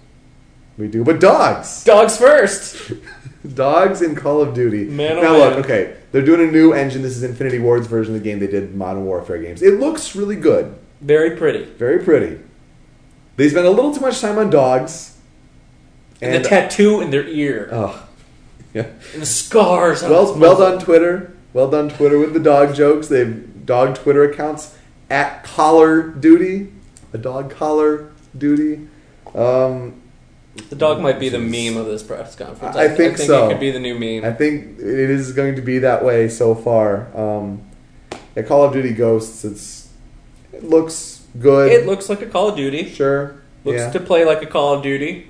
We 0.79 0.87
do. 0.87 1.03
But 1.03 1.21
dogs! 1.21 1.83
Dogs 1.85 2.17
first. 2.17 2.93
Dogs 3.55 4.03
in 4.03 4.15
Call 4.15 4.41
of 4.43 4.55
Duty. 4.55 4.85
Man, 4.85 5.19
oh 5.19 5.23
now, 5.23 5.37
look, 5.37 5.65
okay. 5.65 5.97
They're 6.13 6.25
doing 6.25 6.49
a 6.49 6.51
new 6.51 6.73
engine. 6.73 7.03
This 7.03 7.17
is 7.17 7.23
Infinity 7.23 7.59
Ward's 7.59 7.87
version 7.87 8.15
of 8.15 8.23
the 8.23 8.25
game 8.25 8.39
they 8.39 8.47
did 8.47 8.75
Modern 8.75 9.05
Warfare 9.05 9.39
games. 9.39 9.63
It 9.63 9.81
looks 9.81 10.17
really 10.17 10.37
good. 10.37 10.77
Very 11.01 11.37
pretty. 11.37 11.65
Very 11.65 12.03
pretty. 12.03 12.41
They 13.37 13.49
spend 13.49 13.67
a 13.67 13.71
little 13.71 13.95
too 13.95 14.01
much 14.01 14.21
time 14.21 14.39
on 14.39 14.51
dogs. 14.51 15.19
And, 16.23 16.43
the 16.43 16.49
tattoo 16.49 17.01
in 17.01 17.11
their 17.11 17.27
ear. 17.27 17.69
Oh. 17.71 18.09
Yeah. 18.73 18.87
and 19.13 19.23
the 19.23 19.27
scars. 19.27 20.03
on 20.03 20.11
Well, 20.11 20.39
well 20.39 20.59
done, 20.59 20.83
Twitter. 20.83 21.35
Well 21.53 21.71
done, 21.71 21.89
Twitter, 21.91 22.19
with 22.19 22.33
the 22.33 22.41
dog 22.41 22.75
jokes. 22.75 23.09
They've 23.09 23.67
dog 23.67 23.97
Twitter 23.97 24.23
accounts 24.23 24.77
at 25.11 25.45
collar 25.45 26.03
duty, 26.03 26.73
a 27.13 27.19
dog 27.19 27.51
collar 27.51 28.11
duty. 28.37 28.89
Um, 29.35 30.01
The 30.71 30.77
dog 30.77 31.01
might 31.01 31.19
be 31.21 31.29
the 31.29 31.39
meme 31.39 31.77
of 31.77 31.87
this 31.87 32.03
press 32.03 32.35
conference. 32.35 32.77
I- 32.77 32.85
I 32.85 32.89
think 32.89 33.17
think 33.17 33.29
so. 33.29 33.47
it 33.47 33.53
could 33.53 33.61
be 33.61 33.71
the 33.71 33.79
new 33.79 33.99
meme. 33.99 34.25
I 34.29 34.35
think 34.35 34.79
it 34.79 35.11
is 35.11 35.33
going 35.33 35.55
to 35.57 35.63
be 35.63 35.79
that 35.81 36.05
way 36.05 36.29
so 36.29 36.55
far. 36.55 37.09
Um, 37.17 37.63
at 38.35 38.47
Call 38.47 38.65
of 38.65 38.73
Duty 38.73 38.93
Ghosts, 38.93 39.45
it's 39.45 39.89
it 40.53 40.65
looks 40.65 41.23
good. 41.41 41.71
it 41.73 41.87
looks 41.87 42.09
like 42.09 42.23
a 42.23 42.27
Call 42.27 42.49
of 42.49 42.57
Duty. 42.57 42.89
sure. 42.93 43.37
Looks 43.65 43.81
yeah. 43.81 43.91
to 43.91 44.01
play 44.01 44.25
like 44.25 44.43
a 44.43 44.47
Call 44.47 44.75
of 44.75 44.83
Duty, 44.83 45.29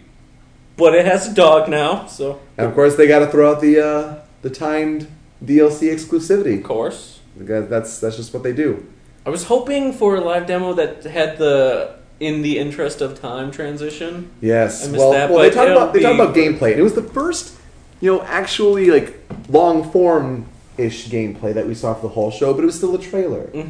but 0.76 0.94
it 0.94 1.06
has 1.06 1.26
a 1.28 1.34
dog 1.34 1.68
now. 1.68 2.06
So 2.06 2.40
and 2.56 2.66
of 2.66 2.74
course, 2.74 2.96
they 2.96 3.06
got 3.06 3.20
to 3.20 3.26
throw 3.28 3.50
out 3.52 3.60
the 3.60 3.80
uh, 3.84 4.18
the 4.42 4.50
timed 4.50 5.08
DLC 5.44 5.90
exclusivity. 5.92 6.58
of 6.58 6.64
course, 6.64 7.20
Because 7.38 7.68
that's 7.68 7.98
that's 8.00 8.16
just 8.16 8.32
what 8.34 8.42
they 8.42 8.52
do. 8.52 8.86
I 9.24 9.30
was 9.30 9.44
hoping 9.44 9.92
for 9.92 10.16
a 10.16 10.20
live 10.20 10.46
demo 10.46 10.72
that 10.74 11.04
had 11.04 11.38
the 11.38 11.96
in 12.20 12.42
the 12.42 12.58
interest 12.58 13.00
of 13.00 13.20
time 13.20 13.50
transition. 13.50 14.30
Yes. 14.40 14.88
Well, 14.88 15.12
that, 15.12 15.30
well, 15.30 15.40
they 15.40 15.50
talk 15.50 15.68
about 15.68 15.92
they 15.92 16.00
talk 16.00 16.14
about 16.14 16.34
gameplay. 16.34 16.70
And 16.72 16.80
it 16.80 16.82
was 16.82 16.94
the 16.94 17.02
first, 17.02 17.54
you 18.00 18.12
know, 18.14 18.22
actually 18.22 18.86
like 18.90 19.20
long 19.48 19.90
form 19.90 20.46
ish 20.78 21.08
gameplay 21.08 21.52
that 21.54 21.66
we 21.66 21.74
saw 21.74 21.94
for 21.94 22.02
the 22.02 22.08
whole 22.14 22.30
show, 22.30 22.52
but 22.54 22.62
it 22.62 22.66
was 22.66 22.74
still 22.76 22.94
a 22.94 22.98
trailer. 22.98 23.42
hmm 23.48 23.62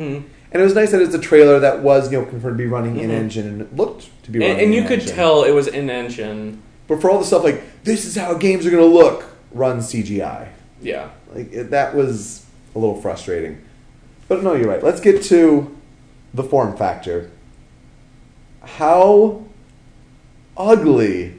And 0.53 0.63
it 0.63 0.63
was 0.63 0.75
nice 0.75 0.91
that 0.93 1.01
it 1.01 1.07
was 1.07 1.15
a 1.15 1.21
trailer 1.21 1.59
that 1.61 1.81
was, 1.83 2.11
you 2.13 2.21
know, 2.21 2.25
confirmed 2.27 2.57
to 2.59 2.65
be 2.65 2.69
running 2.69 2.99
in 2.99 3.11
Mhm. 3.11 3.15
engine 3.15 3.47
and 3.49 3.61
it 3.63 3.77
looked 3.77 4.09
to 4.25 4.31
be 4.31 4.39
running 4.39 4.55
And, 4.55 4.65
and 4.67 4.75
you 4.75 4.83
could 4.83 5.01
engine. 5.01 5.15
tell 5.17 5.45
it 5.45 5.53
was 5.53 5.67
in 5.69 5.91
engine. 5.91 6.63
But 6.89 7.01
for 7.01 7.11
all 7.11 7.19
the 7.19 7.25
stuff 7.25 7.43
like 7.45 7.63
this 7.85 8.05
is 8.05 8.17
how 8.17 8.35
games 8.35 8.65
are 8.67 8.71
going 8.71 8.83
to 8.83 8.97
look, 8.97 9.25
run 9.53 9.79
CGI. 9.81 10.49
Yeah. 10.81 11.09
Like 11.35 11.53
it, 11.53 11.71
that 11.71 11.95
was 11.97 12.45
a 12.75 12.79
little 12.79 13.01
frustrating. 13.01 13.59
But 14.29 14.43
no, 14.43 14.55
you're 14.55 14.69
right. 14.69 14.83
Let's 14.83 15.01
get 15.01 15.23
to 15.25 15.75
the 16.35 16.43
form 16.45 16.77
factor. 16.77 17.31
How 18.67 19.45
ugly 20.57 21.35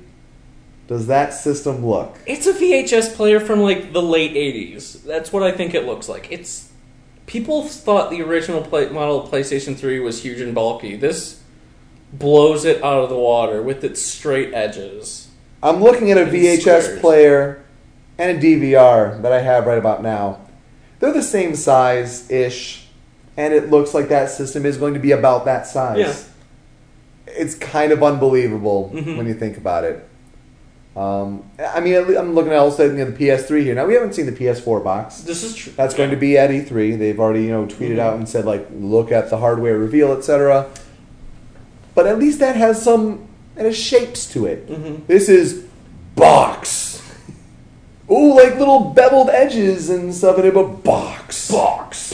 does 0.88 1.08
that 1.08 1.34
system 1.34 1.86
look? 1.86 2.18
It's 2.26 2.48
a 2.48 2.54
VHS 2.54 3.16
player 3.16 3.40
from 3.40 3.60
like 3.60 3.94
the 3.94 4.02
late 4.02 4.34
'80s. 4.34 5.04
That's 5.04 5.32
what 5.32 5.44
I 5.44 5.52
think 5.52 5.74
it 5.74 5.86
looks 5.86 6.08
like. 6.10 6.32
It's 6.32 6.72
people 7.26 7.64
thought 7.64 8.10
the 8.10 8.22
original 8.22 8.62
play, 8.62 8.90
model 8.90 9.24
of 9.24 9.30
PlayStation 9.30 9.78
3 9.78 10.00
was 10.00 10.24
huge 10.24 10.40
and 10.40 10.56
bulky. 10.56 10.96
This 10.96 11.42
blows 12.12 12.66
it 12.66 12.82
out 12.84 13.04
of 13.04 13.10
the 13.10 13.18
water 13.18 13.62
with 13.62 13.84
its 13.84 14.02
straight 14.02 14.54
edges. 14.54 15.30
I'm 15.62 15.82
looking 15.82 16.10
at 16.10 16.18
a 16.18 16.26
VHS 16.26 16.60
squares. 16.60 17.00
player 17.00 17.66
and 18.18 18.38
a 18.38 18.42
DVR 18.42 19.22
that 19.22 19.32
I 19.32 19.42
have 19.42 19.66
right 19.66 19.78
about 19.78 20.02
now. 20.02 20.42
They're 21.00 21.14
the 21.14 21.22
same 21.22 21.56
size 21.56 22.30
ish, 22.32 22.88
and 23.36 23.54
it 23.54 23.70
looks 23.70 23.94
like 23.94 24.10
that 24.10 24.32
system 24.32 24.66
is 24.66 24.78
going 24.78 24.94
to 24.94 25.00
be 25.00 25.12
about 25.12 25.46
that 25.46 25.68
size. 25.68 25.98
Yeah. 26.00 26.34
It's 27.38 27.56
kind 27.56 27.92
of 27.92 28.02
unbelievable 28.04 28.92
Mhm. 28.94 29.18
when 29.18 29.28
you 29.28 29.34
think 29.34 29.58
about 29.58 29.84
it. 29.84 30.04
Um, 30.96 31.44
I 31.76 31.80
mean, 31.80 31.96
I'm 31.96 32.34
looking 32.34 32.52
at 32.52 32.58
also 32.58 32.86
you 32.88 32.94
know, 32.94 33.06
the 33.06 33.12
PS3 33.12 33.62
here. 33.64 33.76
Now 33.76 33.86
we 33.86 33.94
haven't 33.94 34.14
seen 34.16 34.26
the 34.26 34.32
PS4 34.32 34.80
box. 34.84 35.18
This 35.22 35.44
is 35.44 35.54
true. 35.54 35.72
That's 35.78 35.94
going 35.94 36.10
to 36.10 36.16
be 36.16 36.38
at 36.40 36.50
E3. 36.50 36.98
They've 36.98 37.20
already 37.20 37.44
you 37.44 37.52
know 37.52 37.66
tweeted 37.66 37.98
Mhm. 37.98 38.00
out 38.00 38.16
and 38.16 38.28
said 38.28 38.46
like 38.46 38.68
look 38.80 39.12
at 39.12 39.30
the 39.30 39.38
hardware 39.38 39.78
reveal, 39.78 40.12
etc. 40.12 40.66
But 41.94 42.08
at 42.08 42.18
least 42.18 42.40
that 42.40 42.56
has 42.56 42.82
some 42.82 43.20
it 43.56 43.66
has 43.66 43.76
shapes 43.78 44.26
to 44.34 44.46
it. 44.48 44.68
Mhm. 44.70 45.02
This 45.08 45.30
is 45.30 45.64
box. 46.16 47.02
Ooh, 48.12 48.34
like 48.36 48.58
little 48.58 48.80
beveled 48.96 49.30
edges 49.30 49.90
and 49.90 50.14
stuff 50.16 50.40
in 50.40 50.46
it, 50.46 50.54
but 50.54 50.84
box, 50.84 51.52
box, 51.52 52.07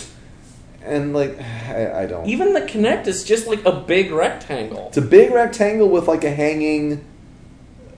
and 0.84 1.14
like 1.14 1.40
I, 1.68 2.04
I 2.04 2.06
don't. 2.06 2.26
Even 2.28 2.54
the 2.54 2.62
Kinect 2.62 3.08
is 3.08 3.24
just 3.24 3.48
like 3.48 3.64
a 3.66 3.72
big 3.72 4.12
rectangle. 4.12 4.88
It's 4.90 4.98
a 4.98 5.02
big 5.02 5.32
rectangle 5.32 5.90
with 5.90 6.08
like 6.08 6.24
a 6.24 6.32
hanging. 6.32 7.06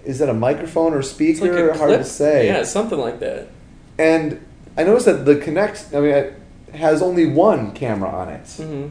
Is 0.03 0.19
that 0.19 0.29
a 0.29 0.33
microphone 0.33 0.93
or 0.93 1.01
speaker? 1.01 1.69
like 1.69 1.77
Hard 1.77 1.97
to 1.99 2.03
say. 2.03 2.45
Yeah, 2.47 2.63
something 2.63 2.99
like 2.99 3.19
that. 3.21 3.47
And 3.97 4.45
I 4.77 4.83
noticed 4.83 5.05
that 5.07 5.25
the 5.25 5.35
Kinect, 5.35 5.95
I 5.95 5.99
mean, 6.01 6.11
it 6.11 6.33
has 6.73 7.01
only 7.01 7.25
one 7.25 7.71
camera 7.71 8.09
on 8.09 8.29
it. 8.29 8.47
hmm 8.57 8.87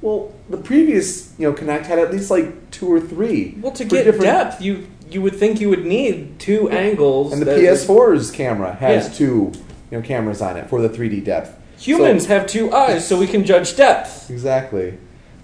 Well, 0.00 0.32
the 0.48 0.56
previous, 0.56 1.34
you 1.38 1.50
know, 1.50 1.56
Kinect 1.56 1.84
had 1.86 1.98
at 1.98 2.10
least 2.12 2.30
like 2.30 2.70
two 2.70 2.90
or 2.90 3.00
three. 3.00 3.56
Well, 3.60 3.72
to 3.72 3.84
get 3.84 4.04
different- 4.04 4.24
depth, 4.24 4.62
you 4.62 4.86
you 5.08 5.22
would 5.22 5.36
think 5.36 5.60
you 5.60 5.68
would 5.68 5.84
need 5.86 6.38
two 6.40 6.68
angles. 6.68 7.32
And 7.32 7.40
the 7.40 7.46
PS4's 7.52 8.30
camera 8.32 8.72
has 8.74 9.06
Yeah. 9.08 9.14
two, 9.14 9.52
you 9.90 9.98
know, 9.98 10.02
cameras 10.02 10.42
on 10.42 10.56
it 10.56 10.68
for 10.68 10.80
the 10.82 10.88
3D 10.88 11.20
depth. 11.24 11.56
Humans 11.78 12.24
So- 12.24 12.28
have 12.28 12.46
two 12.46 12.72
eyes, 12.72 13.06
so 13.06 13.18
we 13.18 13.26
can 13.26 13.44
judge 13.44 13.76
depth. 13.76 14.30
exactly. 14.30 14.94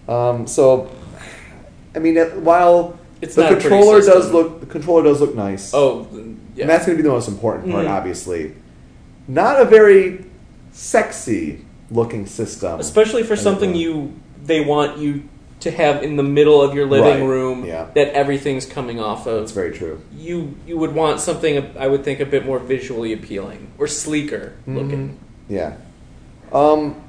Um, 0.08 0.46
so, 0.46 0.88
I 1.94 1.98
mean, 1.98 2.16
while 2.42 2.98
It's 3.20 3.34
the 3.34 3.42
not 3.42 3.52
a 3.52 3.54
pretty 3.56 3.68
controller 3.68 4.00
does 4.00 4.32
look, 4.32 4.60
the 4.60 4.66
controller 4.66 5.02
does 5.04 5.20
look 5.20 5.34
nice. 5.36 5.72
Oh, 5.74 6.06
yeah. 6.56 6.62
And 6.62 6.70
that's 6.70 6.86
going 6.86 6.96
to 6.96 7.02
be 7.02 7.06
the 7.06 7.12
most 7.14 7.28
important 7.28 7.70
part, 7.72 7.86
Mhm. 7.86 7.90
obviously. 7.90 8.52
Not 9.28 9.60
a 9.60 9.64
very 9.64 10.24
sexy 10.72 11.58
looking 11.90 12.24
system. 12.26 12.80
especially 12.80 13.22
for 13.22 13.36
something 13.36 13.74
you 13.74 14.12
they 14.46 14.60
want 14.64 14.96
you 14.98 15.22
to 15.60 15.70
have 15.70 16.02
in 16.02 16.16
the 16.16 16.22
middle 16.22 16.60
of 16.62 16.74
your 16.74 16.86
living 16.86 17.20
Right, 17.20 17.28
room 17.28 17.64
yeah. 17.66 17.84
that 17.94 18.12
everything's 18.14 18.64
coming 18.66 18.98
off 18.98 19.26
of. 19.26 19.40
That's 19.40 19.52
very 19.52 19.70
true. 19.72 20.00
You 20.18 20.54
you 20.66 20.76
would 20.78 20.94
want 20.94 21.20
something 21.20 21.62
I 21.78 21.86
would 21.86 22.02
think 22.02 22.18
a 22.18 22.24
bit 22.26 22.44
more 22.46 22.58
visually 22.58 23.12
appealing 23.12 23.68
or 23.78 23.86
sleeker 23.86 24.54
looking. 24.66 25.18
Yeah. 25.48 25.72
Um, 26.52 27.02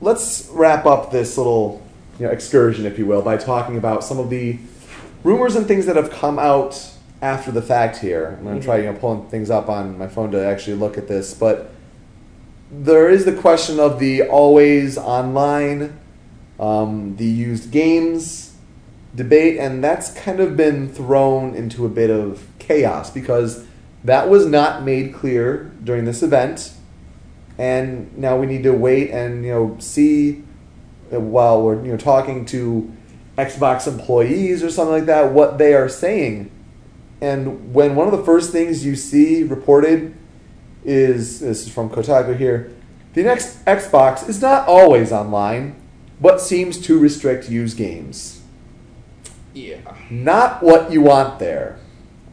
let's 0.00 0.48
wrap 0.52 0.84
up 0.84 1.10
this 1.10 1.38
little 1.38 1.82
you 2.18 2.26
know, 2.26 2.32
excursion, 2.32 2.84
if 2.84 2.98
you 2.98 3.06
will, 3.06 3.22
by 3.22 3.36
talking 3.36 3.78
about 3.78 4.04
some 4.04 4.18
of 4.18 4.28
the 4.28 4.58
rumors 5.24 5.56
and 5.56 5.66
things 5.66 5.86
that 5.86 5.96
have 5.96 6.10
come 6.10 6.38
out 6.38 6.90
after 7.22 7.50
the 7.50 7.62
fact 7.62 7.98
here. 7.98 8.36
I'm 8.38 8.44
going 8.44 8.60
to 8.60 8.64
try 8.64 8.78
you 8.78 8.92
know, 8.92 8.94
pulling 8.94 9.28
things 9.28 9.48
up 9.48 9.68
on 9.68 9.96
my 9.96 10.08
phone 10.08 10.30
to 10.32 10.44
actually 10.44 10.76
look 10.76 10.98
at 10.98 11.08
this, 11.08 11.32
but 11.32 11.72
there 12.70 13.08
is 13.08 13.24
the 13.24 13.32
question 13.32 13.78
of 13.78 13.98
the 13.98 14.22
always 14.22 14.98
online, 14.98 15.98
um, 16.58 17.16
the 17.16 17.26
used 17.26 17.70
games 17.70 18.56
debate, 19.14 19.58
and 19.58 19.84
that's 19.84 20.12
kind 20.14 20.40
of 20.40 20.56
been 20.56 20.88
thrown 20.88 21.54
into 21.54 21.86
a 21.86 21.88
bit 21.88 22.10
of 22.10 22.46
chaos 22.58 23.10
because 23.10 23.66
that 24.04 24.28
was 24.28 24.46
not 24.46 24.82
made 24.82 25.14
clear 25.14 25.70
during 25.84 26.04
this 26.04 26.22
event 26.22 26.72
and 27.58 28.16
now 28.16 28.36
we 28.36 28.46
need 28.46 28.62
to 28.62 28.72
wait 28.72 29.10
and 29.10 29.44
you 29.44 29.50
know 29.52 29.76
see 29.78 30.42
uh, 31.12 31.20
while 31.20 31.62
we're 31.62 31.84
you 31.84 31.92
know 31.92 31.96
talking 31.96 32.44
to 32.46 32.90
Xbox 33.36 33.86
employees 33.86 34.62
or 34.62 34.70
something 34.70 34.92
like 34.94 35.06
that 35.06 35.32
what 35.32 35.58
they 35.58 35.74
are 35.74 35.88
saying. 35.88 36.50
And 37.20 37.72
when 37.72 37.94
one 37.94 38.08
of 38.08 38.18
the 38.18 38.24
first 38.24 38.50
things 38.52 38.84
you 38.84 38.96
see 38.96 39.44
reported 39.44 40.14
is 40.84 41.40
this 41.40 41.66
is 41.66 41.72
from 41.72 41.88
Kotaku 41.88 42.36
here, 42.36 42.72
the 43.14 43.22
next 43.22 43.64
Xbox 43.64 44.28
is 44.28 44.42
not 44.42 44.66
always 44.66 45.12
online, 45.12 45.76
but 46.20 46.40
seems 46.40 46.78
to 46.86 46.98
restrict 46.98 47.48
use 47.48 47.74
games 47.74 48.42
Yeah. 49.54 49.76
not 50.10 50.62
what 50.62 50.90
you 50.90 51.00
want 51.02 51.38
there. 51.38 51.78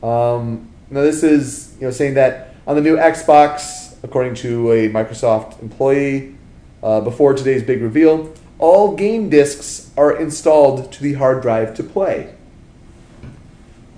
Um, 0.01 0.69
now, 0.89 1.01
this 1.01 1.23
is 1.23 1.75
you 1.79 1.85
know 1.85 1.91
saying 1.91 2.15
that 2.15 2.55
on 2.65 2.75
the 2.75 2.81
new 2.81 2.97
Xbox, 2.97 3.88
according 4.03 4.35
to 4.35 4.71
a 4.71 4.89
Microsoft 4.89 5.61
employee, 5.61 6.35
uh, 6.81 7.01
before 7.01 7.33
today's 7.33 7.63
big 7.63 7.81
reveal, 7.81 8.33
all 8.57 8.95
game 8.95 9.29
discs 9.29 9.91
are 9.97 10.15
installed 10.15 10.91
to 10.93 11.03
the 11.03 11.13
hard 11.13 11.41
drive 11.41 11.75
to 11.75 11.83
play. 11.83 12.33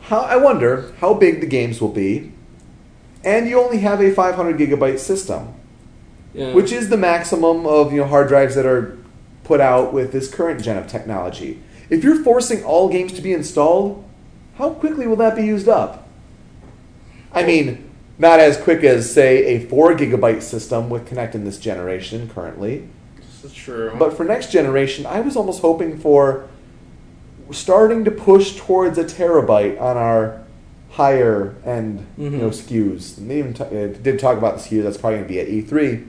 How 0.01 0.21
I 0.21 0.37
wonder 0.37 0.93
how 0.99 1.13
big 1.13 1.41
the 1.41 1.47
games 1.47 1.79
will 1.79 1.89
be, 1.89 2.31
and 3.23 3.47
you 3.47 3.61
only 3.61 3.79
have 3.79 4.01
a 4.01 4.13
500 4.13 4.57
gigabyte 4.57 4.99
system 4.99 5.55
yeah. 6.33 6.53
which 6.53 6.71
is 6.71 6.89
the 6.89 6.97
maximum 6.97 7.65
of 7.65 7.91
you 7.91 8.01
know 8.01 8.07
hard 8.07 8.27
drives 8.27 8.55
that 8.55 8.65
are 8.65 8.97
put 9.43 9.59
out 9.59 9.93
with 9.93 10.11
this 10.11 10.33
current 10.33 10.63
gen 10.63 10.77
of 10.77 10.87
technology. 10.87 11.61
If 11.89 12.03
you're 12.03 12.23
forcing 12.23 12.63
all 12.63 12.89
games 12.89 13.11
to 13.13 13.21
be 13.21 13.33
installed, 13.33 14.05
how 14.55 14.71
quickly 14.71 15.07
will 15.07 15.17
that 15.17 15.35
be 15.35 15.43
used 15.43 15.67
up? 15.67 16.07
I 17.33 17.43
mean, 17.43 17.89
not 18.21 18.39
as 18.39 18.55
quick 18.57 18.83
as 18.83 19.11
say 19.11 19.45
a 19.55 19.65
four 19.67 19.93
gigabyte 19.95 20.43
system 20.43 20.89
with 20.89 21.09
Kinect 21.09 21.33
in 21.35 21.43
this 21.43 21.57
generation 21.57 22.29
currently, 22.33 22.87
this 23.17 23.43
is 23.43 23.53
true. 23.53 23.91
but 23.97 24.15
for 24.15 24.23
next 24.23 24.51
generation, 24.51 25.05
I 25.07 25.19
was 25.21 25.35
almost 25.35 25.61
hoping 25.61 25.97
for 25.97 26.47
starting 27.51 28.05
to 28.05 28.11
push 28.11 28.55
towards 28.57 28.97
a 28.97 29.03
terabyte 29.03 29.81
on 29.81 29.97
our 29.97 30.39
higher 30.91 31.55
end 31.65 32.05
you 32.17 32.29
know 32.29 32.49
Mhm. 32.49 32.53
SKUs. 32.53 33.17
And 33.17 33.29
they 33.31 33.39
even 33.39 33.53
t- 33.53 33.63
uh, 33.63 33.87
did 34.03 34.19
talk 34.19 34.37
about 34.37 34.57
the 34.57 34.61
SKUs. 34.63 34.83
That's 34.83 34.97
probably 34.97 35.17
going 35.19 35.27
to 35.27 35.33
be 35.33 35.39
at 35.39 35.47
E3. 35.49 36.03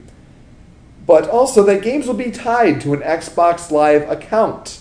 But 1.07 1.29
also 1.29 1.62
that 1.64 1.83
games 1.83 2.07
will 2.07 2.14
be 2.14 2.31
tied 2.31 2.81
to 2.83 2.92
an 2.92 3.01
Xbox 3.01 3.70
Live 3.70 4.09
account. 4.11 4.81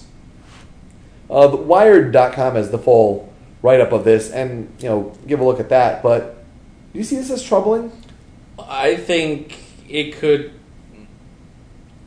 Uh, 1.30 1.48
Wired.com 1.56 2.56
has 2.56 2.72
the 2.72 2.78
full 2.78 3.32
write 3.64 3.80
up 3.80 3.92
of 3.92 4.04
this, 4.04 4.30
and 4.30 4.68
you 4.80 4.90
know 4.90 5.14
give 5.28 5.40
a 5.40 5.44
look 5.46 5.60
at 5.60 5.70
that. 5.70 6.04
But 6.04 6.41
do 6.94 7.00
you 7.00 7.06
see 7.06 7.16
this 7.16 7.32
as 7.32 7.44
troubling? 7.44 7.92
I 8.60 8.96
think 8.96 9.58
it 9.88 10.16
could. 10.18 10.52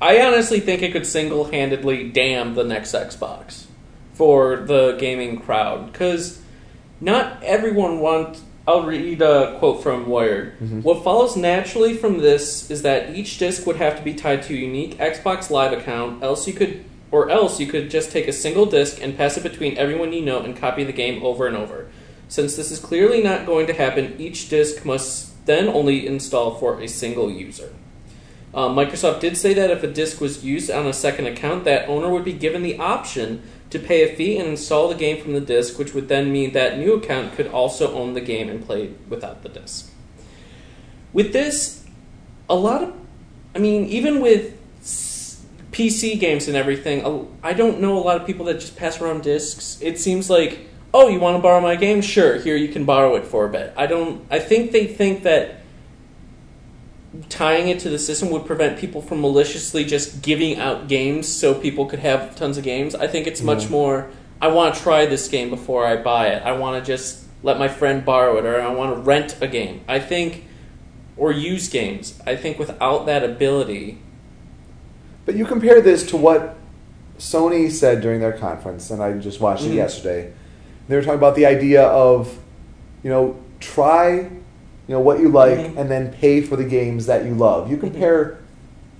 I 0.00 0.20
honestly 0.20 0.60
think 0.60 0.82
it 0.82 0.92
could 0.92 1.06
single 1.06 1.44
handedly 1.44 2.10
damn 2.10 2.54
the 2.54 2.64
next 2.64 2.92
Xbox 2.92 3.64
for 4.12 4.56
the 4.56 4.96
gaming 4.98 5.40
crowd. 5.40 5.90
Because 5.90 6.42
not 7.00 7.42
everyone 7.42 8.00
wants. 8.00 8.42
I'll 8.66 8.82
read 8.82 9.20
a 9.20 9.58
quote 9.58 9.82
from 9.82 10.06
Wired. 10.06 10.58
Mm-hmm. 10.58 10.80
What 10.80 11.04
follows 11.04 11.36
naturally 11.36 11.96
from 11.96 12.18
this 12.18 12.70
is 12.70 12.82
that 12.82 13.14
each 13.14 13.36
disc 13.38 13.66
would 13.66 13.76
have 13.76 13.98
to 13.98 14.02
be 14.02 14.14
tied 14.14 14.42
to 14.44 14.54
a 14.54 14.56
unique 14.56 14.96
Xbox 14.98 15.50
Live 15.50 15.72
account, 15.72 16.22
else 16.22 16.46
you 16.46 16.54
could. 16.54 16.84
Or 17.10 17.30
else 17.30 17.60
you 17.60 17.68
could 17.68 17.90
just 17.90 18.10
take 18.10 18.26
a 18.26 18.32
single 18.32 18.66
disc 18.66 19.00
and 19.00 19.16
pass 19.16 19.36
it 19.36 19.44
between 19.44 19.78
everyone 19.78 20.12
you 20.12 20.20
know 20.20 20.40
and 20.40 20.56
copy 20.56 20.82
the 20.82 20.92
game 20.92 21.22
over 21.22 21.46
and 21.46 21.56
over. 21.56 21.86
Since 22.34 22.56
this 22.56 22.72
is 22.72 22.80
clearly 22.80 23.22
not 23.22 23.46
going 23.46 23.68
to 23.68 23.72
happen, 23.72 24.16
each 24.18 24.48
disk 24.48 24.84
must 24.84 25.46
then 25.46 25.68
only 25.68 26.04
install 26.04 26.56
for 26.56 26.80
a 26.80 26.88
single 26.88 27.30
user. 27.30 27.72
Uh, 28.52 28.66
Microsoft 28.66 29.20
did 29.20 29.36
say 29.36 29.54
that 29.54 29.70
if 29.70 29.84
a 29.84 29.86
disk 29.86 30.20
was 30.20 30.44
used 30.44 30.68
on 30.68 30.84
a 30.84 30.92
second 30.92 31.28
account, 31.28 31.62
that 31.62 31.88
owner 31.88 32.10
would 32.10 32.24
be 32.24 32.32
given 32.32 32.64
the 32.64 32.76
option 32.76 33.44
to 33.70 33.78
pay 33.78 34.02
a 34.02 34.16
fee 34.16 34.36
and 34.36 34.48
install 34.48 34.88
the 34.88 34.96
game 34.96 35.22
from 35.22 35.32
the 35.34 35.40
disk, 35.40 35.78
which 35.78 35.94
would 35.94 36.08
then 36.08 36.32
mean 36.32 36.52
that 36.54 36.76
new 36.76 36.94
account 36.94 37.34
could 37.34 37.46
also 37.46 37.94
own 37.94 38.14
the 38.14 38.20
game 38.20 38.48
and 38.48 38.66
play 38.66 38.92
without 39.08 39.44
the 39.44 39.48
disk. 39.48 39.92
With 41.12 41.32
this, 41.32 41.86
a 42.50 42.56
lot 42.56 42.82
of, 42.82 42.94
I 43.54 43.60
mean, 43.60 43.84
even 43.84 44.20
with 44.20 44.58
PC 45.70 46.18
games 46.18 46.48
and 46.48 46.56
everything, 46.56 47.28
I 47.44 47.52
don't 47.52 47.78
know 47.80 47.96
a 47.96 48.02
lot 48.02 48.20
of 48.20 48.26
people 48.26 48.46
that 48.46 48.54
just 48.54 48.74
pass 48.74 49.00
around 49.00 49.22
discs. 49.22 49.78
It 49.80 50.00
seems 50.00 50.28
like, 50.28 50.66
oh, 50.94 51.08
you 51.08 51.18
want 51.20 51.36
to 51.36 51.42
borrow 51.42 51.60
my 51.60 51.74
game? 51.76 52.00
Sure, 52.00 52.36
here 52.38 52.56
you 52.56 52.68
can 52.68 52.84
borrow 52.84 53.16
it 53.16 53.24
for 53.26 53.44
a 53.44 53.48
bit. 53.50 53.74
I 53.76 53.86
don't. 53.86 54.24
I 54.30 54.38
think 54.38 54.72
they 54.72 54.86
think 54.86 55.24
that 55.24 55.56
tying 57.28 57.68
it 57.68 57.78
to 57.80 57.88
the 57.90 57.98
system 57.98 58.30
would 58.30 58.46
prevent 58.46 58.78
people 58.78 59.00
from 59.02 59.20
maliciously 59.20 59.84
just 59.84 60.22
giving 60.22 60.58
out 60.58 60.88
games 60.88 61.28
so 61.28 61.54
people 61.54 61.86
could 61.86 62.00
have 62.00 62.34
tons 62.36 62.56
of 62.58 62.64
games. 62.64 62.94
I 62.94 63.06
think 63.06 63.26
it's 63.26 63.42
much 63.42 63.68
more. 63.70 64.08
I 64.40 64.48
want 64.48 64.74
to 64.74 64.80
try 64.80 65.06
this 65.06 65.28
game 65.28 65.48
before 65.50 65.86
I 65.86 65.96
buy 65.96 66.28
it. 66.28 66.42
I 66.42 66.52
want 66.52 66.82
to 66.82 66.86
just 66.86 67.24
let 67.42 67.58
my 67.58 67.68
friend 67.68 68.04
borrow 68.04 68.36
it, 68.38 68.44
or 68.46 68.60
I 68.60 68.68
want 68.72 68.94
to 68.96 69.00
rent 69.00 69.36
a 69.40 69.46
game. 69.46 69.82
I 69.86 69.98
think, 70.00 70.44
or 71.16 71.30
use 71.30 71.68
games. 71.68 72.20
I 72.26 72.36
think 72.36 72.58
without 72.58 73.06
that 73.06 73.22
ability, 73.24 73.98
But 75.26 75.36
you 75.36 75.46
compare 75.46 75.80
this 75.80 76.04
to 76.10 76.18
what 76.18 76.54
Sony 77.18 77.70
said 77.70 78.02
during 78.02 78.20
their 78.20 78.32
conference, 78.34 78.90
and 78.90 79.02
I 79.02 79.14
just 79.14 79.40
watched 79.40 79.64
it 79.64 79.70
Mhm. 79.70 79.76
yesterday. 79.76 80.32
They 80.88 80.96
were 80.96 81.02
talking 81.02 81.18
about 81.18 81.34
the 81.34 81.46
idea 81.46 81.82
of, 81.82 82.38
you 83.02 83.10
know, 83.10 83.36
try, 83.60 84.10
you 84.16 84.30
know, 84.88 85.00
what 85.00 85.20
you 85.20 85.28
like, 85.28 85.58
Mhm. 85.58 85.76
and 85.78 85.90
then 85.90 86.12
pay 86.12 86.40
for 86.40 86.56
the 86.56 86.64
games 86.64 87.06
that 87.06 87.24
you 87.24 87.34
love. 87.34 87.70
You 87.70 87.76
compare 87.76 88.38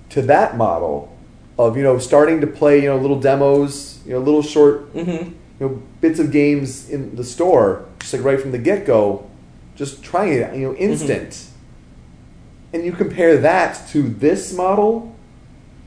to 0.09 0.21
that 0.23 0.57
model 0.57 1.09
of, 1.57 1.77
you 1.77 1.83
know, 1.83 1.97
starting 1.97 2.41
to 2.41 2.47
play, 2.47 2.81
you 2.81 2.89
know, 2.89 2.97
little 2.97 3.19
demos, 3.19 3.99
you 4.05 4.13
know, 4.13 4.19
little 4.19 4.41
short, 4.41 4.93
mm-hmm. 4.93 5.11
you 5.11 5.33
know 5.59 5.81
bits 6.01 6.19
of 6.19 6.31
games 6.31 6.89
in 6.89 7.15
the 7.15 7.23
store, 7.23 7.85
just 7.99 8.13
like 8.13 8.23
right 8.23 8.41
from 8.41 8.51
the 8.51 8.57
get 8.57 8.85
go, 8.85 9.25
just 9.75 10.03
trying 10.03 10.33
it, 10.33 10.55
you 10.55 10.67
know, 10.67 10.75
instant. 10.75 11.45
And 12.73 12.83
you 12.83 12.91
compare 12.91 13.37
that 13.37 13.87
to 13.89 14.01
this 14.03 14.53
model, 14.53 15.15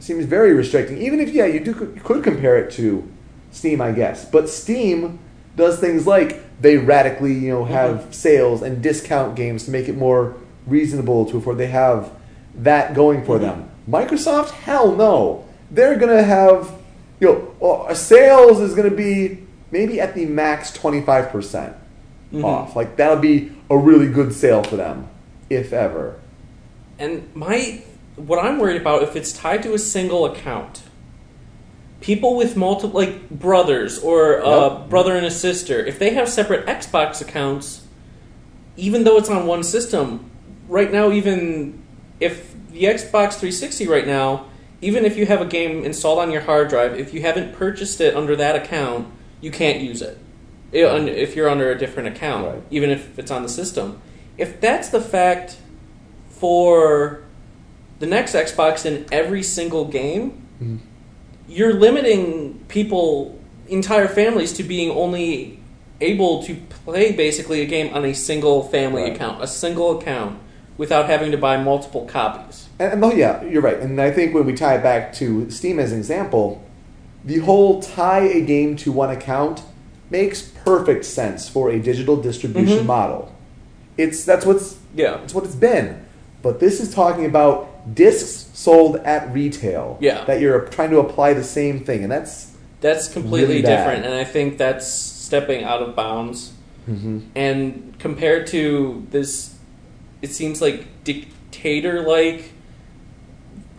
seems 0.01 0.25
very 0.25 0.55
restricting. 0.55 0.99
Even 1.03 1.21
if 1.21 1.31
yeah, 1.31 1.45
you 1.45 1.61
do 1.61 1.93
you 1.95 2.01
could 2.03 2.23
compare 2.23 2.57
it 2.57 2.71
to 2.73 3.07
Steam, 3.51 3.81
I 3.81 3.93
guess. 3.93 4.25
But 4.25 4.49
Steam 4.49 5.19
does 5.59 5.79
things 5.79 6.07
like 6.07 6.41
they 6.63 6.79
radically 6.79 7.35
you 7.35 7.51
know 7.51 7.65
have 7.65 7.97
mm-hmm. 7.97 8.11
sales 8.13 8.63
and 8.63 8.83
discount 8.83 9.37
games 9.37 9.65
to 9.65 9.71
make 9.71 9.89
it 9.89 9.97
more 9.97 10.37
reasonable 10.67 11.27
to 11.27 11.37
afford. 11.37 11.59
They 11.59 11.67
have 11.67 12.11
that 12.55 12.95
going 12.95 13.25
for 13.25 13.39
them. 13.39 13.71
Mm-hmm. 13.89 13.95
Microsoft, 13.95 14.51
hell 14.51 14.95
no. 14.95 15.47
They're 15.71 15.97
gonna 15.97 16.23
have 16.23 16.73
you 17.21 17.55
know 17.61 17.93
sales 17.93 18.61
is 18.61 18.75
gonna 18.75 18.91
be 18.91 19.45
maybe 19.71 20.01
at 20.01 20.15
the 20.15 20.25
max 20.25 20.73
twenty 20.73 21.03
five 21.03 21.31
percent 21.31 21.77
mm-hmm. 22.33 22.45
off. 22.45 22.75
Like 22.75 22.97
that'll 22.97 23.19
be 23.19 23.53
a 23.69 23.77
really 23.77 24.09
good 24.09 24.33
sale 24.33 24.63
for 24.63 24.77
them, 24.77 25.09
if 25.51 25.73
ever. 25.73 26.19
And 26.99 27.35
my 27.35 27.83
what 28.17 28.45
I'm 28.45 28.59
worried 28.59 28.81
about 28.81 29.03
if 29.03 29.15
it's 29.15 29.33
tied 29.33 29.63
to 29.65 29.75
a 29.75 29.79
single 29.79 30.25
account. 30.25 30.83
People 32.01 32.37
with 32.37 32.57
multiple 32.57 33.01
like 33.01 33.29
brothers 33.31 33.99
or 33.99 34.41
uh, 34.41 34.47
a 34.47 34.79
Yep. 34.81 34.89
brother 34.89 35.17
and 35.17 35.27
a 35.27 35.31
sister, 35.31 35.85
if 35.85 35.99
they 35.99 36.15
have 36.15 36.29
separate 36.29 36.65
Xbox 36.67 37.21
accounts, 37.21 37.83
even 38.77 39.05
though 39.05 39.17
it's 39.17 39.29
on 39.29 39.47
one 39.47 39.63
system, 39.65 40.31
right 40.69 40.93
now 40.93 41.11
even 41.11 41.83
if 42.21 42.55
the 42.71 42.85
Xbox 42.85 43.35
360 43.35 43.89
right 43.89 44.07
now, 44.07 44.45
even 44.81 45.05
if 45.05 45.17
you 45.17 45.27
have 45.27 45.41
a 45.41 45.45
game 45.45 45.85
installed 45.85 46.21
on 46.21 46.31
your 46.31 46.43
hard 46.43 46.69
drive, 46.69 46.99
if 46.99 47.13
you 47.13 47.21
haven't 47.23 47.53
purchased 47.55 48.01
it 48.01 48.15
under 48.15 48.37
that 48.37 48.55
account, 48.55 49.09
you 49.41 49.51
can't 49.51 49.81
use 49.81 50.01
it. 50.03 50.19
If 50.71 51.35
you're 51.35 51.49
under 51.49 51.71
a 51.73 51.79
different 51.79 52.09
account, 52.09 52.47
Right. 52.47 52.63
even 52.71 52.91
if 52.91 53.19
it's 53.19 53.31
on 53.31 53.43
the 53.43 53.49
system. 53.49 54.01
If 54.37 54.61
that's 54.61 54.91
the 54.91 55.01
fact 55.01 55.57
for 56.29 57.23
the 57.99 58.07
next 58.07 58.35
Xbox 58.35 58.87
in 58.87 59.07
every 59.11 59.43
single 59.43 59.87
game, 59.87 60.43
mm-hmm. 60.63 60.77
You're 61.49 61.75
limiting 61.75 62.61
people, 62.69 63.39
entire 63.69 64.09
families, 64.09 64.53
to 64.55 64.63
being 64.63 64.91
only 64.91 65.59
able 66.01 66.43
to 66.45 66.55
play 66.85 67.13
basically 67.13 67.61
a 67.63 67.67
game 67.67 67.93
on 67.95 68.05
a 68.05 68.15
single 68.15 68.63
family 68.63 69.03
Right. 69.03 69.15
account, 69.15 69.43
a 69.43 69.47
single 69.47 69.99
account, 69.99 70.39
without 70.77 71.07
having 71.07 71.33
to 71.33 71.37
buy 71.39 71.57
multiple 71.57 72.05
copies. 72.05 72.69
And, 72.79 72.93
and 72.93 73.05
oh, 73.05 73.13
yeah, 73.13 73.43
you're 73.45 73.63
right. 73.63 73.79
And 73.81 74.01
I 74.01 74.11
think 74.13 74.35
when 74.35 74.47
we 74.47 74.53
tie 74.55 74.77
it 74.77 74.83
back 74.83 75.13
to 75.15 75.51
Steam 75.51 75.81
as 75.81 75.91
an 75.93 75.99
example, 75.99 76.63
the 77.25 77.39
whole 77.39 77.83
tie 77.83 78.21
a 78.29 78.41
game 78.41 78.77
to 78.77 78.93
one 78.93 79.11
account 79.11 79.63
makes 80.11 80.41
perfect 80.43 81.05
sense 81.05 81.49
for 81.49 81.71
a 81.71 81.79
digital 81.81 82.17
distribution 82.17 82.85
Mhm. 82.85 82.87
model. 82.87 83.33
It's 83.97 84.25
that's 84.25 84.47
what's 84.47 84.77
Yeah. 84.95 85.19
It's 85.25 85.35
what 85.35 85.45
it's 85.45 85.55
been. 85.57 85.97
But 86.43 86.61
this 86.61 86.81
is 86.81 86.95
talking 86.95 87.27
about 87.27 87.68
discs 87.95 88.51
sold 88.59 88.97
at 88.97 89.33
retail. 89.33 89.99
Yeah. 90.01 90.25
That 90.25 90.41
you're 90.41 90.67
trying 90.67 90.91
to 90.91 90.99
apply 90.99 91.35
the 91.35 91.45
same 91.45 91.85
thing, 91.85 92.03
and 92.03 92.11
that's 92.11 92.57
That's 92.81 93.09
completely 93.09 93.57
Really 93.57 93.63
different, 93.63 94.05
and 94.05 94.15
I 94.15 94.25
think 94.25 94.59
that's 94.59 94.87
stepping 94.87 95.65
out 95.65 95.83
of 95.83 95.97
bounds. 95.97 96.53
Mm-hmm. 96.89 97.21
And 97.35 97.95
compared 97.99 98.47
to 98.49 99.07
this, 99.11 99.57
it 100.23 100.33
seems 100.33 100.63
like 100.63 100.87
dictator-like 101.05 102.53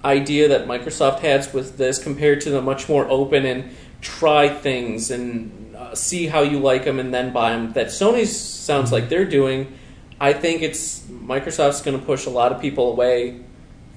idea 0.03 0.47
that 0.49 0.67
Microsoft 0.67 1.19
has 1.19 1.53
with 1.53 1.77
this, 1.77 2.01
compared 2.01 2.41
to 2.41 2.49
the 2.49 2.61
much 2.61 2.87
more 2.87 3.09
open 3.09 3.45
and 3.45 3.71
try 4.01 4.47
things 4.47 5.11
and 5.11 5.75
uh, 5.75 5.95
see 5.95 6.27
how 6.27 6.41
you 6.41 6.59
like 6.59 6.85
them 6.85 6.99
and 6.99 7.13
then 7.13 7.33
buy 7.33 7.51
them. 7.51 7.73
That 7.73 7.87
Sony 7.87 8.25
sounds 8.25 8.91
like 8.91 9.09
they're 9.09 9.25
doing. 9.25 9.77
I 10.19 10.33
think 10.33 10.61
it's 10.61 10.99
Microsoft's 11.01 11.81
going 11.81 11.99
to 11.99 12.05
push 12.05 12.25
a 12.25 12.29
lot 12.29 12.51
of 12.51 12.61
people 12.61 12.91
away 12.91 13.41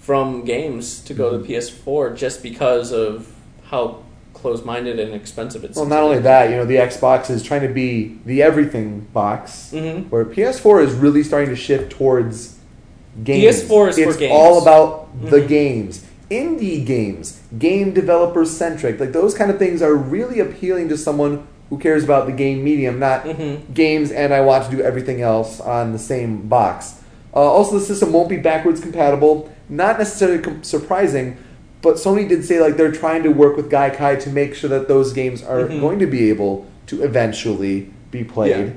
from 0.03 0.45
games 0.45 1.01
to 1.05 1.15
go 1.15 1.33
Mm-hmm. 1.33 1.47
to 1.47 1.53
PS4 1.53 2.17
just 2.17 2.43
because 2.43 2.93
of 2.93 3.33
how 3.71 4.03
close-minded 4.35 4.99
and 4.99 5.15
expensive 5.15 5.63
it's. 5.65 5.77
well. 5.77 5.87
Not 5.87 6.03
only 6.03 6.19
that, 6.19 6.51
you 6.51 6.57
know, 6.57 6.65
the 6.65 6.77
Xbox 6.77 7.31
is 7.31 7.43
trying 7.43 7.63
to 7.63 7.69
be 7.69 8.19
the 8.27 8.43
everything 8.43 9.07
box, 9.15 9.71
Mhm. 9.73 10.11
where 10.11 10.25
PS4 10.25 10.81
is 10.83 10.93
really 10.95 11.23
starting 11.23 11.49
to 11.51 11.57
shift 11.57 11.93
towards 11.93 12.57
games. 13.23 13.45
PS4 13.63 13.89
is 13.91 13.97
for 13.99 14.09
it's 14.09 14.17
games. 14.17 14.33
all 14.35 14.61
about 14.61 15.07
the 15.31 15.39
Mhm. 15.43 15.49
games, 15.49 16.05
indie 16.31 16.85
games, 16.85 17.39
game 17.57 17.93
developer 17.93 18.45
centric. 18.45 18.99
Like 18.99 19.13
those 19.13 19.35
kind 19.35 19.51
of 19.51 19.59
things 19.59 19.81
are 19.83 19.95
really 19.95 20.41
appealing 20.41 20.89
to 20.89 20.97
someone 20.97 21.45
who 21.71 21.79
cares 21.79 22.03
about 22.03 22.27
the 22.27 22.33
game 22.33 22.65
medium, 22.65 22.99
not 22.99 23.25
Mhm. 23.25 23.59
games 23.73 24.11
and 24.11 24.35
I 24.35 24.41
want 24.41 24.69
to 24.69 24.77
do 24.77 24.83
everything 24.83 25.23
else 25.23 25.61
on 25.61 25.93
the 25.93 25.99
same 25.99 26.49
box. 26.49 26.95
Uh, 27.35 27.39
also, 27.41 27.79
the 27.79 27.85
system 27.85 28.13
won't 28.13 28.29
be 28.29 28.37
backwards 28.37 28.81
compatible. 28.81 29.51
Not 29.69 29.99
necessarily 29.99 30.39
com- 30.39 30.63
surprising, 30.63 31.37
but 31.81 31.95
Sony 31.97 32.29
did 32.29 32.45
say 32.45 32.61
like 32.61 32.77
they're 32.77 32.93
trying 32.93 33.23
to 33.23 33.31
work 33.31 33.57
with 33.57 33.71
Gaikai 33.71 34.21
to 34.23 34.31
make 34.31 34.55
sure 34.55 34.69
that 34.71 34.87
those 34.89 35.13
games 35.13 35.43
are 35.43 35.63
Mhm. 35.67 35.81
going 35.81 35.99
to 35.99 36.07
be 36.07 36.29
able 36.31 36.67
to 36.87 37.03
eventually 37.03 37.91
be 38.11 38.23
played. 38.23 38.51
Yeah. 38.51 38.73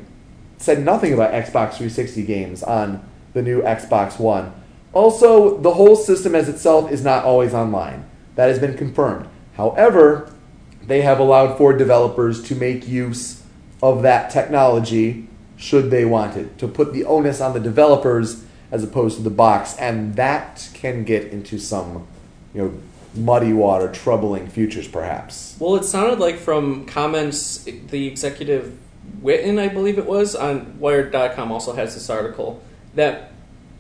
Said 0.58 0.86
nothing 0.86 1.12
about 1.14 1.34
Xbox 1.34 1.74
360 1.74 2.22
games 2.24 2.64
on 2.64 3.02
the 3.34 3.42
new 3.42 3.62
Xbox 3.62 4.18
One. 4.20 4.54
Also, 4.94 5.58
the 5.58 5.74
whole 5.74 5.98
system 5.98 6.34
as 6.34 6.48
itself 6.48 6.90
is 6.90 7.04
not 7.04 7.26
always 7.26 7.54
online. 7.54 8.06
That 8.36 8.48
has 8.48 8.60
been 8.60 8.76
confirmed. 8.76 9.26
However, 9.58 10.30
they 10.88 11.02
have 11.02 11.20
allowed 11.20 11.58
for 11.58 11.74
developers 11.74 12.42
to 12.44 12.56
make 12.56 12.88
use 12.88 13.42
of 13.84 14.02
that 14.04 14.30
technology 14.30 15.28
should 15.58 15.90
they 15.90 16.06
want 16.06 16.36
it, 16.38 16.58
to 16.58 16.68
put 16.68 16.94
the 16.94 17.06
onus 17.06 17.42
on 17.42 17.54
the 17.54 17.60
developers 17.60 18.44
as 18.72 18.84
opposed 18.84 19.18
to 19.18 19.24
the 19.24 19.30
box, 19.30 19.76
and 19.78 20.16
that 20.16 20.70
can 20.74 21.04
get 21.04 21.26
into 21.26 21.58
some, 21.58 22.08
you 22.54 22.62
know, 22.62 22.74
muddy 23.16 23.54
water, 23.54 23.90
troubling 23.92 24.48
futures 24.48 24.88
perhaps. 24.88 25.56
Well, 25.60 25.76
it 25.76 25.86
sounded 25.86 26.20
like 26.20 26.38
from 26.38 26.86
comments 26.86 27.64
the 27.64 28.08
executive 28.08 28.78
Whitten, 29.22 29.60
I 29.60 29.68
believe 29.68 29.98
it 29.98 30.06
was, 30.06 30.36
on 30.36 30.80
Wired.com 30.80 31.52
also 31.52 31.74
has 31.74 31.94
this 31.94 32.10
article 32.10 32.62
that 32.96 33.32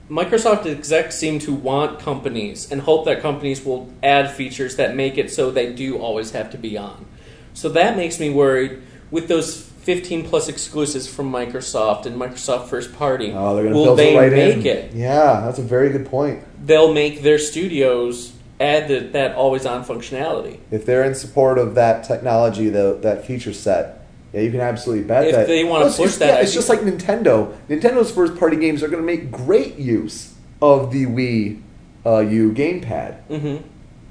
Microsoft 0.09 0.65
execs 0.67 1.15
seem 1.15 1.39
to 1.39 1.53
want 1.53 1.99
companies 1.99 2.71
and 2.71 2.82
hope 2.82 3.05
that 3.05 3.21
companies 3.21 3.65
will 3.65 3.91
add 4.03 4.30
features 4.30 4.76
that 4.76 4.95
make 4.95 5.17
it 5.17 5.32
so 5.32 5.49
they 5.49 5.73
do 5.73 5.97
always 5.97 6.32
have 6.32 6.51
to 6.51 6.57
be 6.57 6.78
on. 6.78 7.05
So 7.53 7.69
that 7.69 7.97
makes 7.97 8.19
me 8.19 8.30
worried 8.30 8.84
with 9.09 9.28
those 9.28 9.71
15 9.86 10.28
plus 10.28 10.50
exclusives 10.50 11.06
from 11.08 11.32
Microsoft 11.32 12.08
and 12.08 12.20
Microsoft 12.20 12.68
first 12.70 12.92
party. 12.96 13.32
Oh, 13.32 13.54
they're 13.54 13.66
going 13.66 13.74
to 13.76 13.78
will 13.80 13.86
build 13.86 14.00
they 14.00 14.16
it 14.16 14.20
right 14.20 14.32
make 14.32 14.58
in. 14.58 14.66
it? 14.66 14.94
Yeah, 14.96 15.42
that's 15.46 15.60
a 15.60 15.64
very 15.64 15.92
good 15.92 16.08
point. 16.08 16.44
They'll 16.66 16.92
make 16.92 17.22
their 17.22 17.38
studios 17.38 18.34
add 18.60 18.88
the, 18.88 19.00
that 19.12 19.36
always 19.36 19.64
on 19.68 19.86
functionality. 19.86 20.58
If 20.72 20.88
they're 20.88 21.04
in 21.04 21.14
support 21.14 21.60
of 21.60 21.76
that 21.76 22.04
technology, 22.04 22.70
the, 22.70 22.98
that 23.04 23.28
feature 23.28 23.54
set, 23.54 24.08
yeah, 24.34 24.42
you 24.42 24.50
can 24.50 24.60
absolutely 24.60 25.04
bet 25.06 25.28
If 25.28 25.36
that. 25.36 25.48
they 25.48 25.64
wanna 25.64 25.86
it's- 25.86 25.98
push 25.98 26.16
it's- 26.16 26.18
that 26.18 26.28
yeah, 26.40 26.42
it's 26.42 26.54
just 26.54 26.68
like 26.68 26.80
Nintendo. 26.80 27.56
Nintendo's 27.70 28.10
first 28.10 28.36
party 28.38 28.58
games 28.58 28.82
are 28.82 28.88
going 28.88 29.02
to 29.02 29.06
make 29.06 29.32
great 29.32 29.76
use 29.78 30.34
of 30.64 30.92
the 30.92 31.06
Wii 31.06 31.62
uh, 32.08 32.20
U 32.22 32.52
gamepad 32.54 33.22
hmm 33.26 33.58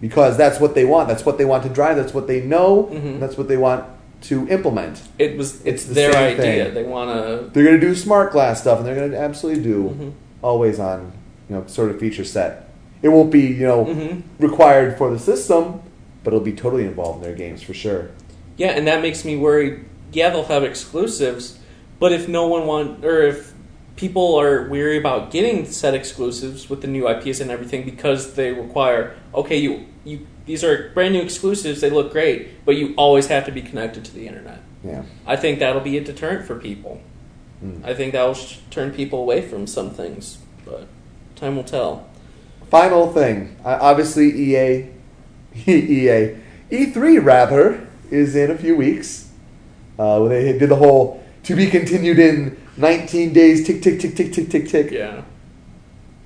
because 0.01 0.37
that's 0.37 0.61
what 0.61 0.75
they 0.75 0.85
want. 0.85 1.09
That's 1.09 1.25
what 1.25 1.39
they 1.39 1.47
want 1.47 1.63
to 1.63 1.69
drive. 1.71 1.97
That's 1.97 2.13
what 2.13 2.27
they 2.27 2.43
know. 2.43 2.91
Mhm. 2.93 3.21
That's 3.21 3.39
what 3.39 3.49
they 3.49 3.57
want 3.57 3.85
to 4.25 4.49
implement. 4.49 5.03
It 5.19 5.37
was 5.37 5.57
It's 5.67 5.67
it's, 5.67 5.85
the 5.87 5.95
their 5.95 6.17
idea. 6.17 6.65
thing. 6.67 6.75
They 6.75 6.83
want 6.83 7.11
to. 7.11 7.51
They're 7.53 7.65
going 7.65 7.81
to 7.81 7.87
do 7.87 7.95
smart 7.95 8.33
glass 8.33 8.61
stuff, 8.61 8.79
and 8.79 8.87
they're 8.87 8.95
going 8.95 9.11
to 9.11 9.19
absolutely 9.19 9.63
do 9.63 9.97
Mhm. 9.99 10.13
always 10.43 10.79
on 10.79 11.13
you 11.49 11.57
know 11.57 11.65
sort 11.67 11.91
of 11.91 11.99
feature 12.01 12.25
set. 12.25 12.69
It 13.03 13.09
won't 13.09 13.31
be 13.31 13.41
you 13.41 13.67
know 13.67 13.85
Mhm. 13.85 14.23
required 14.39 14.99
for 14.99 15.11
the 15.11 15.19
system, 15.19 15.81
but 16.23 16.33
it'll 16.33 16.45
be 16.45 16.53
totally 16.53 16.85
involved 16.85 17.19
in 17.19 17.25
their 17.25 17.37
games 17.37 17.63
for 17.63 17.75
sure. 17.75 18.09
Yeah, 18.57 18.69
and 18.71 18.87
that 18.87 19.03
makes 19.03 19.25
me 19.25 19.37
worried. 19.37 19.81
Yeah, 20.13 20.31
they'll 20.31 20.45
have 20.45 20.63
exclusives, 20.65 21.59
but 21.99 22.13
if 22.13 22.29
no 22.29 22.47
one 22.47 22.67
want 22.67 23.05
or 23.05 23.23
if 23.23 23.53
people 23.97 24.39
are 24.39 24.69
weary 24.69 24.99
about 24.99 25.31
getting 25.31 25.65
set 25.67 25.95
exclusives 25.95 26.69
with 26.69 26.81
the 26.81 26.87
new 26.89 27.09
IPs 27.09 27.41
and 27.41 27.51
everything 27.51 27.85
because 27.85 28.35
they 28.35 28.53
require 28.53 29.17
okay, 29.35 29.57
you 29.57 29.87
you 30.05 30.27
these 30.47 30.63
are 30.63 30.91
brand 30.95 31.15
new 31.15 31.23
exclusives. 31.23 31.81
They 31.81 31.91
look 31.91 32.13
great, 32.13 32.65
but 32.65 32.77
you 32.77 32.95
always 32.97 33.29
have 33.29 33.47
to 33.47 33.53
be 33.53 33.63
connected 33.63 34.05
to 34.07 34.15
the 34.15 34.27
internet. 34.27 34.61
Yeah. 34.83 35.05
I 35.27 35.37
think 35.37 35.59
that'll 35.59 35.81
be 35.81 35.97
a 35.97 36.05
deterrent 36.05 36.47
for 36.47 36.59
people. 36.59 37.01
Hmm. 37.61 37.81
I 37.85 37.95
think 37.95 38.13
that 38.13 38.23
will 38.23 38.35
sh- 38.35 38.59
turn 38.71 38.93
people 38.93 39.21
away 39.21 39.41
from 39.41 39.67
some 39.67 39.91
things, 39.91 40.39
but 40.67 40.87
time 41.37 41.57
will 41.57 41.65
tell. 41.65 42.07
Final 42.71 43.11
thing, 43.11 43.57
uh, 43.65 43.79
obviously 43.81 44.27
EA, 44.29 44.91
EA, 45.67 46.37
E3 46.71 47.25
rather 47.25 47.87
is 48.11 48.37
in 48.37 48.51
a 48.51 48.59
few 48.59 48.77
weeks. 48.77 49.31
Uh, 49.99 50.19
where 50.19 50.43
they 50.43 50.59
did 50.59 50.69
the 50.69 50.77
whole 50.77 51.25
to 51.45 51.55
be 51.55 51.71
continued 51.71 52.19
in 52.19 52.61
19 52.77 53.33
days. 53.33 53.67
Tick 53.67 53.83
tick 53.83 54.01
tick 54.01 54.15
tick 54.17 54.33
tick 54.33 54.51
tick 54.51 54.69
tick. 54.69 54.91
Yeah. 54.91 55.23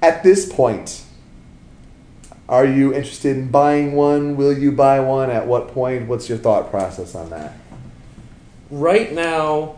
At 0.01 0.23
this 0.23 0.51
point, 0.51 1.05
are 2.49 2.65
you 2.65 2.95
interested 2.95 3.37
in 3.37 3.51
buying 3.51 3.93
one? 3.93 4.37
Will 4.37 4.57
you 4.57 4.73
buy 4.73 5.01
one? 5.01 5.31
At 5.31 5.47
what 5.47 5.69
point? 5.69 6.09
What's 6.09 6.29
your 6.29 6.39
thought 6.39 6.71
process 6.71 7.15
on 7.15 7.31
that? 7.31 7.55
right 8.71 9.13
now, 9.13 9.77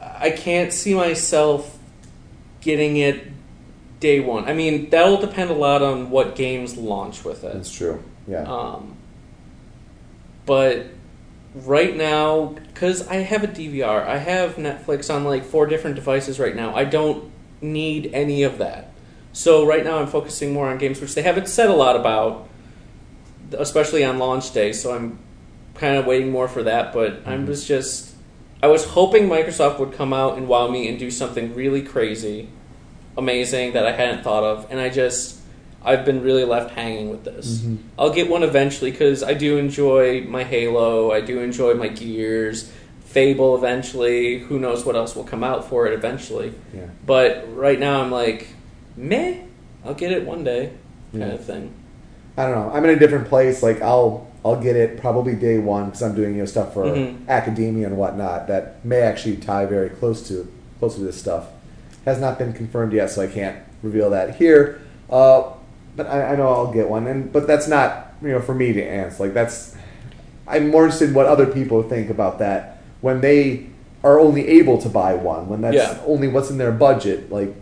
I 0.00 0.30
can't 0.30 0.72
see 0.72 0.94
myself 0.94 1.78
getting 2.60 2.96
it 2.96 3.32
day 4.00 4.20
one. 4.20 4.44
I 4.44 4.54
mean, 4.54 4.90
that'll 4.90 5.20
depend 5.20 5.50
a 5.50 5.54
lot 5.54 5.82
on 5.82 6.10
what 6.10 6.36
games 6.36 6.76
launch 6.76 7.24
with 7.24 7.44
it. 7.44 7.52
That's 7.54 7.70
true. 7.70 8.02
Yeah. 8.26 8.42
Um, 8.42 8.96
but 10.44 10.86
right 11.64 11.96
now, 11.96 12.54
because 12.68 13.06
I 13.08 13.16
have 13.16 13.42
a 13.42 13.48
DVR, 13.48 14.06
I 14.06 14.18
have 14.18 14.56
Netflix 14.56 15.12
on 15.12 15.24
like 15.24 15.44
four 15.44 15.66
different 15.66 15.96
devices 15.96 16.38
right 16.38 16.54
now. 16.54 16.74
I 16.74 16.84
don't 16.84 17.30
need 17.62 18.10
any 18.12 18.42
of 18.42 18.58
that. 18.58 18.92
So 19.32 19.66
right 19.66 19.84
now, 19.84 19.98
I'm 19.98 20.06
focusing 20.06 20.52
more 20.52 20.68
on 20.68 20.78
games 20.78 21.00
which 21.00 21.14
they 21.14 21.22
haven't 21.22 21.48
said 21.48 21.68
a 21.68 21.74
lot 21.74 21.96
about, 21.96 22.48
especially 23.52 24.04
on 24.04 24.18
launch 24.18 24.52
day. 24.52 24.72
So 24.72 24.94
I'm 24.94 25.18
kind 25.74 25.96
of 25.96 26.06
waiting 26.06 26.30
more 26.30 26.48
for 26.48 26.62
that. 26.62 26.92
But 26.92 27.22
I 27.26 27.36
Mm-hmm. 27.36 27.46
was 27.46 27.66
just, 27.66 28.14
I 28.62 28.66
was 28.68 28.84
hoping 28.84 29.28
Microsoft 29.28 29.78
would 29.78 29.92
come 29.92 30.12
out 30.12 30.36
and 30.38 30.48
wow 30.48 30.68
me 30.68 30.88
and 30.88 30.98
do 30.98 31.10
something 31.10 31.54
really 31.54 31.82
crazy, 31.82 32.48
amazing 33.16 33.72
that 33.72 33.86
I 33.86 33.92
hadn't 33.92 34.22
thought 34.22 34.44
of, 34.44 34.66
and 34.70 34.80
I 34.80 34.88
just. 34.88 35.40
I've 35.84 36.04
been 36.04 36.22
really 36.22 36.44
left 36.44 36.72
hanging 36.74 37.10
with 37.10 37.24
this. 37.24 37.58
Mhm. 37.60 37.76
I'll 37.98 38.10
get 38.12 38.28
one 38.28 38.42
eventually 38.42 38.90
because 38.90 39.22
I 39.22 39.34
do 39.34 39.56
enjoy 39.56 40.22
my 40.22 40.42
Halo. 40.44 41.12
I 41.12 41.20
do 41.20 41.40
enjoy 41.40 41.74
my 41.74 41.88
Gears. 41.88 42.70
Fable 43.04 43.56
eventually. 43.56 44.38
Who 44.40 44.58
knows 44.58 44.84
what 44.84 44.96
else 44.96 45.14
will 45.16 45.24
come 45.24 45.42
out 45.44 45.68
for 45.68 45.86
it 45.86 45.92
eventually. 45.94 46.52
yeah. 46.74 46.82
But 47.06 47.46
right 47.54 47.78
now 47.80 48.02
I'm 48.02 48.10
like, 48.10 48.48
meh. 48.96 49.34
I'll 49.84 49.94
get 49.94 50.10
it 50.10 50.26
one 50.26 50.42
day, 50.42 50.70
kind 51.12 51.24
Yeah. 51.24 51.34
of 51.34 51.44
thing. 51.44 51.70
I 52.36 52.42
don't 52.46 52.54
know. 52.56 52.70
I'm 52.74 52.84
in 52.84 52.90
a 52.90 52.98
different 52.98 53.28
place. 53.28 53.62
Like 53.62 53.80
I'll 53.80 54.26
I'll 54.44 54.60
get 54.60 54.76
it 54.76 55.00
probably 55.00 55.34
day 55.34 55.58
one 55.58 55.86
because 55.86 56.02
I'm 56.02 56.14
doing 56.14 56.34
you 56.34 56.40
know 56.40 56.44
stuff 56.46 56.74
for 56.74 56.84
Mhm. 56.84 57.26
academia 57.28 57.86
and 57.86 57.96
whatnot 57.96 58.46
that 58.48 58.84
may 58.84 59.00
actually 59.00 59.36
tie 59.36 59.64
very 59.66 59.88
close 59.88 60.26
to 60.28 60.46
close 60.78 60.94
to 60.96 61.00
this 61.00 61.16
stuff. 61.16 61.46
Has 62.04 62.20
not 62.20 62.38
been 62.38 62.52
confirmed 62.52 62.92
yet, 62.92 63.10
so 63.10 63.22
I 63.22 63.26
can't 63.28 63.56
reveal 63.82 64.10
that 64.10 64.36
here. 64.36 64.78
Uh, 65.10 65.42
but 65.96 66.06
I, 66.06 66.32
I 66.32 66.36
know 66.36 66.48
I'll 66.48 66.72
get 66.72 66.88
one, 66.88 67.06
and 67.06 67.32
but 67.32 67.46
that's 67.46 67.66
not 67.68 68.12
you 68.22 68.28
know 68.28 68.40
for 68.40 68.54
me 68.54 68.72
to 68.72 68.82
answer. 68.82 69.24
Like 69.24 69.34
that's 69.34 69.74
I'm 70.46 70.68
more 70.70 70.84
interested 70.84 71.08
in 71.08 71.14
what 71.14 71.26
other 71.26 71.46
people 71.46 71.82
think 71.82 72.10
about 72.10 72.38
that 72.38 72.78
when 73.00 73.20
they 73.20 73.66
are 74.04 74.20
only 74.20 74.46
able 74.46 74.78
to 74.82 74.88
buy 74.88 75.14
one 75.14 75.48
when 75.48 75.60
that's 75.62 75.74
Yeah. 75.76 75.98
only 76.06 76.28
what's 76.28 76.50
in 76.50 76.58
their 76.58 76.70
budget. 76.72 77.32
Like 77.32 77.54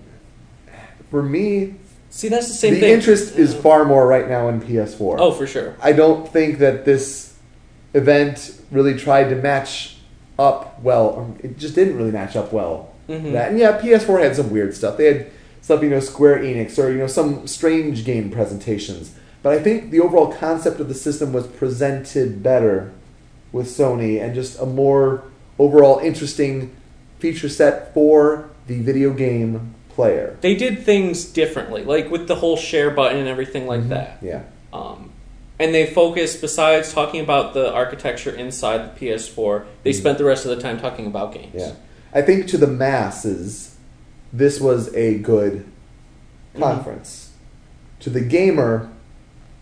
for 1.11 1.23
me, 1.23 1.75
See, 2.11 2.29
that's 2.29 2.49
the 2.49 2.55
same 2.55 2.75
the 2.75 2.81
thing. 2.81 2.93
interest 2.93 3.37
is 3.39 3.55
far 3.55 3.85
more 3.85 4.07
right 4.07 4.29
now 4.29 4.49
in 4.49 4.61
PS4. 4.61 5.17
Oh, 5.19 5.33
for 5.33 5.47
sure. 5.47 5.75
I 5.83 5.93
don't 5.93 6.29
think 6.29 6.59
that 6.59 6.85
this 6.85 7.35
event 7.95 8.61
really 8.71 8.97
tried 8.99 9.31
to 9.31 9.37
match 9.37 9.97
up 10.39 10.81
well. 10.83 11.35
It 11.43 11.59
just 11.59 11.75
didn't 11.75 11.97
really 11.97 12.11
match 12.11 12.37
up 12.37 12.53
well. 12.53 12.91
Mhm. 13.09 13.33
That 13.33 13.51
and 13.51 13.59
yeah, 13.59 13.79
PS4 13.81 14.21
had 14.23 14.37
some 14.37 14.51
weird 14.51 14.75
stuff. 14.75 14.97
They 14.97 15.07
had 15.07 15.27
stuff, 15.65 15.83
you 15.83 15.89
know, 15.89 15.99
Square 15.99 16.41
Enix 16.41 16.79
or 16.79 16.93
you 16.93 16.99
know 16.99 17.07
some 17.07 17.47
strange 17.47 18.05
game 18.05 18.31
presentations. 18.31 19.15
But 19.43 19.55
I 19.55 19.63
think 19.63 19.91
the 19.91 20.01
overall 20.01 20.31
concept 20.31 20.79
of 20.79 20.89
the 20.89 20.95
system 20.95 21.33
was 21.33 21.47
presented 21.47 22.43
better 22.43 22.93
with 23.51 23.67
Sony 23.67 24.23
and 24.23 24.35
just 24.35 24.61
a 24.61 24.67
more 24.67 25.25
overall 25.59 26.01
interesting 26.01 26.77
feature 27.19 27.49
set 27.49 27.95
for 27.95 28.51
the 28.67 28.81
video 28.81 29.15
game 29.15 29.75
player. 29.89 30.37
They 30.43 30.55
did 30.55 30.83
things 30.85 31.25
differently, 31.25 31.83
like 31.83 32.11
with 32.11 32.29
the 32.29 32.35
whole 32.35 32.59
share 32.59 32.91
button 32.91 33.19
and 33.19 33.29
everything 33.29 33.67
like 33.67 33.89
that. 33.89 34.19
Yeah. 34.21 34.43
Um, 34.73 35.13
and 35.59 35.75
they 35.75 35.87
focused, 35.87 36.43
besides 36.43 36.93
talking 36.93 37.21
about 37.21 37.55
the 37.55 37.73
architecture 37.73 38.35
inside 38.35 38.97
the 38.97 39.07
PS4, 39.07 39.65
they 39.83 39.95
spent 39.95 40.19
the 40.19 40.25
rest 40.25 40.45
of 40.45 40.55
the 40.55 40.61
time 40.61 40.79
talking 40.79 41.07
about 41.07 41.33
games. 41.33 41.55
Mm-hmm. 41.55 41.59
Yeah. 41.59 41.75
I 42.13 42.23
think 42.23 42.49
to 42.49 42.59
the 42.59 42.67
masses, 42.67 43.74
this 44.35 44.61
was 44.61 44.93
a 44.95 45.19
good 45.19 45.65
conference. 46.59 47.33
To 48.01 48.11
the 48.11 48.21
gamer, 48.21 48.91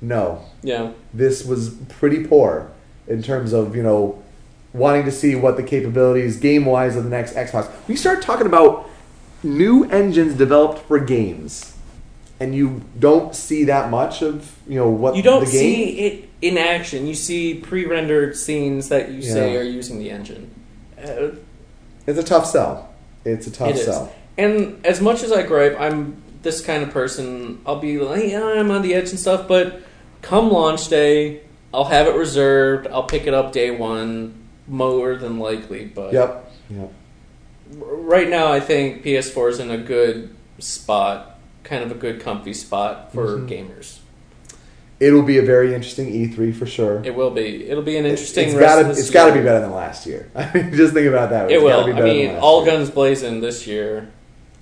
no. 0.00 0.46
Yeah. 0.62 0.92
This 1.12 1.44
was 1.44 1.70
pretty 1.88 2.24
poor 2.26 2.72
in 3.06 3.22
terms 3.22 3.52
of, 3.52 3.76
you 3.76 3.82
know, 3.82 4.22
wanting 4.72 5.04
to 5.04 5.12
see 5.12 5.34
what 5.34 5.56
the 5.56 5.62
capabilities 5.62 6.38
game 6.38 6.64
wise 6.64 6.96
of 6.96 7.04
the 7.04 7.10
next 7.10 7.34
Xbox. 7.34 7.70
We 7.86 7.96
start 7.96 8.22
talking 8.22 8.46
about 8.46 8.88
new 9.42 9.84
engines 9.84 10.34
developed 10.34 10.86
for 10.86 10.98
games. 10.98 11.76
And 12.40 12.54
you 12.56 12.82
don't 12.98 13.36
see 13.36 13.64
that 13.64 13.90
much 13.90 14.22
of, 14.22 14.56
you 14.66 14.76
know, 14.76 14.88
what 14.88 15.14
You 15.14 15.22
don't 15.22 15.46
see 15.46 15.98
it 16.00 16.28
in 16.40 16.58
action. 16.58 17.06
You 17.06 17.14
see 17.14 17.54
pre-rendered 17.54 18.36
scenes 18.36 18.88
that 18.88 19.10
you 19.12 19.22
say 19.22 19.56
are 19.56 19.62
using 19.62 19.98
the 19.98 20.10
engine. 20.10 20.50
Uh, 20.98 21.36
It's 22.06 22.18
a 22.18 22.24
tough 22.24 22.46
sell. 22.46 22.92
It's 23.24 23.46
a 23.46 23.50
tough 23.52 23.76
It 23.76 23.78
sell. 23.78 24.12
And 24.38 24.84
as 24.84 25.00
much 25.00 25.22
as 25.22 25.32
I 25.32 25.42
gripe, 25.42 25.76
I'm 25.78 26.22
this 26.42 26.60
kind 26.64 26.82
of 26.82 26.90
person. 26.90 27.60
I'll 27.66 27.78
be 27.78 27.98
like, 27.98 28.24
yeah, 28.30 28.44
I'm 28.44 28.70
on 28.70 28.82
the 28.82 28.94
edge 28.94 29.10
and 29.10 29.18
stuff, 29.18 29.46
but 29.46 29.82
come 30.22 30.50
launch 30.50 30.88
day, 30.88 31.42
I'll 31.72 31.84
have 31.84 32.06
it 32.06 32.14
reserved. 32.14 32.86
I'll 32.88 33.04
pick 33.04 33.26
it 33.26 33.34
up 33.34 33.52
day 33.52 33.70
one, 33.70 34.34
more 34.66 35.14
than 35.16 35.38
likely. 35.38 35.84
But 35.84 36.12
Yep. 36.12 36.50
Yep. 36.70 36.92
right 37.78 38.28
now, 38.28 38.50
I 38.52 38.60
think 38.60 39.02
PS4 39.04 39.50
is 39.50 39.58
in 39.60 39.70
a 39.70 39.78
good 39.78 40.30
spot, 40.58 41.38
kind 41.64 41.82
of 41.84 41.90
a 41.90 41.94
good, 41.94 42.20
comfy 42.20 42.54
spot 42.54 43.12
for 43.12 43.38
Mhm. 43.38 43.48
gamers. 43.48 43.98
It'll 45.00 45.22
be 45.22 45.38
a 45.38 45.42
very 45.42 45.74
interesting 45.74 46.08
E3 46.14 46.52
for 46.52 46.64
sure. 46.66 47.02
It 47.04 47.16
will 47.16 47.30
be. 47.30 47.68
It'll 47.68 47.82
be 47.82 47.96
an 47.96 48.06
interesting. 48.06 48.50
It's 48.50 48.58
gotta, 48.58 48.82
of 48.82 48.88
this 48.88 49.00
it's 49.00 49.10
got 49.10 49.26
to 49.28 49.32
be 49.32 49.40
better 49.40 49.58
than 49.60 49.72
last 49.72 50.06
year. 50.06 50.28
I 50.36 50.48
mean, 50.54 50.72
just 50.74 50.94
think 50.94 51.08
about 51.08 51.30
that. 51.30 51.50
It 51.50 51.54
It's 51.54 51.64
will. 51.64 51.84
be 51.86 51.92
I 51.92 52.00
mean, 52.02 52.36
all 52.36 52.64
year. 52.64 52.72
guns 52.72 52.88
blazing 52.90 53.40
this 53.40 53.66
year. 53.66 54.08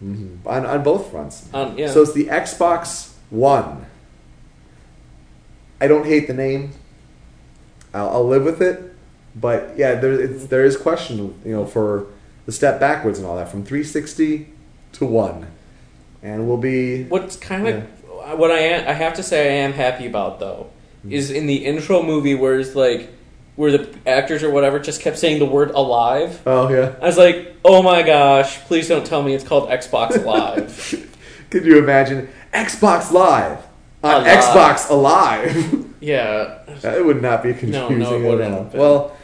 Mhm. 0.03 0.39
on 0.47 0.65
on 0.67 0.83
both 0.83 1.11
fronts. 1.11 1.49
Um, 1.53 1.77
yeah. 1.79 1.89
So 1.91 2.03
it's 2.03 2.13
the 2.13 2.27
Xbox 2.27 3.13
One. 3.31 3.87
I 5.81 5.87
don't 5.89 6.07
hate 6.07 6.27
the 6.27 6.35
name. 6.35 6.73
I'll, 7.95 8.09
I'll 8.11 8.29
live 8.29 8.45
with 8.45 8.61
it, 8.63 8.95
but 9.35 9.75
yeah, 9.77 9.95
there 9.97 10.13
it's, 10.21 10.47
there 10.47 10.65
is 10.65 10.77
question, 10.77 11.35
you 11.45 11.53
know, 11.53 11.67
for 11.67 12.07
the 12.47 12.53
step 12.53 12.79
backwards 12.81 13.19
and 13.19 13.27
all 13.27 13.37
that 13.37 13.49
from 13.49 13.65
360 13.65 14.49
to 14.93 15.05
one, 15.07 15.47
and 16.23 16.47
we'll 16.49 16.57
be 16.57 17.05
What's 17.05 17.37
kind 17.37 17.67
of 17.69 18.39
what 18.39 18.51
I 18.51 18.59
am, 18.59 18.89
I 18.89 18.93
have 18.93 19.15
to 19.15 19.23
say 19.23 19.49
I 19.51 19.65
am 19.65 19.73
happy 19.73 20.07
about 20.07 20.39
though 20.41 20.69
is 21.09 21.31
in 21.31 21.47
the 21.47 21.65
intro 21.65 22.03
movie 22.03 22.35
where 22.35 22.59
it's 22.61 22.75
like 22.75 23.09
where 23.61 23.77
the 23.77 23.95
actors 24.07 24.43
or 24.43 24.49
whatever 24.49 24.79
just 24.79 25.03
kept 25.03 25.19
saying 25.19 25.39
the 25.39 25.45
word 25.45 25.71
alive. 25.73 26.41
oh 26.47 26.71
yeah. 26.71 26.95
I 27.03 27.05
was 27.05 27.19
like, 27.19 27.55
oh 27.63 27.83
my 27.83 28.01
gosh! 28.01 28.59
Please 28.61 28.89
don't 28.89 29.05
tell 29.05 29.23
me 29.23 29.35
it's 29.35 29.45
called 29.45 29.69
Xbox 29.69 30.25
Live. 30.25 31.07
Could 31.51 31.67
you 31.67 31.79
imagine 31.79 32.31
Xbox 32.55 33.13
Live 33.13 33.59
on 34.03 34.23
Alive. 34.23 34.39
Xbox 34.39 34.89
Alive? 34.89 35.95
yeah, 36.01 36.61
That 36.81 37.05
would 37.05 37.21
not 37.21 37.43
be 37.43 37.53
confusing 37.53 37.99
no, 37.99 38.39
it 38.39 38.41
at 38.41 38.51
all. 38.51 38.71
Well, 38.73 39.17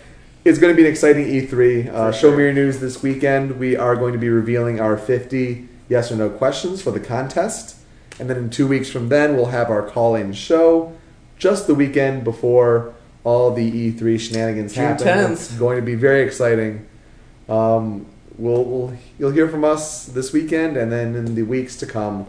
it's 0.44 0.58
going 0.58 0.70
to 0.70 0.76
be 0.76 0.84
an 0.86 0.92
exciting 0.92 1.28
E3. 1.28 1.88
Uh, 1.88 2.12
For 2.12 2.12
Show 2.12 2.18
sure. 2.28 2.36
me 2.36 2.44
your 2.44 2.52
news 2.52 2.78
this 2.78 3.02
weekend. 3.02 3.58
We 3.58 3.74
are 3.74 3.96
going 3.96 4.12
to 4.12 4.18
be 4.18 4.28
revealing 4.28 4.80
our 4.80 4.98
50 4.98 5.66
yes 5.88 6.12
or 6.12 6.16
no 6.16 6.28
questions 6.28 6.82
for 6.82 6.90
the 6.90 7.00
contest. 7.00 7.76
And 8.20 8.28
then 8.28 8.36
in 8.36 8.50
two 8.50 8.68
weeks 8.68 8.90
from 8.90 9.08
then, 9.08 9.34
we'll 9.34 9.46
have 9.46 9.70
our 9.70 9.88
call 9.88 10.14
in 10.14 10.34
show 10.34 10.94
just 11.38 11.66
the 11.66 11.74
weekend 11.74 12.22
before 12.22 12.92
all 13.26 13.50
the 13.50 13.92
E3 13.92 14.20
shenanigans 14.20 14.72
June 14.72 14.84
happen. 14.84 15.06
10th. 15.06 15.32
It's 15.32 15.52
going 15.56 15.76
to 15.76 15.82
be 15.82 15.96
very 15.96 16.22
exciting. 16.22 16.86
Um, 17.48 18.06
we'll, 18.38 18.62
we'll, 18.62 18.96
you'll 19.18 19.32
hear 19.32 19.48
from 19.48 19.64
us 19.64 20.06
this 20.06 20.32
weekend 20.32 20.76
and 20.76 20.92
then 20.92 21.16
in 21.16 21.34
the 21.34 21.42
weeks 21.42 21.74
to 21.78 21.86
come 21.86 22.28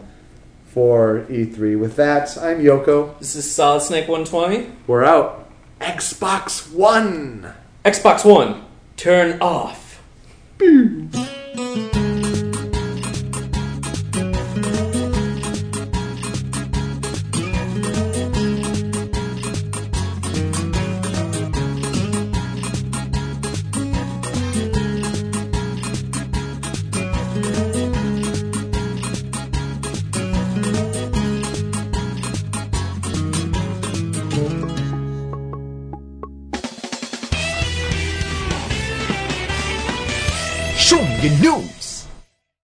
for 0.66 1.24
E3. 1.28 1.78
With 1.78 1.94
that, 1.96 2.36
I'm 2.36 2.58
Yoko. 2.58 3.16
this 3.20 3.36
is 3.36 3.48
Solid 3.48 3.82
Snake 3.82 4.08
120. 4.08 4.72
We're 4.88 5.04
out. 5.04 5.48
Xbox 5.80 6.72
One. 6.72 7.54
Xbox 7.84 8.24
One, 8.24 8.64
turn 8.96 9.40
off. 9.40 10.02
Show 10.58 11.87